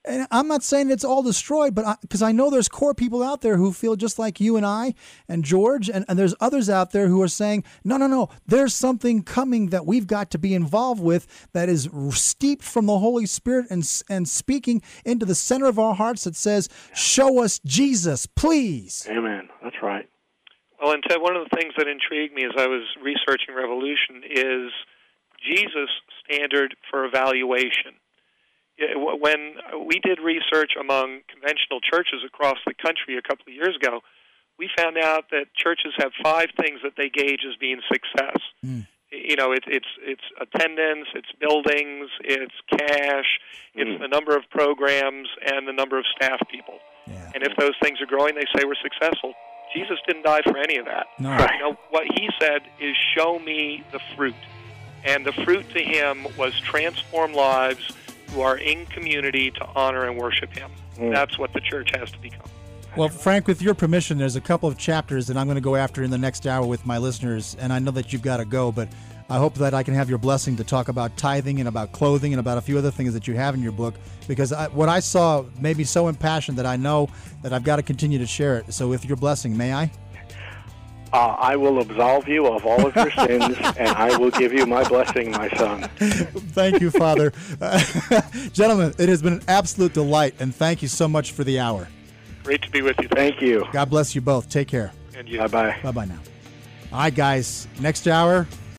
and 0.08 0.28
i'm 0.32 0.48
not 0.48 0.64
saying 0.64 0.90
it's 0.90 1.04
all 1.04 1.22
destroyed 1.22 1.76
but 1.76 2.00
because 2.02 2.22
I, 2.22 2.32
know 2.32 2.50
there's 2.50 2.70
core 2.70 2.94
people 2.94 3.24
out 3.24 3.42
there 3.42 3.58
who 3.58 3.74
feel 3.74 3.96
just 3.96 4.20
like 4.20 4.40
you 4.40 4.58
and 4.58 4.66
i 4.66 4.94
and 5.28 5.44
george 5.44 5.90
and, 5.90 6.06
and 6.08 6.18
there's 6.18 6.36
others 6.40 6.70
out 6.70 6.92
there 6.92 7.08
who 7.08 7.22
are 7.22 7.28
saying 7.28 7.64
no 7.84 7.98
no 7.98 8.08
no 8.08 8.30
there's 8.46 8.74
something 8.74 9.24
coming 9.24 9.68
that 9.68 9.86
we've 9.86 10.08
got 10.08 10.32
to 10.32 10.38
be 10.38 10.54
involved 10.54 11.02
with 11.02 11.50
that 11.54 11.70
is 11.70 11.90
steeped 12.12 12.64
from 12.64 12.86
the 12.86 13.00
holy 13.00 13.26
spirit 13.26 13.66
and, 13.70 13.84
and 14.10 14.28
speaking 14.28 14.82
into 15.06 15.26
the 15.26 15.36
center 15.36 15.66
of 15.66 15.80
our 15.80 15.96
hearts 15.96 16.24
that 16.24 16.36
says 16.36 16.70
show 16.94 17.44
us 17.44 17.60
jesus 17.66 18.26
please 18.26 19.08
Amen. 19.10 19.50
That's 19.64 19.76
right. 19.82 20.08
Well, 20.82 20.94
and 20.94 21.04
Ted, 21.08 21.22
one 21.22 21.36
of 21.36 21.44
the 21.50 21.56
things 21.58 21.74
that 21.78 21.88
intrigued 21.88 22.34
me 22.34 22.46
as 22.46 22.52
I 22.58 22.68
was 22.68 22.84
researching 23.02 23.56
Revolution 23.56 24.22
is 24.30 24.72
Jesus' 25.42 25.90
standard 26.24 26.76
for 26.90 27.06
evaluation. 27.06 27.98
When 28.80 29.56
we 29.88 30.00
did 30.00 30.20
research 30.20 30.74
among 30.80 31.22
conventional 31.28 31.82
churches 31.82 32.22
across 32.26 32.58
the 32.66 32.74
country 32.74 33.18
a 33.18 33.22
couple 33.22 33.46
of 33.48 33.54
years 33.54 33.76
ago, 33.76 34.02
we 34.60 34.70
found 34.78 34.98
out 34.98 35.26
that 35.32 35.54
churches 35.56 35.94
have 35.98 36.12
five 36.22 36.50
things 36.60 36.82
that 36.84 36.94
they 36.98 37.10
gauge 37.10 37.42
as 37.48 37.56
being 37.58 37.80
success. 37.92 38.38
Mm. 38.66 38.88
You 39.12 39.36
know, 39.36 39.52
it's 39.52 39.66
it's 39.68 39.88
it's 40.02 40.24
attendance, 40.40 41.08
it's 41.16 41.32
buildings, 41.40 42.10
it's 42.24 42.54
cash, 42.70 43.40
it's 43.74 43.90
mm. 43.90 44.00
the 44.00 44.08
number 44.08 44.36
of 44.36 44.44
programs, 44.52 45.30
and 45.46 45.68
the 45.68 45.74
number 45.74 45.98
of 45.98 46.06
staff 46.16 46.40
people. 46.52 46.80
Yeah. 47.08 47.32
And 47.34 47.44
if 47.44 47.56
those 47.58 47.74
things 47.82 48.02
are 48.02 48.06
growing, 48.06 48.36
they 48.36 48.46
say 48.56 48.66
we're 48.66 48.76
successful. 48.76 49.34
Jesus 49.74 49.98
didn't 50.08 50.24
die 50.24 50.42
for 50.44 50.58
any 50.58 50.78
of 50.78 50.86
that. 50.86 51.08
No. 51.20 51.32
You 51.32 51.60
know, 51.60 51.78
what 51.90 52.06
he 52.16 52.30
said 52.40 52.64
is, 52.80 52.96
"Show 53.16 53.40
me 53.40 53.84
the 53.92 54.00
fruit," 54.16 54.36
and 55.06 55.26
the 55.26 55.32
fruit 55.32 55.70
to 55.70 55.82
him 55.82 56.28
was 56.38 56.60
transform 56.60 57.34
lives 57.34 57.94
who 58.30 58.42
are 58.42 58.58
in 58.58 58.86
community 58.88 59.52
to 59.52 59.66
honor 59.76 60.06
and 60.06 60.18
worship 60.18 60.54
him. 60.54 60.72
Mm. 60.98 61.14
That's 61.14 61.38
what 61.38 61.54
the 61.54 61.62
church 61.62 61.92
has 61.96 62.12
to 62.12 62.20
become. 62.20 62.48
Well, 62.96 63.10
Frank, 63.10 63.48
with 63.48 63.62
your 63.62 63.76
permission, 63.76 64.18
there's 64.18 64.36
a 64.36 64.42
couple 64.42 64.68
of 64.68 64.78
chapters 64.78 65.28
that 65.28 65.38
I'm 65.38 65.46
going 65.46 65.56
to 65.56 65.62
go 65.62 65.76
after 65.76 66.02
in 66.02 66.10
the 66.10 66.18
next 66.18 66.48
hour 66.48 66.66
with 66.66 66.84
my 66.86 66.98
listeners, 66.98 67.56
and 67.60 67.72
I 67.72 67.78
know 67.78 67.92
that 67.92 68.12
you've 68.12 68.24
got 68.24 68.38
to 68.38 68.46
go, 68.46 68.72
but 68.72 68.90
I 69.30 69.38
hope 69.38 69.56
that 69.56 69.74
I 69.74 69.84
can 69.84 69.94
have 69.94 70.10
your 70.10 70.18
blessing 70.18 70.56
to 70.56 70.64
talk 70.64 70.88
about 70.88 71.16
tithing 71.18 71.60
and 71.60 71.68
about 71.68 71.92
clothing 71.92 72.34
and 72.34 72.40
about 72.40 72.58
a 72.58 72.62
few 72.62 72.78
other 72.78 72.90
things 72.90 73.14
that 73.14 73.28
you 73.28 73.36
have 73.36 73.54
in 73.54 73.62
your 73.62 73.74
book, 73.74 73.94
because 74.28 74.52
I, 74.52 74.70
what 74.70 74.90
I 74.90 75.02
saw 75.02 75.44
made 75.60 75.78
me 75.78 75.84
so 75.84 76.08
impassioned 76.08 76.58
that 76.58 76.66
I 76.66 76.78
know 76.78 77.10
that 77.44 77.54
I've 77.54 77.64
got 77.64 77.76
to 77.76 77.84
continue 77.84 78.18
to 78.20 78.26
share 78.26 78.58
it. 78.58 78.74
So, 78.74 78.88
with 78.88 79.06
your 79.06 79.18
blessing, 79.18 79.56
may 79.56 79.74
I? 79.74 79.92
Uh, 81.14 81.36
I 81.38 81.56
will 81.56 81.80
absolve 81.80 82.28
you 82.28 82.48
of 82.48 82.66
all 82.66 82.86
of 82.86 82.96
your 82.96 83.12
sins, 83.12 83.56
and 83.78 83.90
I 83.90 84.16
will 84.18 84.32
give 84.32 84.54
you 84.54 84.66
my 84.66 84.88
blessing, 84.88 85.32
my 85.32 85.50
son. 85.50 85.84
Thank 86.54 86.82
you, 86.82 86.92
Father. 86.92 87.34
Uh, 87.62 87.82
gentlemen, 88.54 88.94
it 88.98 89.10
has 89.10 89.22
been 89.22 89.34
an 89.34 89.44
absolute 89.48 89.94
delight, 89.94 90.36
and 90.40 90.54
thank 90.54 90.82
you 90.82 90.88
so 90.88 91.08
much 91.08 91.32
for 91.32 91.44
the 91.44 91.60
hour. 91.60 91.88
Great 92.44 92.62
to 92.62 92.72
be 92.72 92.82
with 92.82 92.98
you. 93.02 93.08
Thank 93.10 93.42
you. 93.42 93.66
God 93.72 93.90
bless 93.90 94.16
you 94.16 94.22
both. 94.22 94.50
Take 94.50 94.68
care. 94.68 94.92
And 95.16 95.28
you. 95.28 95.40
Bye 95.40 95.48
bye. 95.48 95.78
Bye 95.84 95.92
bye 95.92 96.06
now. 96.06 96.20
All 96.92 97.00
right, 97.00 97.14
guys. 97.14 97.68
Next 97.80 98.08
hour, 98.08 98.48